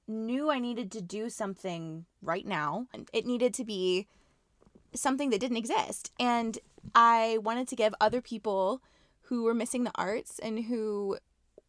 knew 0.07 0.49
I 0.49 0.59
needed 0.59 0.91
to 0.93 1.01
do 1.01 1.29
something 1.29 2.05
right 2.21 2.45
now. 2.45 2.87
It 3.11 3.25
needed 3.25 3.53
to 3.55 3.65
be 3.65 4.07
something 4.95 5.29
that 5.29 5.39
didn't 5.39 5.57
exist. 5.57 6.11
And 6.19 6.57
I 6.93 7.39
wanted 7.41 7.67
to 7.69 7.75
give 7.75 7.93
other 7.99 8.21
people 8.21 8.81
who 9.23 9.43
were 9.43 9.53
missing 9.53 9.83
the 9.83 9.91
arts 9.95 10.39
and 10.39 10.65
who 10.65 11.17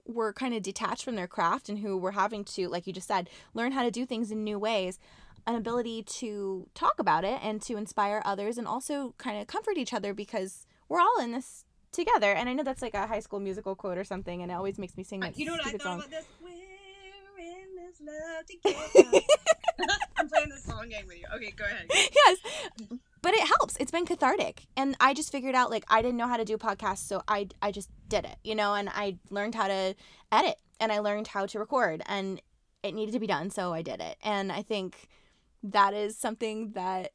were 0.06 0.32
kind 0.32 0.54
of 0.54 0.62
detached 0.62 1.04
from 1.04 1.16
their 1.16 1.26
craft 1.26 1.68
and 1.68 1.78
who 1.80 1.96
were 1.96 2.12
having 2.12 2.44
to, 2.44 2.68
like 2.68 2.86
you 2.86 2.92
just 2.92 3.08
said, 3.08 3.28
learn 3.54 3.72
how 3.72 3.82
to 3.82 3.90
do 3.90 4.06
things 4.06 4.30
in 4.30 4.44
new 4.44 4.58
ways, 4.58 4.98
an 5.46 5.54
ability 5.54 6.02
to 6.02 6.68
talk 6.74 6.94
about 6.98 7.24
it 7.24 7.40
and 7.42 7.60
to 7.62 7.76
inspire 7.76 8.22
others 8.24 8.58
and 8.58 8.66
also 8.68 9.14
kind 9.18 9.40
of 9.40 9.46
comfort 9.46 9.76
each 9.78 9.92
other 9.94 10.12
because 10.14 10.66
we're 10.88 11.00
all 11.00 11.18
in 11.20 11.32
this 11.32 11.64
together. 11.92 12.32
And 12.32 12.48
I 12.48 12.52
know 12.52 12.62
that's 12.62 12.82
like 12.82 12.94
a 12.94 13.06
high 13.06 13.20
school 13.20 13.40
musical 13.40 13.74
quote 13.74 13.98
or 13.98 14.04
something, 14.04 14.42
and 14.42 14.52
it 14.52 14.54
always 14.54 14.78
makes 14.78 14.96
me 14.96 15.02
sing 15.02 15.20
that 15.20 15.36
You 15.38 15.46
know 15.46 15.52
what 15.52 15.66
I 15.66 15.70
thought 15.72 15.82
song. 15.82 15.98
about 15.98 16.10
this? 16.10 16.24
We're 16.42 16.50
in 16.52 17.74
this 17.76 18.00
love 18.00 18.46
together. 18.92 19.24
I'm 20.18 20.28
playing 20.28 20.48
the 20.50 20.58
song 20.58 20.88
game 20.88 21.06
with 21.06 21.18
you. 21.18 21.24
Okay, 21.36 21.50
go 21.56 21.64
ahead. 21.64 21.86
yes 21.90 22.38
but 23.22 23.34
it 23.34 23.46
helps. 23.58 23.76
It's 23.78 23.90
been 23.90 24.06
cathartic. 24.06 24.66
And 24.76 24.96
i 25.00 25.14
just 25.14 25.32
figured 25.32 25.54
out 25.54 25.70
like 25.70 25.84
i 25.88 26.02
didn't 26.02 26.16
know 26.16 26.26
how 26.26 26.36
to 26.36 26.44
do 26.44 26.56
podcasts 26.56 27.06
so 27.06 27.22
i 27.28 27.48
i 27.62 27.70
just 27.70 27.90
did 28.08 28.24
it 28.24 28.36
you 28.44 28.54
know 28.54 28.74
and 28.74 28.88
i 28.90 29.16
learned 29.30 29.54
how 29.54 29.68
to 29.68 29.94
edit 30.32 30.56
and 30.80 30.92
i 30.92 30.98
learned 30.98 31.28
how 31.28 31.46
to 31.46 31.58
record 31.58 32.02
and 32.06 32.40
it 32.82 32.94
needed 32.94 33.12
to 33.12 33.18
be 33.18 33.26
done 33.26 33.50
so 33.50 33.72
i 33.72 33.82
did 33.82 34.00
it. 34.00 34.16
And 34.22 34.52
i 34.52 34.62
think 34.62 35.08
that 35.62 35.94
is 35.94 36.16
something 36.16 36.72
that 36.72 37.12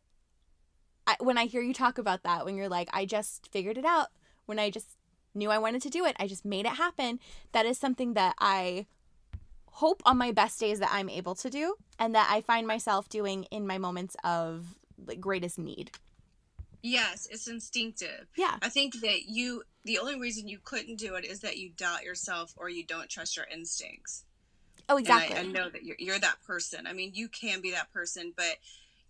I, 1.08 1.16
when 1.20 1.38
i 1.38 1.46
hear 1.46 1.62
you 1.62 1.74
talk 1.74 1.98
about 1.98 2.24
that 2.24 2.46
when 2.46 2.56
you're 2.56 2.70
like 2.70 2.90
i 2.94 3.06
just 3.06 3.52
figured 3.52 3.78
it 3.78 3.86
out 3.86 4.08
when 4.46 4.60
i 4.60 4.70
just 4.70 4.98
knew 5.34 5.50
i 5.50 5.58
wanted 5.58 5.82
to 5.84 5.90
do 5.90 6.06
it 6.06 6.16
i 6.20 6.28
just 6.28 6.44
made 6.44 6.66
it 6.66 6.74
happen 6.74 7.20
that 7.54 7.66
is 7.66 7.78
something 7.78 8.14
that 8.14 8.36
i 8.40 8.86
hope 9.76 10.02
on 10.06 10.18
my 10.18 10.32
best 10.32 10.60
days 10.60 10.80
that 10.80 10.90
i'm 10.92 11.10
able 11.10 11.34
to 11.36 11.50
do 11.50 11.76
and 11.98 12.14
that 12.14 12.28
i 12.30 12.42
find 12.42 12.68
myself 12.68 13.08
doing 13.08 13.44
in 13.46 13.66
my 13.66 13.78
moments 13.78 14.16
of 14.24 14.76
like 15.06 15.20
greatest 15.20 15.58
need 15.60 15.92
Yes, 16.84 17.28
it's 17.30 17.48
instinctive. 17.48 18.28
yeah 18.36 18.58
I 18.62 18.70
think 18.70 19.02
that 19.02 19.24
you, 19.28 19.64
the 19.86 20.00
only 20.00 20.20
reason 20.20 20.48
you 20.48 20.60
couldn't 20.64 20.98
do 20.98 21.14
it 21.16 21.26
is 21.26 21.42
that 21.42 21.58
you 21.58 21.70
doubt 21.70 22.04
yourself 22.04 22.54
or 22.58 22.70
you 22.70 22.84
don't 22.84 23.08
trust 23.10 23.38
your 23.38 23.46
instincts. 23.54 24.24
oh 24.90 24.98
And 24.98 25.08
I- 25.08 25.26
exactly 25.26 25.50
I, 25.50 25.52
know 25.52 25.70
that 25.70 25.84
you're, 25.84 25.98
you're 26.00 26.20
that 26.20 26.42
person. 26.46 26.88
I 26.88 26.94
mean, 26.94 27.12
you 27.14 27.28
can 27.28 27.62
be 27.62 27.72
that 27.72 27.92
person, 27.94 28.34
but 28.36 28.58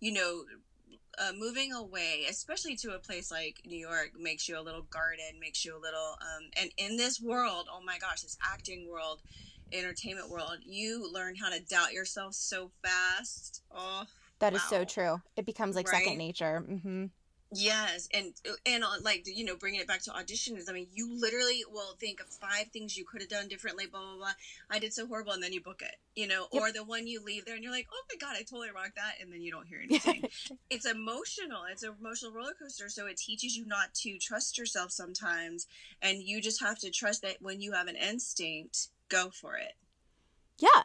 you 0.00 0.12
know, 0.12 0.44
uh, 1.18 1.32
moving 1.38 1.72
away, 1.72 2.24
especially 2.28 2.74
to 2.76 2.94
a 2.94 2.98
place 2.98 3.30
like 3.30 3.60
New 3.64 3.78
York, 3.78 4.10
makes 4.18 4.48
you 4.48 4.58
a 4.58 4.60
little 4.62 4.82
guarded, 4.90 5.34
makes 5.40 5.64
you 5.64 5.76
a 5.76 5.80
little. 5.80 6.16
Um, 6.20 6.50
and 6.60 6.70
in 6.76 6.96
this 6.96 7.20
world, 7.20 7.68
oh 7.72 7.80
my 7.84 7.98
gosh, 7.98 8.22
this 8.22 8.36
acting 8.42 8.88
world, 8.90 9.20
entertainment 9.72 10.28
world, 10.30 10.58
you 10.64 11.10
learn 11.12 11.36
how 11.36 11.50
to 11.50 11.60
doubt 11.60 11.92
yourself 11.92 12.34
so 12.34 12.70
fast. 12.82 13.62
Oh, 13.74 14.04
that 14.42 14.52
is 14.54 14.62
so 14.68 14.84
true 14.84 15.20
it 15.36 15.46
becomes 15.46 15.74
like 15.74 15.88
Right? 15.90 16.04
second 16.04 16.18
nature 16.18 16.62
Mm-hmm. 16.68 17.06
Yes, 17.54 18.08
and 18.14 18.32
and 18.64 18.82
uh, 18.82 18.88
like 19.02 19.24
you 19.26 19.44
know, 19.44 19.56
bringing 19.56 19.80
it 19.80 19.86
back 19.86 20.00
to 20.04 20.10
auditions. 20.10 20.70
I 20.70 20.72
mean, 20.72 20.86
you 20.90 21.06
literally 21.20 21.62
will 21.70 21.96
think 22.00 22.18
of 22.20 22.28
five 22.28 22.68
things 22.72 22.96
you 22.96 23.04
could 23.04 23.20
have 23.20 23.28
done 23.28 23.46
differently. 23.46 23.84
Blah 23.86 24.00
blah 24.00 24.16
blah. 24.16 24.32
I 24.70 24.78
did 24.78 24.94
so 24.94 25.06
horrible, 25.06 25.32
and 25.32 25.42
then 25.42 25.52
you 25.52 25.60
book 25.60 25.82
it. 25.82 25.96
You 26.16 26.28
know, 26.28 26.46
Yep. 26.50 26.62
or 26.62 26.72
the 26.72 26.82
one 26.82 27.06
you 27.06 27.22
leave 27.22 27.44
there, 27.44 27.54
and 27.54 27.62
you're 27.62 27.70
like, 27.72 27.88
oh 27.92 28.02
my 28.10 28.16
god, 28.18 28.36
I 28.38 28.42
totally 28.42 28.70
rocked 28.74 28.96
that, 28.96 29.16
and 29.20 29.30
then 29.30 29.42
you 29.42 29.50
don't 29.50 29.66
hear 29.66 29.80
anything. 29.84 30.24
it's 30.70 30.86
emotional. 30.86 31.64
It's 31.70 31.82
an 31.82 31.94
emotional 32.00 32.32
roller 32.32 32.54
coaster. 32.58 32.88
So 32.88 33.06
it 33.06 33.18
teaches 33.18 33.54
you 33.54 33.66
not 33.66 33.92
to 33.96 34.16
trust 34.18 34.56
yourself 34.56 34.90
sometimes, 34.90 35.66
and 36.00 36.22
you 36.22 36.40
just 36.40 36.62
have 36.62 36.78
to 36.78 36.90
trust 36.90 37.20
that 37.20 37.42
when 37.42 37.60
you 37.60 37.72
have 37.72 37.86
an 37.86 37.96
instinct, 37.96 38.88
go 39.10 39.28
for 39.28 39.56
it. 39.56 39.74
yeah 40.58 40.84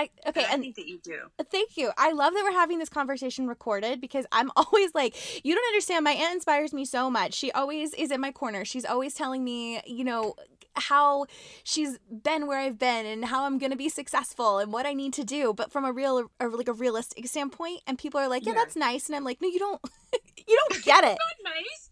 I, 0.00 0.10
okay 0.28 0.44
And 0.44 0.60
I 0.60 0.62
think 0.64 0.76
that 0.76 0.86
you 0.86 0.98
do. 1.02 1.18
Uh, 1.38 1.44
thank 1.44 1.76
you. 1.76 1.90
I 1.98 2.12
love 2.12 2.32
that 2.34 2.42
we're 2.44 2.52
having 2.52 2.78
this 2.78 2.88
conversation 2.88 3.46
recorded 3.46 4.00
because 4.00 4.26
I'm 4.32 4.50
always 4.56 4.94
like, 4.94 5.14
you 5.44 5.54
don't 5.54 5.66
understand. 5.68 6.04
My 6.04 6.12
aunt 6.12 6.34
inspires 6.34 6.72
me 6.72 6.84
so 6.84 7.10
much. 7.10 7.34
She 7.34 7.52
always 7.52 7.92
is 7.94 8.10
in 8.10 8.20
my 8.20 8.32
corner. 8.32 8.64
She's 8.64 8.84
always 8.84 9.14
telling 9.14 9.44
me, 9.44 9.80
you 9.86 10.04
know, 10.04 10.34
how 10.74 11.26
she's 11.64 11.98
been 12.10 12.46
where 12.46 12.58
I've 12.60 12.78
been 12.78 13.04
and 13.04 13.24
how 13.24 13.44
I'm 13.44 13.58
going 13.58 13.72
to 13.72 13.76
be 13.76 13.88
successful 13.88 14.58
and 14.58 14.72
what 14.72 14.86
I 14.86 14.94
need 14.94 15.12
to 15.14 15.24
do, 15.24 15.52
but 15.52 15.72
from 15.72 15.84
a 15.84 15.92
real, 15.92 16.30
or 16.38 16.48
like 16.50 16.68
a 16.68 16.72
realistic 16.72 17.26
standpoint. 17.26 17.80
And 17.86 17.98
people 17.98 18.20
are 18.20 18.28
like, 18.28 18.46
yeah, 18.46 18.52
Yeah. 18.52 18.58
that's 18.58 18.76
nice. 18.76 19.06
And 19.08 19.16
I'm 19.16 19.24
like, 19.24 19.40
no, 19.42 19.48
you 19.48 19.58
don't, 19.58 19.80
you 20.48 20.58
don't 20.70 20.84
get 20.84 21.04
it. 21.04 21.18
Nice. 21.44 21.90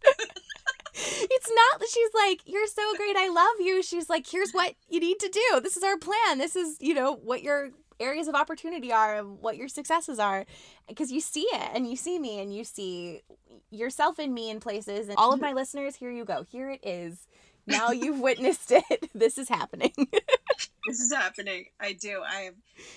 It's 1.01 1.51
not 1.51 1.81
that 1.81 1.89
she's 1.93 2.11
like, 2.15 2.41
you're 2.45 2.67
so 2.67 2.83
great. 2.97 3.17
I 3.17 3.29
love 3.29 3.61
you. 3.61 3.83
She's 3.83 4.09
like, 4.09 4.27
here's 4.27 4.53
what 4.53 4.75
you 4.89 4.99
need 5.01 5.19
to 5.21 5.29
do. 5.29 5.61
This 5.61 5.77
is 5.77 5.83
our 5.85 5.97
plan. 5.97 6.39
This 6.39 6.57
is, 6.57 6.77
you 6.81 6.95
know, 6.95 7.15
what 7.15 7.43
your 7.43 7.71
areas 8.01 8.29
of 8.29 8.35
opportunity 8.35 8.93
are 8.93 9.17
and 9.17 9.41
what 9.41 9.57
your 9.57 9.69
successes 9.69 10.19
are. 10.19 10.45
Because 10.87 11.13
you 11.13 11.21
see 11.21 11.47
it 11.53 11.71
and 11.75 11.89
you 11.89 11.97
see 11.97 12.19
me 12.19 12.41
and 12.41 12.55
you 12.55 12.65
see 12.65 13.23
yourself 13.71 14.19
in 14.19 14.33
me 14.35 14.51
in 14.51 14.61
places. 14.61 15.09
And 15.09 15.17
all 15.17 15.33
of 15.33 15.41
my 15.41 15.53
listeners, 15.53 15.97
here 15.97 16.11
you 16.11 16.25
go. 16.25 16.45
Here 16.51 16.71
it 16.71 16.81
is. 16.83 17.27
Now 17.67 17.91
you've 17.93 18.21
witnessed 18.21 18.73
it. 18.73 19.11
This 19.15 19.37
is 19.37 19.49
happening. 19.49 19.93
this 20.87 21.01
is 21.01 21.13
happening. 21.13 21.67
I 21.81 21.93
do. 21.93 22.23
I 22.27 22.43
have 22.43 22.55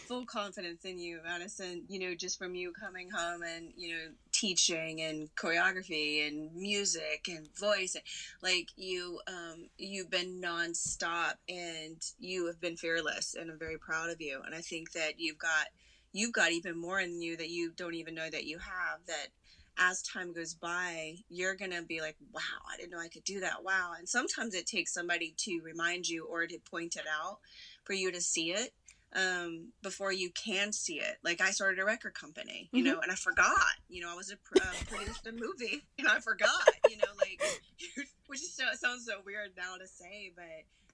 full 0.07 0.25
confidence 0.25 0.85
in 0.85 0.99
you, 0.99 1.19
Madison. 1.23 1.83
You 1.87 1.99
know, 1.99 2.15
just 2.15 2.37
from 2.37 2.53
you 2.53 2.71
coming 2.73 3.09
home 3.09 3.41
and 3.41 3.71
you 3.75 3.95
know 3.95 4.03
teaching 4.41 5.01
and 5.01 5.29
choreography 5.35 6.27
and 6.27 6.53
music 6.55 7.27
and 7.29 7.47
voice, 7.57 7.93
and, 7.95 8.03
like 8.41 8.69
you, 8.75 9.19
um, 9.27 9.69
you've 9.77 10.09
been 10.09 10.41
nonstop 10.41 11.33
and 11.47 12.01
you 12.19 12.47
have 12.47 12.59
been 12.59 12.75
fearless, 12.75 13.35
and 13.39 13.51
I'm 13.51 13.59
very 13.59 13.77
proud 13.77 14.09
of 14.09 14.19
you. 14.19 14.41
And 14.45 14.55
I 14.55 14.61
think 14.61 14.91
that 14.93 15.13
you've 15.17 15.37
got 15.37 15.67
you've 16.13 16.33
got 16.33 16.51
even 16.51 16.75
more 16.77 16.99
in 16.99 17.21
you 17.21 17.37
that 17.37 17.49
you 17.49 17.71
don't 17.77 17.93
even 17.93 18.15
know 18.15 18.29
that 18.29 18.45
you 18.45 18.57
have 18.57 18.99
that 19.07 19.27
as 19.77 20.01
time 20.01 20.33
goes 20.33 20.53
by, 20.53 21.15
you're 21.29 21.55
going 21.55 21.71
to 21.71 21.81
be 21.81 22.01
like, 22.01 22.17
wow, 22.33 22.41
I 22.71 22.77
didn't 22.77 22.91
know 22.91 22.99
I 22.99 23.07
could 23.07 23.23
do 23.23 23.39
that. 23.39 23.63
Wow. 23.63 23.93
And 23.97 24.07
sometimes 24.07 24.53
it 24.53 24.67
takes 24.67 24.93
somebody 24.93 25.33
to 25.37 25.61
remind 25.63 26.07
you 26.07 26.27
or 26.29 26.45
to 26.45 26.59
point 26.69 26.97
it 26.97 27.05
out 27.07 27.39
for 27.85 27.93
you 27.93 28.11
to 28.11 28.21
see 28.21 28.51
it 28.51 28.73
um, 29.15 29.69
before 29.81 30.11
you 30.11 30.29
can 30.31 30.71
see 30.71 30.99
it. 30.99 31.17
Like 31.23 31.41
I 31.41 31.51
started 31.51 31.79
a 31.79 31.85
record 31.85 32.13
company, 32.13 32.69
you 32.71 32.83
know, 32.83 32.99
and 32.99 33.11
I 33.11 33.15
forgot, 33.15 33.55
you 33.89 34.01
know, 34.01 34.11
I 34.11 34.15
was 34.15 34.31
a 34.31 34.37
pr- 34.37 34.61
uh, 34.61 34.73
produced 34.89 35.27
a 35.27 35.31
movie 35.31 35.83
and 35.99 36.07
I 36.07 36.19
forgot, 36.19 36.69
you 36.89 36.97
know, 36.97 37.11
like, 37.19 37.41
which 38.27 38.41
is 38.41 38.53
so, 38.53 38.63
sounds 38.73 39.05
so 39.05 39.17
weird 39.25 39.51
now 39.57 39.75
to 39.77 39.87
say, 39.87 40.31
but 40.35 40.45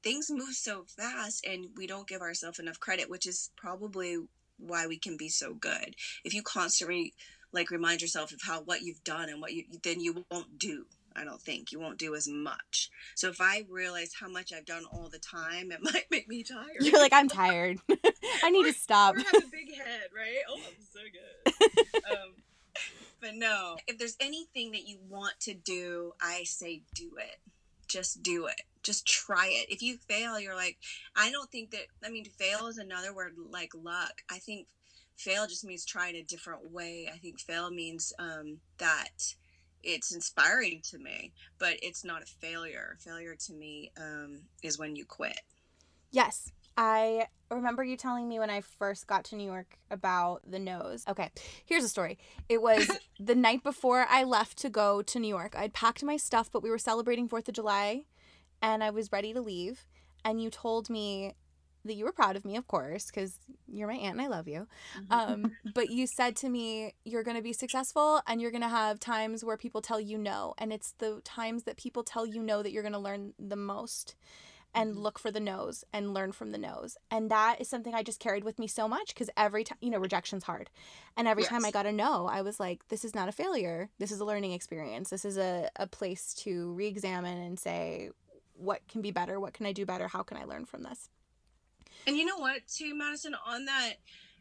things 0.03 0.29
move 0.31 0.53
so 0.53 0.85
fast 0.87 1.45
and 1.45 1.67
we 1.75 1.87
don't 1.87 2.07
give 2.07 2.21
ourselves 2.21 2.59
enough 2.59 2.79
credit, 2.79 3.09
which 3.09 3.27
is 3.27 3.51
probably 3.55 4.17
why 4.57 4.87
we 4.87 4.97
can 4.97 5.17
be 5.17 5.29
so 5.29 5.53
good. 5.53 5.95
If 6.23 6.33
you 6.33 6.41
constantly 6.41 7.13
like 7.51 7.71
remind 7.71 8.01
yourself 8.01 8.31
of 8.31 8.41
how 8.41 8.61
what 8.61 8.81
you've 8.81 9.03
done 9.03 9.29
and 9.29 9.41
what 9.41 9.53
you 9.53 9.63
then 9.83 9.99
you 9.99 10.25
won't 10.29 10.57
do. 10.59 10.85
I 11.17 11.23
don't 11.23 11.41
think 11.41 11.71
you 11.71 11.79
won't 11.79 11.97
do 11.97 12.15
as 12.15 12.27
much. 12.27 12.89
So 13.15 13.29
if 13.29 13.41
I 13.41 13.65
realize 13.69 14.13
how 14.19 14.29
much 14.29 14.53
I've 14.53 14.65
done 14.65 14.83
all 14.91 15.09
the 15.09 15.19
time, 15.19 15.71
it 15.71 15.79
might 15.81 16.05
make 16.11 16.27
me 16.27 16.43
tired. 16.43 16.81
You're 16.81 16.99
like, 16.99 17.13
I'm 17.13 17.27
tired. 17.27 17.79
I 18.43 18.49
need 18.49 18.65
to 18.65 18.73
stop. 18.73 19.15
Or 19.15 19.19
have 19.19 19.43
a 19.43 19.51
big 19.51 19.75
head, 19.77 20.09
right? 20.15 20.37
Oh, 20.49 20.59
I'm 20.59 20.83
so 20.93 20.99
good. 21.11 22.11
um, 22.11 22.33
but 23.19 23.35
no, 23.35 23.77
if 23.87 23.97
there's 23.97 24.17
anything 24.19 24.71
that 24.71 24.87
you 24.87 24.99
want 25.09 25.39
to 25.41 25.53
do, 25.53 26.13
I 26.21 26.43
say 26.43 26.83
do 26.93 27.11
it. 27.17 27.37
Just 27.87 28.21
do 28.21 28.45
it. 28.47 28.61
Just 28.83 29.07
try 29.07 29.47
it. 29.47 29.73
If 29.73 29.81
you 29.81 29.97
fail, 29.97 30.39
you're 30.39 30.55
like, 30.55 30.77
I 31.15 31.31
don't 31.31 31.49
think 31.49 31.71
that, 31.71 31.87
I 32.05 32.09
mean, 32.09 32.25
fail 32.25 32.67
is 32.67 32.77
another 32.77 33.13
word 33.13 33.33
like 33.49 33.71
luck. 33.73 34.21
I 34.29 34.37
think 34.37 34.67
fail 35.15 35.47
just 35.47 35.65
means 35.65 35.85
try 35.85 36.09
in 36.09 36.15
a 36.15 36.23
different 36.23 36.71
way. 36.71 37.09
I 37.11 37.17
think 37.17 37.39
fail 37.39 37.71
means 37.71 38.13
um, 38.19 38.59
that 38.77 39.35
it's 39.87 40.13
inspiring 40.13 40.81
to 40.83 40.99
me, 40.99 41.31
but 41.57 41.77
it's 41.81 42.03
not 42.03 42.21
a 42.21 42.25
failure. 42.25 42.97
Failure 42.99 43.35
to 43.35 43.53
me 43.53 43.91
um, 43.97 44.39
is 44.61 44.77
when 44.77 44.95
you 44.95 45.05
quit. 45.05 45.39
Yes. 46.11 46.51
I 46.77 47.27
remember 47.49 47.83
you 47.83 47.97
telling 47.97 48.27
me 48.27 48.37
when 48.37 48.51
I 48.51 48.61
first 48.61 49.07
got 49.07 49.23
to 49.25 49.35
New 49.35 49.45
York 49.45 49.77
about 49.89 50.41
the 50.47 50.59
nose. 50.59 51.03
Okay, 51.07 51.31
here's 51.65 51.83
a 51.83 51.89
story. 51.89 52.19
It 52.49 52.61
was 52.61 52.91
the 53.19 53.33
night 53.33 53.63
before 53.63 54.05
I 54.09 54.23
left 54.23 54.57
to 54.59 54.69
go 54.69 55.01
to 55.01 55.19
New 55.19 55.29
York. 55.29 55.55
I'd 55.57 55.73
packed 55.73 56.03
my 56.03 56.17
stuff, 56.17 56.51
but 56.51 56.61
we 56.61 56.69
were 56.69 56.77
celebrating 56.77 57.27
4th 57.27 57.47
of 57.47 57.55
July 57.55 58.03
and 58.61 58.83
I 58.83 58.89
was 58.89 59.11
ready 59.11 59.33
to 59.33 59.41
leave. 59.41 59.85
And 60.23 60.41
you 60.41 60.49
told 60.49 60.89
me 60.89 61.33
that 61.87 61.95
you 61.95 62.05
were 62.05 62.11
proud 62.11 62.35
of 62.35 62.45
me, 62.45 62.55
of 62.55 62.67
course, 62.67 63.07
because 63.07 63.37
you're 63.67 63.87
my 63.87 63.95
aunt 63.95 64.13
and 64.17 64.21
I 64.21 64.27
love 64.27 64.47
you. 64.47 64.67
Um, 65.09 65.51
but 65.73 65.89
you 65.89 66.07
said 66.07 66.35
to 66.37 66.49
me, 66.49 66.93
you're 67.05 67.23
going 67.23 67.37
to 67.37 67.43
be 67.43 67.53
successful 67.53 68.21
and 68.27 68.41
you're 68.41 68.51
going 68.51 68.61
to 68.61 68.67
have 68.69 68.99
times 68.99 69.43
where 69.43 69.57
people 69.57 69.81
tell 69.81 69.99
you 69.99 70.17
no. 70.17 70.53
And 70.57 70.71
it's 70.71 70.93
the 70.99 71.21
times 71.23 71.63
that 71.63 71.77
people 71.77 72.03
tell 72.03 72.25
you 72.25 72.41
no 72.41 72.61
that 72.61 72.71
you're 72.71 72.83
going 72.83 72.93
to 72.93 72.99
learn 72.99 73.33
the 73.39 73.55
most 73.55 74.15
and 74.75 74.95
Mhm. 74.95 74.99
look 74.99 75.17
for 75.17 75.31
the 75.31 75.39
nose 75.39 75.85
and 75.93 76.13
learn 76.13 76.33
from 76.33 76.51
the 76.51 76.57
nose. 76.57 76.97
And 77.09 77.31
that 77.31 77.59
is 77.61 77.69
something 77.69 77.95
I 77.95 78.03
just 78.03 78.19
carried 78.19 78.43
with 78.43 78.59
me 78.59 78.67
so 78.67 78.87
much 78.87 79.07
because 79.13 79.29
every 79.37 79.63
time, 79.63 79.77
you 79.81 79.89
know, 79.89 79.97
rejection's 79.97 80.43
hard. 80.43 80.69
And 81.15 81.27
every 81.27 81.43
time 81.49 81.65
I 81.65 81.71
got 81.71 81.85
a 81.85 81.91
no, 81.91 82.27
I 82.27 82.41
was 82.41 82.59
like, 82.59 82.87
this 82.89 83.05
is 83.05 83.15
not 83.15 83.29
a 83.29 83.31
failure. 83.31 83.89
This 83.97 84.11
is 84.11 84.19
a 84.19 84.25
learning 84.25 84.51
experience. 84.51 85.09
This 85.09 85.23
is 85.25 85.37
a, 85.37 85.69
a 85.77 85.87
place 85.87 86.33
to 86.43 86.73
re 86.73 86.85
examine 86.85 87.37
and 87.37 87.57
say, 87.57 88.11
what 88.53 88.81
can 88.87 89.01
be 89.01 89.11
better? 89.11 89.39
What 89.39 89.53
can 89.53 89.65
I 89.65 89.71
do 89.71 89.85
better? 89.85 90.07
How 90.09 90.21
can 90.21 90.35
I 90.37 90.43
learn 90.43 90.65
from 90.65 90.83
this? 90.83 91.09
And 92.05 92.17
you 92.17 92.25
know 92.25 92.37
what, 92.37 92.67
too, 92.67 92.95
Madison, 92.95 93.35
on 93.45 93.65
that 93.65 93.95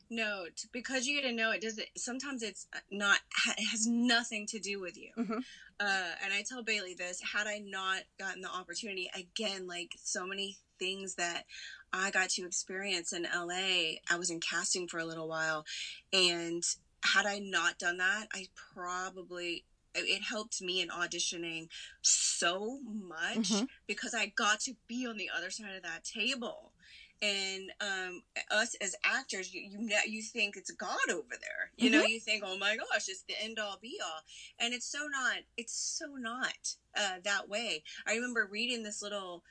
note, 0.09 0.65
because 0.73 1.07
you 1.07 1.21
get 1.21 1.29
to 1.29 1.35
know 1.35 1.51
it 1.51 1.61
doesn't 1.61 1.89
sometimes 1.97 2.43
it's 2.43 2.67
not 2.91 3.19
it 3.59 3.67
has 3.71 3.87
nothing 3.87 4.47
to 4.47 4.59
do 4.61 4.81
with 4.81 4.97
you. 4.97 5.11
Mhm. 5.17 5.45
Uh, 5.79 6.13
and 6.23 6.33
I 6.33 6.43
tell 6.43 6.63
Bailey 6.63 6.95
this, 6.95 7.21
had 7.21 7.47
I 7.47 7.59
not 7.59 8.05
gotten 8.19 8.41
the 8.41 8.49
opportunity, 8.49 9.11
again, 9.15 9.67
like 9.67 9.93
so 10.03 10.27
many 10.27 10.59
things 10.79 11.17
that 11.17 11.45
I 11.93 12.11
got 12.11 12.31
to 12.31 12.47
experience 12.47 13.13
in 13.13 13.27
LA, 13.27 13.99
I 14.09 14.17
was 14.17 14.31
in 14.31 14.41
casting 14.41 14.89
for 14.89 14.99
a 14.99 15.05
little 15.05 15.29
while. 15.29 15.67
And 16.13 16.63
had 17.03 17.27
I 17.27 17.41
not 17.41 17.79
done 17.79 17.99
that, 17.99 18.29
I 18.33 18.49
probably 18.73 19.65
it 19.99 20.23
helped 20.23 20.61
me 20.61 20.83
in 20.83 20.89
auditioning 20.89 21.69
so 22.03 22.81
much 22.83 23.37
Mhm. 23.51 23.69
because 23.87 24.13
I 24.15 24.27
got 24.27 24.61
to 24.61 24.77
be 24.87 25.07
on 25.07 25.17
the 25.17 25.31
other 25.31 25.51
side 25.51 25.75
of 25.75 25.83
that 25.83 26.05
table. 26.05 26.75
And 27.23 27.73
um, 27.81 28.23
us 28.51 28.77
as 28.81 28.95
actors, 29.05 29.53
you 29.53 29.63
you, 29.63 29.79
know, 29.79 29.97
you 30.07 30.23
think 30.23 30.57
it's 30.57 30.71
God 30.71 30.99
over 31.11 31.35
there. 31.41 31.71
You 31.77 31.91
know, 31.91 32.03
you 32.03 32.21
think, 32.21 32.43
oh 32.47 32.59
my 32.59 32.77
gosh, 32.77 33.09
it's 33.09 33.23
the 33.23 33.35
end 33.43 33.59
all 33.59 33.79
be 33.81 33.99
all, 34.05 34.21
and 34.59 34.75
it's 34.75 34.91
so 34.91 35.07
not. 35.11 35.39
It's 35.57 35.75
so 35.99 36.15
not 36.17 36.75
uh, 36.95 37.17
that 37.25 37.49
way. 37.49 37.83
I 38.07 38.15
remember 38.15 38.47
reading 38.51 38.83
this 38.83 39.03
little 39.03 39.43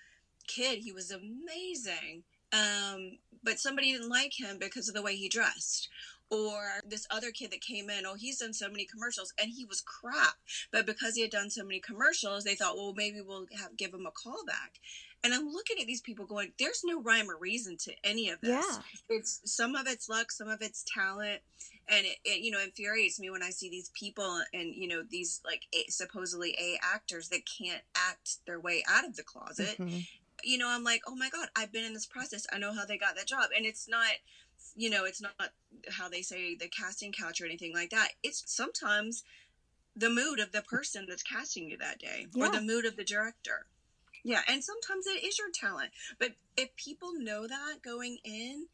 kid. 0.47 0.79
He 0.79 0.91
was 0.91 1.11
amazing, 1.11 2.23
um, 2.53 3.17
but 3.43 3.59
somebody 3.59 3.91
didn't 3.93 4.09
like 4.09 4.39
him 4.39 4.57
because 4.59 4.87
of 4.87 4.93
the 4.93 5.01
way 5.01 5.15
he 5.15 5.27
dressed. 5.27 5.89
Or 6.31 6.81
this 6.87 7.05
other 7.11 7.31
kid 7.31 7.51
that 7.51 7.61
came 7.61 7.89
in, 7.89 8.05
oh, 8.05 8.15
he's 8.15 8.39
done 8.39 8.53
so 8.53 8.67
many 8.67 8.85
commercials, 8.85 9.31
and 9.39 9.51
he 9.51 9.63
was 9.63 9.81
crap. 9.81 10.35
But 10.71 10.85
because 10.87 11.15
he 11.15 11.21
had 11.21 11.29
done 11.29 11.51
so 11.51 11.63
many 11.63 11.79
commercials, 11.79 12.43
they 12.43 12.55
thought, 12.55 12.75
well, 12.75 12.93
maybe 12.95 13.21
we'll 13.21 13.45
have 13.59 13.77
give 13.77 13.93
him 13.93 14.07
a 14.07 14.11
call 14.11 14.43
back. 14.45 14.79
And 15.23 15.33
I'm 15.33 15.47
looking 15.49 15.77
at 15.79 15.87
these 15.87 16.01
people 16.01 16.25
going, 16.25 16.51
there's 16.59 16.81
no 16.83 17.01
rhyme 17.01 17.29
or 17.29 17.37
reason 17.37 17.77
to 17.77 17.93
any 18.03 18.29
of 18.29 18.41
this. 18.41 18.65
Yeah. 18.65 18.77
It's 19.09 19.41
some 19.45 19.75
of 19.75 19.87
it's 19.87 20.07
luck, 20.09 20.31
some 20.31 20.47
of 20.47 20.61
it's 20.61 20.83
talent, 20.91 21.41
and 21.87 22.05
it, 22.05 22.17
it 22.23 22.41
you 22.41 22.51
know 22.51 22.61
infuriates 22.61 23.19
me 23.19 23.29
when 23.29 23.43
I 23.43 23.49
see 23.49 23.69
these 23.69 23.89
people 23.93 24.41
and 24.53 24.75
you 24.75 24.87
know 24.87 25.03
these 25.09 25.41
like 25.45 25.63
a, 25.73 25.89
supposedly 25.89 26.55
a 26.59 26.77
actors 26.83 27.29
that 27.29 27.41
can't 27.45 27.81
act 27.95 28.37
their 28.45 28.59
way 28.59 28.83
out 28.87 29.05
of 29.05 29.15
the 29.15 29.23
closet. 29.23 29.77
Mhm. 29.79 30.07
You 30.43 30.57
know, 30.59 30.67
I'm 30.67 30.83
like, 30.83 31.01
oh 31.07 31.15
my 31.15 31.29
god, 31.29 31.47
I've 31.55 31.71
been 31.71 31.85
in 31.85 31.93
this 31.93 32.05
process. 32.05 32.45
I 32.53 32.59
know 32.59 32.73
how 32.73 32.85
they 32.85 32.97
got 32.97 33.15
that 33.15 33.27
job, 33.27 33.49
and 33.55 33.65
it's 33.65 33.87
not. 33.87 34.09
You 34.75 34.89
know, 34.89 35.05
it's 35.05 35.21
not 35.21 35.51
how 35.89 36.09
they 36.09 36.21
say 36.21 36.55
the 36.55 36.67
casting 36.67 37.11
couch 37.11 37.41
or 37.41 37.45
anything 37.45 37.73
like 37.73 37.89
that. 37.91 38.09
It's 38.23 38.43
sometimes 38.45 39.23
the 39.95 40.09
mood 40.09 40.39
of 40.39 40.51
the 40.51 40.61
person 40.61 41.05
that's 41.07 41.23
casting 41.23 41.69
you 41.69 41.77
that 41.77 41.99
day 41.99 42.27
or 42.37 42.49
the 42.49 42.61
mood 42.61 42.85
of 42.85 42.97
the 42.97 43.03
director. 43.03 43.65
Yeah, 44.23 44.41
and 44.47 44.63
sometimes 44.63 45.05
it 45.07 45.23
is 45.23 45.37
your 45.37 45.49
talent. 45.53 45.91
But 46.19 46.31
if 46.57 46.75
people 46.75 47.13
know 47.13 47.47
that 47.47 47.83
going 47.83 48.17
in, 48.23 48.65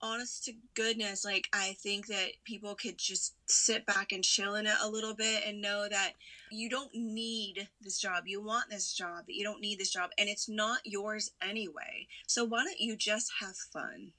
honest 0.00 0.44
to 0.44 0.52
goodness, 0.74 1.24
like 1.24 1.48
I 1.52 1.76
think 1.78 2.06
that 2.06 2.32
people 2.44 2.74
could 2.74 2.98
just 2.98 3.34
sit 3.46 3.86
back 3.86 4.12
and 4.12 4.24
chill 4.24 4.54
in 4.54 4.66
it 4.66 4.76
a 4.82 4.88
little 4.88 5.14
bit 5.14 5.42
and 5.46 5.60
know 5.60 5.88
that 5.88 6.12
you 6.50 6.68
don't 6.68 6.94
need 6.94 7.68
this 7.80 7.98
job. 7.98 8.24
You 8.26 8.42
want 8.42 8.70
this 8.70 8.92
job, 8.92 9.24
but 9.26 9.34
you 9.34 9.44
don't 9.44 9.60
need 9.60 9.78
this 9.78 9.92
job 9.92 10.10
and 10.18 10.28
it's 10.28 10.48
not 10.48 10.80
yours 10.84 11.30
anyway. 11.40 12.06
So 12.26 12.44
why 12.44 12.64
don't 12.64 12.80
you 12.80 12.96
just 12.96 13.32
have 13.40 13.56
fun? 13.56 14.12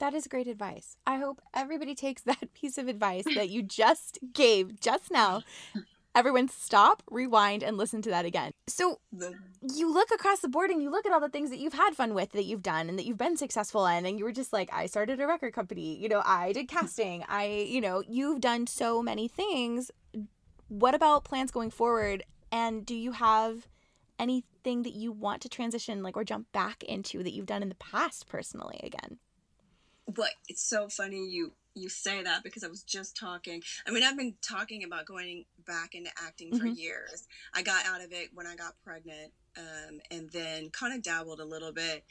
That 0.00 0.14
is 0.14 0.26
great 0.26 0.46
advice. 0.48 0.96
I 1.06 1.18
hope 1.18 1.42
everybody 1.54 1.94
takes 1.94 2.22
that 2.30 2.52
piece 2.54 2.78
of 2.78 2.88
advice 2.88 3.24
that 3.34 3.50
you 3.50 3.62
just 3.62 4.18
gave 4.32 4.80
just 4.80 5.10
now. 5.10 5.42
Everyone 6.12 6.48
stop, 6.48 7.04
rewind, 7.08 7.62
and 7.62 7.76
listen 7.76 8.02
to 8.02 8.10
that 8.10 8.24
again. 8.24 8.50
So 8.66 8.98
you 9.62 9.92
look 9.92 10.10
across 10.12 10.40
the 10.40 10.48
board 10.48 10.70
and 10.70 10.82
you 10.82 10.90
look 10.90 11.06
at 11.06 11.12
all 11.12 11.20
the 11.20 11.28
things 11.28 11.50
that 11.50 11.60
you've 11.60 11.74
had 11.74 11.94
fun 11.94 12.14
with, 12.14 12.32
that 12.32 12.46
you've 12.46 12.62
done, 12.62 12.88
and 12.88 12.98
that 12.98 13.04
you've 13.04 13.18
been 13.18 13.36
successful 13.36 13.86
in, 13.86 14.06
and 14.06 14.18
you 14.18 14.24
were 14.24 14.32
just 14.32 14.52
like, 14.52 14.70
I 14.72 14.86
started 14.86 15.20
a 15.20 15.26
record 15.26 15.52
company. 15.52 15.96
You 15.96 16.08
know, 16.08 16.22
I 16.24 16.52
did 16.52 16.66
casting. 16.68 17.24
I, 17.28 17.66
you 17.68 17.80
know, 17.80 18.02
you've 18.08 18.40
done 18.40 18.66
so 18.66 19.02
many 19.02 19.28
things. 19.28 19.92
What 20.66 20.94
about 20.94 21.24
plans 21.24 21.52
going 21.52 21.70
forward? 21.70 22.24
And 22.50 22.84
do 22.84 22.96
you 22.96 23.12
have 23.12 23.68
anything 24.18 24.82
that 24.82 24.94
you 24.94 25.12
want 25.12 25.42
to 25.42 25.48
transition, 25.48 26.02
like, 26.02 26.16
or 26.16 26.24
jump 26.24 26.50
back 26.52 26.82
into 26.84 27.22
that 27.22 27.32
you've 27.32 27.46
done 27.46 27.62
in 27.62 27.68
the 27.68 27.76
past 27.76 28.26
personally 28.26 28.80
again? 28.82 29.18
But 30.10 30.30
it's 30.48 30.62
so 30.68 30.88
funny 30.88 31.28
you 31.28 31.52
you 31.74 31.88
say 31.88 32.22
that 32.22 32.42
because 32.42 32.64
I 32.64 32.68
was 32.68 32.82
just 32.82 33.16
talking. 33.16 33.62
I 33.86 33.92
mean, 33.92 34.02
I've 34.02 34.16
been 34.16 34.34
talking 34.42 34.82
about 34.82 35.06
going 35.06 35.44
back 35.66 35.94
into 35.94 36.10
acting 36.20 36.52
for 36.52 36.64
Mhm. 36.64 36.76
years. 36.76 37.28
I 37.54 37.62
got 37.62 37.86
out 37.86 38.00
of 38.00 38.12
it 38.12 38.30
when 38.34 38.46
I 38.46 38.56
got 38.56 38.82
pregnant, 38.82 39.32
um, 39.56 40.00
and 40.10 40.30
then 40.30 40.70
kind 40.70 40.94
of 40.94 41.02
dabbled 41.02 41.38
a 41.40 41.44
little 41.44 41.72
bit. 41.72 42.04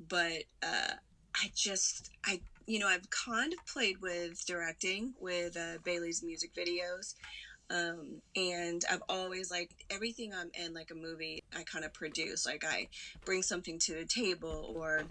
But 0.00 0.44
uh, 0.62 0.94
I 1.36 1.52
just, 1.54 2.10
I, 2.26 2.42
you 2.66 2.80
know, 2.80 2.88
I've 2.88 3.08
kind 3.10 3.52
of 3.52 3.64
played 3.66 4.00
with 4.00 4.44
directing 4.46 5.14
with 5.20 5.56
uh, 5.56 5.78
Bailey's 5.84 6.22
music 6.22 6.52
videos. 6.54 7.14
Um, 7.70 8.20
and 8.36 8.84
I've 8.90 9.02
always 9.08 9.50
like 9.50 9.70
everything 9.90 10.34
I'm 10.34 10.50
in, 10.54 10.74
like 10.74 10.90
a 10.90 10.94
movie, 10.94 11.40
I 11.56 11.62
kind 11.62 11.84
of 11.84 11.94
produce. 11.94 12.44
Like 12.46 12.64
I 12.64 12.88
bring 13.24 13.42
something 13.42 13.78
to 13.80 13.94
the 13.94 14.06
table 14.06 14.74
or 14.76 15.08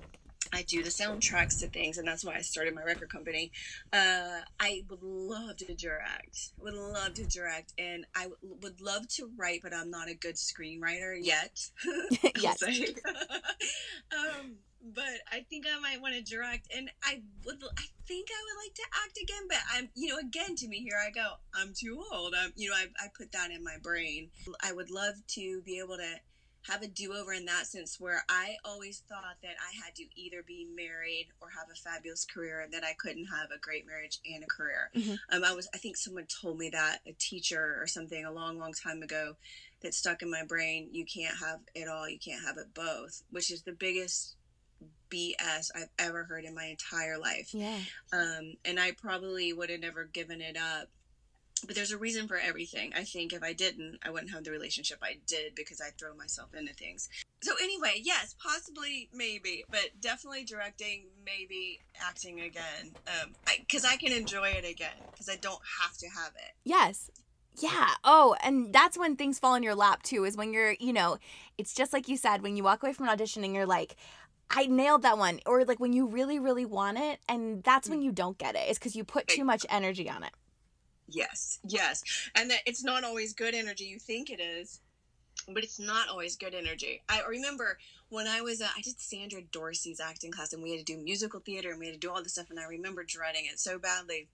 I 0.53 0.61
do 0.61 0.83
the 0.83 0.89
soundtracks 0.89 1.59
to 1.59 1.67
things, 1.67 1.97
and 1.97 2.07
that's 2.07 2.23
why 2.23 2.35
I 2.35 2.41
started 2.41 2.75
my 2.75 2.83
record 2.83 3.09
company. 3.09 3.51
Uh, 3.91 4.41
I 4.59 4.83
would 4.89 5.01
love 5.01 5.57
to 5.57 5.73
direct, 5.73 6.51
would 6.59 6.75
love 6.75 7.15
to 7.15 7.25
direct, 7.25 7.73
and 7.79 8.05
I 8.15 8.23
w- 8.23 8.57
would 8.61 8.79
love 8.79 9.07
to 9.15 9.31
write, 9.35 9.61
but 9.63 9.73
I'm 9.73 9.89
not 9.89 10.09
a 10.09 10.13
good 10.13 10.35
screenwriter 10.35 11.17
yet. 11.19 11.59
Say. 12.57 12.85
um, 14.11 14.57
but 14.93 15.21
I 15.31 15.45
think 15.49 15.65
I 15.65 15.79
might 15.79 16.01
want 16.01 16.13
to 16.13 16.21
direct, 16.21 16.67
and 16.75 16.89
I 17.03 17.21
would. 17.45 17.63
I 17.77 17.85
think 18.07 18.27
I 18.29 18.43
would 18.43 18.63
like 18.63 18.75
to 18.75 18.83
act 19.05 19.17
again, 19.21 19.43
but 19.47 19.57
I'm, 19.73 19.89
you 19.95 20.09
know, 20.09 20.19
again 20.19 20.55
to 20.57 20.67
me, 20.67 20.79
here 20.79 20.99
I 21.03 21.09
go. 21.09 21.33
I'm 21.55 21.73
too 21.73 22.03
old. 22.13 22.35
I'm, 22.37 22.51
you 22.55 22.69
know, 22.69 22.75
I, 22.75 22.85
I 23.03 23.07
put 23.17 23.31
that 23.31 23.49
in 23.51 23.63
my 23.63 23.77
brain. 23.81 24.29
I 24.61 24.73
would 24.73 24.91
love 24.91 25.15
to 25.29 25.61
be 25.61 25.79
able 25.79 25.97
to 25.97 26.15
have 26.64 26.82
a 26.82 26.88
do-over 26.88 27.34
in 27.34 27.45
that 27.45 27.68
sense 27.68 27.99
where 27.99 28.24
i 28.30 28.55
always 28.64 29.03
thought 29.09 29.38
that 29.41 29.55
i 29.61 29.84
had 29.84 29.95
to 29.95 30.05
either 30.16 30.41
be 30.45 30.66
married 30.76 31.28
or 31.41 31.49
have 31.49 31.68
a 31.72 31.76
fabulous 31.76 32.26
career 32.26 32.68
that 32.72 32.84
i 32.84 32.93
couldn't 32.97 33.26
have 33.26 33.49
a 33.51 33.59
great 33.59 33.86
marriage 33.86 34.20
and 34.26 34.43
a 34.43 34.47
career 34.47 34.89
Mhm. 34.95 35.20
um, 35.32 35.43
i 35.43 35.53
was 35.53 35.68
i 35.74 35.78
think 35.78 35.97
someone 35.97 36.26
told 36.41 36.57
me 36.57 36.70
that 36.70 36.99
a 37.07 37.14
teacher 37.14 37.78
or 37.82 37.88
something 37.88 38.24
a 38.26 38.32
long 38.32 38.57
long 38.57 38.74
time 38.74 39.01
ago 39.01 39.36
that 39.82 39.93
stuck 39.93 40.22
in 40.22 40.32
my 40.32 40.43
brain 40.45 40.89
you 40.91 41.05
can't 41.05 41.38
have 41.38 41.59
it 41.76 41.88
all 41.88 42.07
you 42.07 42.20
can't 42.20 42.43
have 42.45 42.57
it 42.57 42.74
both 42.74 43.24
which 43.30 43.51
is 43.51 43.64
the 43.64 43.74
biggest 43.74 44.36
bs 45.09 45.70
i've 45.76 45.89
ever 45.99 46.24
heard 46.24 46.43
in 46.45 46.55
my 46.55 46.66
entire 46.66 47.18
life 47.18 47.53
Yeah. 47.53 47.80
um, 48.11 48.55
and 48.66 48.80
I 48.80 48.91
probably 48.91 49.53
would 49.53 49.70
have 49.70 49.80
never 49.80 50.03
given 50.05 50.41
it 50.41 50.57
up. 50.57 50.89
But 51.66 51.76
there's 51.76 51.91
a 51.91 51.97
reason 51.97 52.28
for 52.28 52.38
everything. 52.38 52.93
I 52.95 53.03
think 53.03 53.34
if 53.34 53.43
I 53.43 53.53
didn't, 53.53 53.99
I 54.03 54.09
wouldn't 54.09 54.32
have 54.32 54.43
the 54.43 54.51
relationship 54.51 54.99
I 55.01 55.18
did 55.26 55.55
because 55.55 55.80
I 55.82 55.89
throw 55.97 56.16
myself 56.16 56.53
into 56.53 56.74
things. 56.74 57.09
So 57.41 57.53
anyway, 57.61 58.01
yes, 58.03 58.36
possibly, 58.41 59.09
maybe, 59.14 59.64
but 59.70 59.89
definitely 59.99 60.43
directing, 60.43 61.05
maybe 61.26 61.80
acting 62.01 62.41
again, 62.41 62.93
Um 63.07 63.34
I 63.47 63.57
because 63.59 63.86
I, 63.86 63.97
can 63.97 64.11
enjoy 64.11 64.49
it 64.49 64.70
again 64.70 64.97
because 65.11 65.30
I 65.30 65.36
don't 65.38 65.61
have 65.82 65.97
to 65.97 66.07
have 66.07 66.34
it. 66.36 66.53
Yes. 66.64 67.09
Yeah. 67.59 67.89
Oh, 68.03 68.36
and 68.43 68.74
that's 68.74 68.97
when 68.97 69.16
things 69.16 69.39
fall 69.39 69.55
in 69.55 69.64
your 69.64 69.76
lap 69.76 70.03
too, 70.03 70.26
is 70.26 70.36
when 70.36 70.53
you're, 70.53 70.76
you 70.80 70.91
know, 70.91 71.18
it's 71.57 71.74
just 71.74 71.93
like 71.93 72.07
you 72.07 72.18
said, 72.18 72.41
when 72.41 72.57
you 72.57 72.64
walk 72.64 72.82
away 72.82 72.93
from 72.93 73.05
an 73.05 73.11
audition 73.11 73.43
and 73.43 73.53
you're 73.53 73.66
like, 73.66 73.95
I 74.49 74.66
nailed 74.66 75.03
that 75.03 75.18
one. 75.18 75.39
Or 75.45 75.64
like 75.64 75.80
when 75.80 75.93
you 75.93 76.07
really, 76.07 76.39
really 76.39 76.66
want 76.66 76.97
it, 76.97 77.20
and 77.30 77.64
that's 77.64 77.89
when 77.89 78.01
you 78.01 78.11
don't 78.11 78.38
get 78.38 78.55
it, 78.55 78.70
is 78.70 78.80
because 78.80 78.95
you 78.95 79.03
put 79.03 79.28
too 79.28 79.43
much 79.43 79.66
energy 79.70 80.09
on 80.09 80.24
it. 80.24 80.32
Yes, 81.07 81.59
yes, 81.67 82.03
and 82.35 82.49
that 82.49 82.61
it's 82.65 82.83
not 82.83 83.03
always 83.03 83.33
good 83.33 83.53
energy. 83.53 83.85
You 83.85 83.99
think 83.99 84.29
it 84.29 84.39
is, 84.39 84.79
but 85.47 85.63
it's 85.63 85.79
not 85.79 86.07
always 86.09 86.35
good 86.37 86.53
energy. 86.55 87.01
I 87.09 87.21
remember 87.27 87.77
when 88.09 88.27
I 88.27 88.41
was, 88.41 88.61
uh, 88.61 88.69
I 88.75 88.81
did 88.81 88.99
Sandra 88.99 89.41
Dorsey's 89.41 89.99
acting 89.99 90.31
class, 90.31 90.53
and 90.53 90.63
we 90.63 90.71
had 90.71 90.85
to 90.85 90.93
do 90.95 90.97
musical 90.97 91.39
theater, 91.41 91.71
and 91.71 91.79
we 91.79 91.87
had 91.87 91.95
to 91.95 91.99
do 91.99 92.11
all 92.11 92.23
this 92.23 92.33
stuff, 92.33 92.49
and 92.49 92.59
I 92.59 92.65
remember 92.65 93.03
dreading 93.03 93.45
it 93.45 93.59
so 93.59 93.77
badly. 93.77 94.29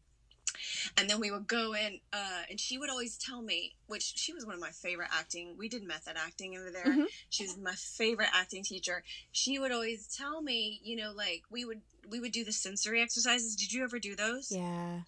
And 0.97 1.09
then 1.09 1.19
we 1.19 1.31
would 1.31 1.47
go 1.47 1.73
in, 1.73 1.99
uh, 2.13 2.43
and 2.49 2.59
she 2.59 2.77
would 2.77 2.89
always 2.89 3.17
tell 3.17 3.41
me, 3.41 3.75
which 3.87 4.13
she 4.15 4.33
was 4.33 4.45
one 4.45 4.55
of 4.55 4.61
my 4.61 4.71
favorite 4.71 5.09
acting. 5.11 5.55
We 5.57 5.69
did 5.69 5.83
method 5.83 6.17
acting 6.17 6.57
over 6.57 6.71
there. 6.71 6.85
Mhm. 6.85 7.07
She 7.29 7.43
was 7.43 7.57
my 7.57 7.75
favorite 7.75 8.29
acting 8.33 8.63
teacher. 8.63 9.03
She 9.31 9.59
would 9.59 9.71
always 9.71 10.07
tell 10.07 10.41
me, 10.41 10.79
you 10.83 10.95
know, 10.95 11.11
like 11.11 11.43
we 11.49 11.65
would 11.65 11.81
we 12.07 12.19
would 12.19 12.31
do 12.31 12.43
the 12.43 12.51
sensory 12.51 13.01
exercises. 13.01 13.55
Did 13.55 13.71
you 13.71 13.83
ever 13.83 13.99
do 13.99 14.15
those? 14.15 14.51
Yeah. 14.51 15.01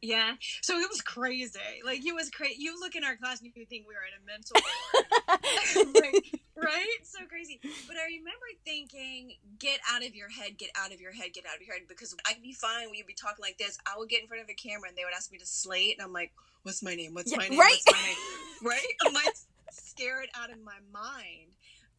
Yeah. 0.00 0.34
So 0.62 0.78
it 0.78 0.88
was 0.88 1.00
crazy. 1.02 1.58
Like 1.84 2.04
it 2.04 2.14
was 2.14 2.30
crazy. 2.30 2.56
You 2.58 2.78
look 2.80 2.94
in 2.96 3.04
our 3.04 3.16
class 3.16 3.40
and 3.40 3.50
you 3.54 3.66
think 3.66 3.86
we 3.86 3.94
were 3.94 4.06
in 4.08 4.16
a 4.16 4.24
mental 4.24 4.56
like, 6.00 6.40
right? 6.56 6.98
So 7.04 7.18
crazy. 7.28 7.60
But 7.86 7.96
I 7.96 8.06
remember 8.06 8.46
thinking, 8.64 9.34
get 9.58 9.80
out 9.92 10.04
of 10.04 10.14
your 10.14 10.30
head, 10.30 10.56
get 10.56 10.70
out 10.76 10.92
of 10.92 11.00
your 11.00 11.12
head, 11.12 11.32
get 11.34 11.44
out 11.46 11.56
of 11.56 11.62
your 11.66 11.74
head. 11.74 11.82
Because 11.88 12.16
I 12.26 12.32
could 12.34 12.42
be 12.42 12.52
fine. 12.52 12.90
We'd 12.90 13.06
be 13.06 13.14
talking 13.14 13.42
like 13.42 13.58
this. 13.58 13.78
I 13.86 13.98
would 13.98 14.08
get 14.08 14.22
in 14.22 14.28
front 14.28 14.42
of 14.42 14.48
a 14.48 14.54
camera 14.54 14.88
and 14.88 14.96
they 14.96 15.04
would 15.04 15.14
ask 15.14 15.30
me 15.30 15.38
to 15.38 15.46
slate. 15.46 15.96
And 15.98 16.04
I'm 16.04 16.12
like, 16.12 16.32
what's 16.62 16.82
my 16.82 16.94
name? 16.94 17.14
What's 17.14 17.30
Yeah, 17.30 17.38
my 17.38 17.48
name? 17.48 17.58
right? 17.58 17.76
What's 17.84 18.00
my 18.00 18.06
name? 18.06 18.16
Right? 18.64 18.86
I'm 19.04 19.12
like 19.12 19.34
scared 19.72 20.28
out 20.40 20.50
of 20.52 20.62
my 20.62 20.78
mind. 20.92 21.50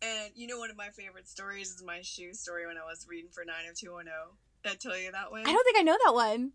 And 0.01 0.31
you 0.33 0.47
know, 0.47 0.59
one 0.59 0.69
of 0.69 0.77
my 0.77 0.89
favorite 0.89 1.27
stories 1.27 1.69
is 1.71 1.83
my 1.83 1.99
shoe 2.01 2.33
story 2.33 2.65
when 2.65 2.77
I 2.77 2.85
was 2.85 3.05
reading 3.09 3.29
for 3.31 3.43
90210. 3.45 4.13
Did 4.63 4.71
I 4.71 4.75
tell 4.75 4.97
you 4.97 5.11
that 5.11 5.29
one? 5.29 5.41
I 5.41 5.51
don't 5.51 5.63
think 5.65 5.77
I 5.77 5.81
know 5.81 5.97
that 6.05 6.13
one. 6.13 6.53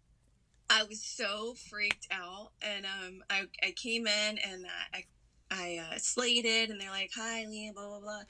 I 0.71 0.85
was 0.85 1.03
so 1.03 1.55
freaked 1.71 2.07
out, 2.11 2.53
and 2.61 2.85
um, 2.85 3.23
I, 3.31 3.45
I 3.63 3.73
came 3.73 4.07
in 4.07 4.39
and 4.39 4.67
I 4.93 5.05
I 5.51 5.81
uh, 5.81 5.99
slated, 5.99 6.69
and 6.71 6.79
they're 6.81 6.91
like, 6.91 7.11
"Hi, 7.17 7.47
Liam," 7.47 7.75
blah 7.75 7.89
blah 7.89 8.01
blah, 8.01 8.23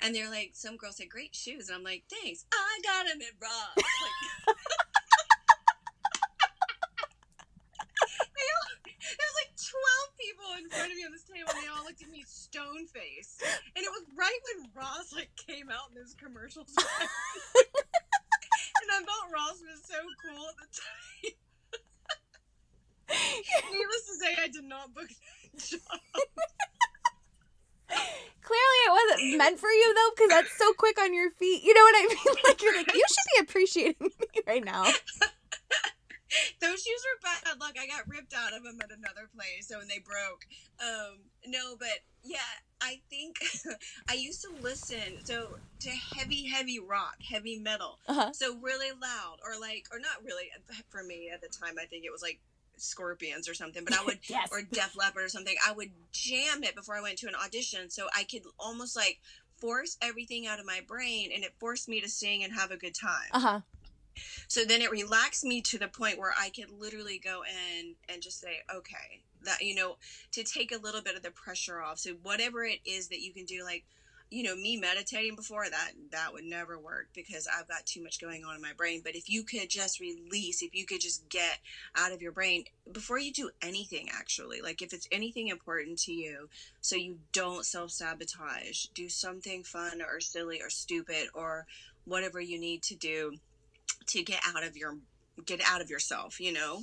and 0.00 0.14
they're 0.14 0.30
like, 0.30 0.50
"Some 0.54 0.76
girl 0.76 0.92
said 0.92 1.08
great 1.08 1.34
shoes," 1.34 1.68
and 1.68 1.76
I'm 1.76 1.84
like, 1.84 2.04
"Thanks, 2.10 2.44
I 2.52 2.80
got 2.82 3.06
them 3.06 3.20
at 3.22 3.40
Ross." 3.40 3.76
Like, 3.76 4.56
There's 9.06 9.36
like 9.38 9.54
12 9.54 9.70
people 10.18 10.48
in 10.58 10.68
front 10.68 10.90
of 10.90 10.96
me 10.98 11.04
on 11.06 11.12
this 11.12 11.22
table, 11.22 11.50
and 11.54 11.62
they 11.62 11.70
all 11.70 11.84
looked 11.84 12.02
at 12.02 12.10
me 12.10 12.24
stone 12.26 12.86
face, 12.90 13.38
And 13.76 13.84
it 13.84 13.90
was 13.90 14.02
right 14.18 14.40
when 14.50 14.70
Ross 14.74 15.12
like 15.14 15.30
came 15.36 15.70
out 15.70 15.90
in 15.90 15.94
those 15.94 16.14
commercials. 16.18 16.74
and 16.76 16.86
I 18.90 18.98
thought 19.06 19.30
Ross 19.32 19.62
was 19.62 19.86
so 19.86 20.02
cool 20.26 20.48
at 20.50 20.56
the 20.58 20.66
time. 20.74 21.45
Needless 23.08 24.06
to 24.06 24.14
say, 24.20 24.36
I 24.42 24.48
did 24.48 24.64
not 24.64 24.94
book 24.94 25.08
that 25.08 25.62
job. 25.62 25.80
Clearly, 27.88 28.80
it 28.86 28.92
wasn't 28.92 29.38
meant 29.38 29.58
for 29.58 29.70
you 29.70 29.94
though, 29.94 30.10
because 30.14 30.30
that's 30.30 30.58
so 30.58 30.72
quick 30.74 31.00
on 31.00 31.14
your 31.14 31.30
feet. 31.30 31.64
You 31.64 31.74
know 31.74 31.82
what 31.82 31.94
I 31.96 32.06
mean? 32.08 32.36
Like 32.44 32.62
you're 32.62 32.76
like, 32.76 32.94
you 32.94 33.04
should 33.08 33.36
be 33.36 33.42
appreciating 33.42 34.06
me 34.06 34.42
right 34.46 34.64
now. 34.64 34.84
Those 36.60 36.82
shoes 36.82 37.04
were 37.04 37.20
bad 37.22 37.60
luck. 37.60 37.74
I 37.80 37.86
got 37.86 38.08
ripped 38.08 38.34
out 38.34 38.52
of 38.52 38.62
them 38.62 38.78
at 38.82 38.90
another 38.90 39.28
place, 39.34 39.68
so 39.68 39.78
when 39.78 39.88
they 39.88 40.00
broke. 40.00 40.46
Um, 40.80 41.18
no, 41.46 41.76
but 41.78 42.02
yeah, 42.22 42.38
I 42.80 43.00
think 43.08 43.38
I 44.08 44.14
used 44.14 44.42
to 44.42 44.50
listen 44.62 45.24
so 45.24 45.56
to 45.80 45.90
heavy, 45.90 46.46
heavy 46.48 46.78
rock, 46.78 47.16
heavy 47.28 47.58
metal. 47.58 47.98
Uh-huh. 48.08 48.32
So 48.32 48.56
really 48.60 48.90
loud, 48.90 49.38
or 49.44 49.58
like, 49.60 49.86
or 49.92 49.98
not 49.98 50.22
really. 50.24 50.50
For 50.88 51.02
me 51.02 51.30
at 51.32 51.40
the 51.40 51.48
time, 51.48 51.76
I 51.80 51.86
think 51.86 52.04
it 52.04 52.12
was 52.12 52.22
like 52.22 52.40
Scorpions 52.76 53.48
or 53.48 53.54
something. 53.54 53.84
But 53.84 53.98
I 53.98 54.04
would 54.04 54.18
Yes. 54.28 54.48
or 54.50 54.62
Def 54.62 54.96
Leppard 54.96 55.24
or 55.24 55.28
something. 55.28 55.54
I 55.66 55.72
would 55.72 55.90
jam 56.12 56.62
it 56.64 56.74
before 56.74 56.96
I 56.96 57.02
went 57.02 57.18
to 57.18 57.28
an 57.28 57.34
audition, 57.34 57.90
so 57.90 58.06
I 58.14 58.24
could 58.24 58.42
almost 58.58 58.96
like 58.96 59.20
force 59.56 59.96
everything 60.02 60.46
out 60.46 60.60
of 60.60 60.66
my 60.66 60.80
brain, 60.86 61.30
and 61.34 61.42
it 61.44 61.54
forced 61.58 61.88
me 61.88 62.00
to 62.00 62.08
sing 62.08 62.44
and 62.44 62.52
have 62.52 62.70
a 62.70 62.76
good 62.76 62.94
time. 62.94 63.30
Uh 63.32 63.40
huh. 63.40 63.60
So 64.48 64.64
then 64.64 64.80
it 64.80 64.90
relaxed 64.90 65.44
me 65.44 65.60
to 65.62 65.78
the 65.78 65.88
point 65.88 66.18
where 66.18 66.32
I 66.38 66.50
could 66.50 66.70
literally 66.70 67.18
go 67.22 67.42
in 67.42 67.94
and 68.08 68.22
just 68.22 68.40
say, 68.40 68.60
okay, 68.74 69.22
that, 69.42 69.60
you 69.60 69.74
know, 69.74 69.96
to 70.32 70.42
take 70.42 70.72
a 70.72 70.78
little 70.78 71.02
bit 71.02 71.16
of 71.16 71.22
the 71.22 71.30
pressure 71.30 71.82
off. 71.82 71.98
So 71.98 72.12
whatever 72.22 72.64
it 72.64 72.80
is 72.86 73.08
that 73.08 73.20
you 73.20 73.32
can 73.32 73.44
do, 73.44 73.62
like, 73.62 73.84
you 74.30 74.42
know, 74.42 74.56
me 74.56 74.76
meditating 74.76 75.36
before 75.36 75.66
that, 75.70 75.92
that 76.10 76.32
would 76.32 76.44
never 76.44 76.78
work 76.78 77.08
because 77.14 77.46
I've 77.46 77.68
got 77.68 77.86
too 77.86 78.02
much 78.02 78.20
going 78.20 78.44
on 78.44 78.56
in 78.56 78.62
my 78.62 78.72
brain. 78.76 79.00
But 79.04 79.14
if 79.14 79.30
you 79.30 79.44
could 79.44 79.70
just 79.70 80.00
release, 80.00 80.62
if 80.62 80.74
you 80.74 80.84
could 80.84 81.00
just 81.00 81.28
get 81.28 81.58
out 81.94 82.12
of 82.12 82.20
your 82.20 82.32
brain 82.32 82.64
before 82.90 83.18
you 83.18 83.32
do 83.32 83.50
anything, 83.62 84.08
actually, 84.12 84.60
like 84.60 84.82
if 84.82 84.92
it's 84.92 85.08
anything 85.12 85.48
important 85.48 85.98
to 86.00 86.12
you, 86.12 86.48
so 86.80 86.96
you 86.96 87.18
don't 87.32 87.64
self 87.64 87.92
sabotage, 87.92 88.86
do 88.94 89.08
something 89.08 89.62
fun 89.62 90.02
or 90.02 90.20
silly 90.20 90.60
or 90.60 90.70
stupid 90.70 91.28
or 91.34 91.66
whatever 92.04 92.40
you 92.40 92.58
need 92.58 92.82
to 92.82 92.94
do 92.94 93.34
to 94.06 94.22
get 94.22 94.40
out 94.46 94.64
of 94.64 94.76
your 94.76 94.96
get 95.44 95.60
out 95.66 95.82
of 95.82 95.90
yourself 95.90 96.40
you 96.40 96.52
know 96.52 96.80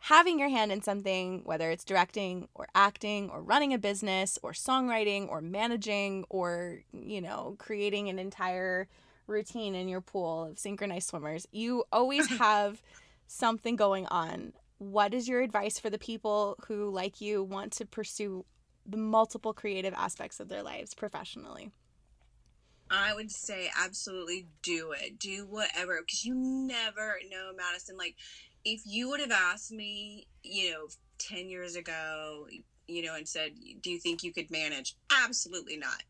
having 0.00 0.38
your 0.38 0.48
hand 0.48 0.72
in 0.72 0.82
something, 0.82 1.42
whether 1.44 1.70
it's 1.70 1.84
directing 1.84 2.48
or 2.54 2.68
acting 2.74 3.30
or 3.30 3.42
running 3.42 3.74
a 3.74 3.78
business 3.78 4.38
or 4.42 4.52
songwriting 4.52 5.28
or 5.28 5.40
managing 5.40 6.24
or, 6.28 6.80
you 6.92 7.20
know, 7.20 7.56
creating 7.58 8.08
an 8.08 8.18
entire 8.18 8.88
routine 9.26 9.74
in 9.74 9.88
your 9.88 10.00
pool 10.00 10.44
of 10.44 10.58
synchronized 10.58 11.08
swimmers, 11.08 11.46
you 11.52 11.84
always 11.92 12.26
have 12.38 12.82
something 13.26 13.76
going 13.76 14.06
on. 14.06 14.52
What 14.78 15.12
is 15.12 15.28
your 15.28 15.40
advice 15.42 15.78
for 15.78 15.90
the 15.90 15.98
people 15.98 16.56
who, 16.66 16.90
like 16.90 17.20
you, 17.20 17.42
want 17.42 17.72
to 17.74 17.86
pursue 17.86 18.44
the 18.86 18.96
multiple 18.96 19.52
creative 19.52 19.92
aspects 19.94 20.40
of 20.40 20.48
their 20.48 20.62
lives 20.62 20.94
professionally? 20.94 21.72
i 22.90 23.14
would 23.14 23.30
say 23.30 23.70
absolutely 23.78 24.46
do 24.62 24.92
it 24.92 25.18
do 25.18 25.46
whatever 25.46 26.00
because 26.00 26.24
you 26.24 26.34
never 26.34 27.16
know 27.30 27.50
madison 27.56 27.96
like 27.96 28.14
if 28.70 28.82
you 28.84 29.08
would 29.08 29.20
have 29.20 29.32
asked 29.32 29.72
me 29.72 30.26
you 30.42 30.70
know 30.70 30.86
10 31.18 31.48
years 31.48 31.74
ago 31.74 32.46
you 32.86 33.02
know 33.02 33.14
and 33.14 33.26
said 33.26 33.52
do 33.82 33.90
you 33.90 33.98
think 33.98 34.22
you 34.22 34.32
could 34.32 34.50
manage 34.50 34.94
absolutely 35.24 35.76
not 35.76 36.02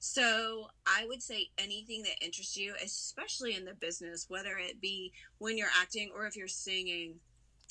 so 0.00 0.66
i 0.86 1.06
would 1.06 1.22
say 1.22 1.48
anything 1.56 2.02
that 2.02 2.24
interests 2.24 2.56
you 2.56 2.74
especially 2.84 3.54
in 3.54 3.64
the 3.64 3.74
business 3.74 4.26
whether 4.28 4.56
it 4.58 4.80
be 4.80 5.12
when 5.38 5.56
you're 5.56 5.68
acting 5.80 6.10
or 6.14 6.26
if 6.26 6.36
you're 6.36 6.48
singing 6.48 7.14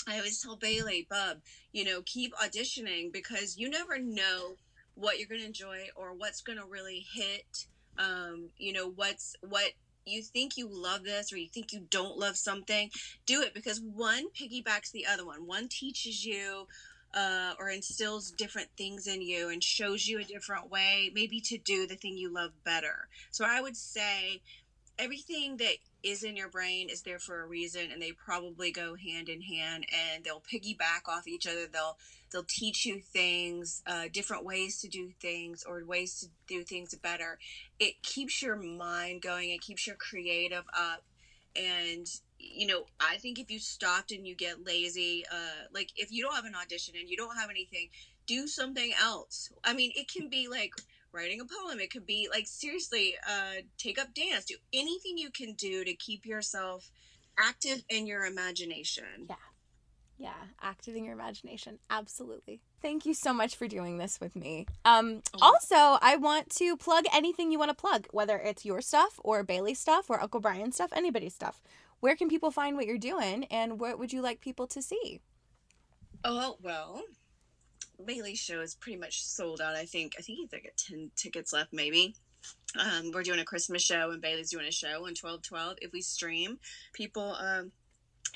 I 0.08 0.16
always 0.16 0.42
tell 0.42 0.56
Bailey, 0.56 1.06
Bub, 1.10 1.40
you 1.74 1.84
know, 1.84 2.02
keep 2.06 2.34
auditioning 2.36 3.12
because 3.12 3.58
you 3.58 3.70
never 3.70 4.00
know 4.00 4.56
what 4.96 5.20
you're 5.20 5.28
going 5.28 5.42
to 5.42 5.48
enjoy 5.48 5.88
or 5.96 6.14
what's 6.14 6.42
going 6.42 6.58
to 6.58 6.66
really 6.66 7.06
hit. 7.14 7.66
Um, 7.98 8.50
you 8.58 8.72
know, 8.72 8.90
what's 8.90 9.36
what 9.42 9.72
you 10.10 10.24
think 10.24 10.57
you 10.57 10.68
love 10.70 11.03
this 11.03 11.32
or 11.32 11.38
you 11.38 11.47
think 11.47 11.72
you 11.72 11.86
don't 11.89 12.18
love 12.18 12.38
something, 12.38 12.89
do 13.26 13.41
it 13.41 13.53
because 13.53 13.80
one 13.82 14.26
piggybacks 14.30 14.91
the 14.91 15.05
other 15.05 15.26
one. 15.26 15.45
One 15.45 15.68
teaches 15.70 16.26
you 16.26 16.68
uh, 17.14 17.53
or 17.60 17.70
instills 17.70 18.32
different 18.32 18.70
things 18.78 19.07
in 19.07 19.22
you 19.22 19.49
and 19.49 19.64
shows 19.64 20.07
you 20.07 20.20
a 20.20 20.24
different 20.24 20.70
way, 20.70 21.12
maybe 21.14 21.41
to 21.41 21.57
do 21.57 21.88
the 21.88 21.95
thing 21.95 22.18
you 22.18 22.32
love 22.32 22.51
better. 22.64 23.07
So 23.32 23.45
I 23.45 23.62
would 23.62 23.76
say 23.76 24.41
everything 25.00 25.58
that 25.58 25.76
is 26.04 26.24
in 26.24 26.36
your 26.36 26.50
brain 26.50 26.89
is 26.89 27.02
there 27.02 27.20
for 27.20 27.41
a 27.41 27.47
reason 27.47 27.91
and 27.91 28.02
they 28.02 28.12
probably 28.12 28.72
go 28.72 28.95
hand 28.95 29.30
in 29.30 29.41
hand 29.41 29.86
and 29.91 30.24
they'll 30.24 30.41
piggyback 30.41 31.08
off 31.08 31.28
each 31.28 31.47
other. 31.47 31.66
They'll 31.72 31.97
they'll 32.32 32.43
teach 32.43 32.86
you 32.86 33.00
things 33.00 33.82
uh, 33.88 34.06
different 34.12 34.45
ways 34.45 34.80
to 34.82 34.88
do 34.88 35.12
things 35.20 35.64
or 35.68 35.84
ways 35.86 36.20
to 36.20 36.28
do 36.47 36.64
things 36.64 36.93
better. 36.95 37.39
It 37.80 38.04
keeps 38.04 38.41
your 38.41 38.56
mind 38.56 39.22
going. 39.22 39.50
It 39.50 39.62
keeps 39.62 39.88
your 39.88 39.95
creative 39.95 40.66
up. 40.74 41.04
And 41.56 42.08
you 42.41 42.66
know 42.66 42.86
i 43.02 43.18
think 43.18 43.38
if 43.38 43.52
you 43.52 43.60
stopped 43.60 44.14
and 44.14 44.26
you 44.26 44.34
get 44.34 44.66
lazy 44.66 45.26
uh, 45.30 45.66
like 45.74 45.89
if 45.97 46.10
you 46.10 46.24
don't 46.24 46.36
have 46.36 46.45
an 46.45 46.56
audition 46.56 46.93
and 46.97 47.10
you 47.10 47.18
don't 47.18 47.36
have 47.36 47.50
anything 47.50 47.89
do 48.30 48.47
something 48.47 48.93
else. 49.02 49.50
I 49.64 49.74
mean 49.74 49.91
it 49.95 50.08
can 50.08 50.30
be 50.30 50.47
like 50.47 50.74
writing 51.12 51.41
a 51.41 51.45
poem 51.45 51.80
it 51.80 51.91
could 51.91 52.05
be 52.05 52.28
like 52.32 52.47
seriously 52.47 53.16
uh, 53.28 53.62
take 53.78 53.99
up 53.99 54.14
dance 54.14 54.45
do 54.45 54.55
anything 54.74 55.18
you 55.18 55.30
can 55.32 55.53
do 55.53 55.84
to 55.84 55.93
keep 55.95 56.26
yourself 56.26 56.91
active 57.38 57.84
in 57.89 58.05
your 58.07 58.26
imagination 58.26 59.26
Yeah. 59.28 59.36
Yeah, 60.22 60.34
active 60.62 60.97
in 60.97 61.05
your 61.05 61.14
imagination. 61.14 61.80
Absolutely. 61.89 62.60
Thank 62.82 63.05
you 63.05 63.14
so 63.14 63.32
much 63.32 63.55
for 63.55 63.70
doing 63.70 63.99
this 63.99 64.20
with 64.20 64.36
me. 64.36 64.66
Um, 64.84 65.22
Oh. 65.34 65.38
also, 65.41 65.97
I 66.01 66.18
want 66.18 66.49
to 66.57 66.76
plug 66.76 67.05
anything 67.14 67.53
you 67.53 67.57
want 67.57 67.70
to 67.70 67.74
plug, 67.74 68.05
whether 68.12 68.38
it's 68.38 68.66
your 68.66 68.82
stuff 68.82 69.18
or 69.24 69.43
Bailey's 69.43 69.80
stuff 69.80 70.10
or 70.10 70.20
Uncle 70.22 70.41
Brian's 70.41 70.76
stuff, 70.76 70.91
anybody's 70.93 71.34
stuff. 71.36 71.62
Where 72.01 72.18
can 72.18 72.28
people 72.28 72.51
find 72.51 72.76
what 72.76 72.86
you're 72.86 72.97
doing 72.97 73.45
and 73.45 73.80
what 73.80 73.97
would 73.97 74.12
you 74.12 74.22
like 74.22 74.41
people 74.41 74.68
to 74.68 74.82
see? 74.82 75.22
oh 76.26 76.57
well 76.62 77.01
bailey's 78.06 78.39
show 78.39 78.62
is 78.62 78.76
pretty 78.76 78.97
much 78.97 79.24
sold 79.24 79.62
out 79.62 79.76
i 79.76 79.86
think. 79.86 80.16
I 80.18 80.22
think 80.22 80.39
he's 80.39 80.52
like 80.52 80.64
got 80.64 80.78
10 80.78 81.12
tickets 81.16 81.54
left 81.54 81.74
maybe. 81.74 82.16
Um, 82.80 83.12
we're 83.14 83.24
doing 83.24 83.39
a 83.39 83.45
christmas 83.45 83.82
show 83.82 84.12
and 84.12 84.22
bailey's 84.22 84.52
doing 84.52 84.66
a 84.68 84.72
show 84.72 85.06
on 85.06 85.16
1212 85.16 85.78
if 85.82 85.91
we 85.91 86.02
stream 86.02 86.60
people 86.93 87.36
um, 87.38 87.72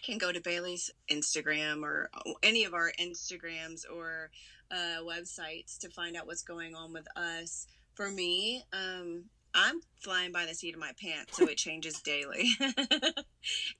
can 0.01 0.17
go 0.17 0.31
to 0.31 0.41
bailey's 0.41 0.91
instagram 1.09 1.83
or 1.83 2.09
any 2.41 2.65
of 2.65 2.73
our 2.73 2.91
instagrams 2.99 3.83
or 3.89 4.29
uh, 4.71 5.01
websites 5.03 5.77
to 5.77 5.89
find 5.89 6.17
out 6.17 6.25
what's 6.25 6.41
going 6.41 6.73
on 6.73 6.93
with 6.93 7.07
us. 7.15 7.67
For 7.95 8.09
me 8.09 8.63
um, 8.73 9.25
i'm 9.53 9.79
flying 10.01 10.33
by 10.33 10.45
the 10.45 10.53
seat 10.53 10.73
of 10.73 10.81
my 10.81 10.91
pants 11.01 11.37
so 11.37 11.45
it 11.47 11.57
changes 11.57 12.01
daily. 12.01 12.49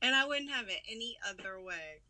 And 0.01 0.13
i 0.13 0.25
wouldn't 0.25 0.51
have 0.51 0.67
it 0.67 0.81
any 0.89 1.17
other 1.27 1.59
way 1.59 2.01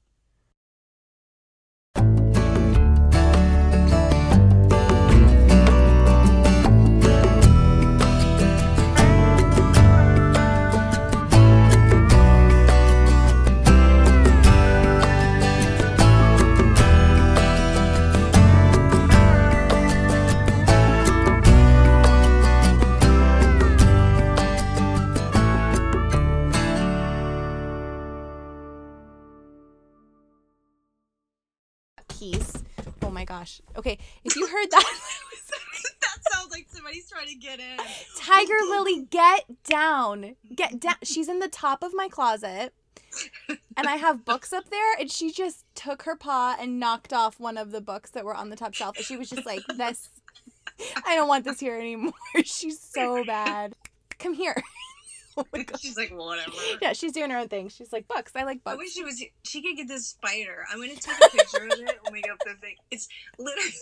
my 33.23 33.37
gosh. 33.37 33.61
Okay, 33.77 33.97
if 34.25 34.35
you 34.35 34.47
heard 34.47 34.69
that, 34.71 34.83
that 36.01 36.33
sounds 36.33 36.51
like 36.51 36.67
somebody's 36.69 37.09
trying 37.09 37.27
to 37.27 37.35
get 37.35 37.59
in. 37.59 37.77
Tiger 38.17 38.53
Lily, 38.67 39.07
get 39.09 39.63
down. 39.63 40.35
Get 40.53 40.79
down. 40.79 40.95
She's 41.03 41.29
in 41.29 41.39
the 41.39 41.47
top 41.47 41.83
of 41.83 41.93
my 41.93 42.09
closet. 42.09 42.73
And 43.77 43.87
I 43.87 43.95
have 43.95 44.25
books 44.25 44.51
up 44.51 44.69
there, 44.69 44.95
and 44.99 45.09
she 45.09 45.31
just 45.31 45.65
took 45.75 46.03
her 46.03 46.15
paw 46.15 46.57
and 46.59 46.79
knocked 46.79 47.13
off 47.13 47.39
one 47.39 47.57
of 47.57 47.71
the 47.71 47.81
books 47.81 48.09
that 48.11 48.25
were 48.25 48.35
on 48.35 48.49
the 48.49 48.55
top 48.55 48.73
shelf. 48.73 48.97
And 48.97 49.05
she 49.05 49.17
was 49.17 49.29
just 49.29 49.45
like, 49.45 49.61
This, 49.77 50.09
I 51.05 51.15
don't 51.15 51.27
want 51.27 51.45
this 51.45 51.59
here 51.59 51.79
anymore. 51.79 52.13
She's 52.43 52.79
so 52.79 53.23
bad. 53.23 53.75
Come 54.19 54.33
here. 54.33 54.61
Oh. 55.37 55.45
She's 55.79 55.97
like, 55.97 56.11
whatever. 56.11 56.51
Yeah, 56.81 56.93
she's 56.93 57.11
doing 57.11 57.29
her 57.31 57.37
own 57.39 57.47
thing. 57.47 57.69
She's 57.69 57.91
like, 57.93 58.07
Books. 58.07 58.31
I 58.35 58.43
like 58.43 58.59
I 58.65 58.75
wish 58.75 58.91
she 58.93 59.03
was. 59.03 59.23
She 59.43 59.61
could 59.61 59.75
get 59.77 59.87
this 59.87 60.07
spider. 60.07 60.65
I'm 60.71 60.79
gonna 60.79 60.95
take 60.95 61.15
a 61.25 61.29
picture 61.37 61.65
of 61.65 61.79
it 61.79 61.97
when 62.03 62.13
we 62.13 62.21
go 62.21 62.33
up 62.33 62.39
the 62.45 62.53
thing. 62.61 62.75
It's 62.91 63.07
literally. 63.39 63.73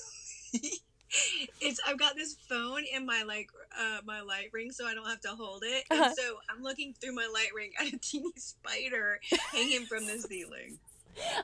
it's 1.61 1.79
I've 1.85 1.99
got 1.99 2.15
this 2.15 2.35
phone 2.47 2.83
in 2.93 3.05
my 3.05 3.23
like 3.23 3.49
uh 3.77 3.99
my 4.05 4.21
light 4.21 4.49
ring 4.53 4.71
so 4.71 4.85
I 4.85 4.93
don't 4.93 5.07
have 5.07 5.21
to 5.21 5.29
hold 5.29 5.63
it. 5.65 5.83
Uh-huh. 5.91 6.13
So 6.15 6.37
I'm 6.49 6.63
looking 6.63 6.93
through 7.01 7.15
my 7.15 7.27
light 7.33 7.49
ring 7.55 7.71
at 7.79 7.93
a 7.93 7.97
teeny 7.97 8.31
spider 8.37 9.19
hanging 9.51 9.85
from 9.85 10.05
the 10.05 10.17
ceiling. 10.19 10.77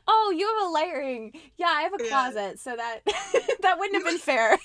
Oh, 0.08 0.34
you 0.36 0.48
have 0.48 0.68
a 0.68 0.72
light 0.72 0.94
ring. 0.98 1.34
Yeah, 1.58 1.68
I 1.68 1.82
have 1.82 1.94
a 2.00 2.04
Yeah. 2.04 2.10
closet, 2.10 2.60
so 2.60 2.76
that 2.78 3.02
that 3.62 3.78
wouldn't 3.78 3.96
have 3.96 4.06
been 4.06 4.20
fair. 4.20 4.58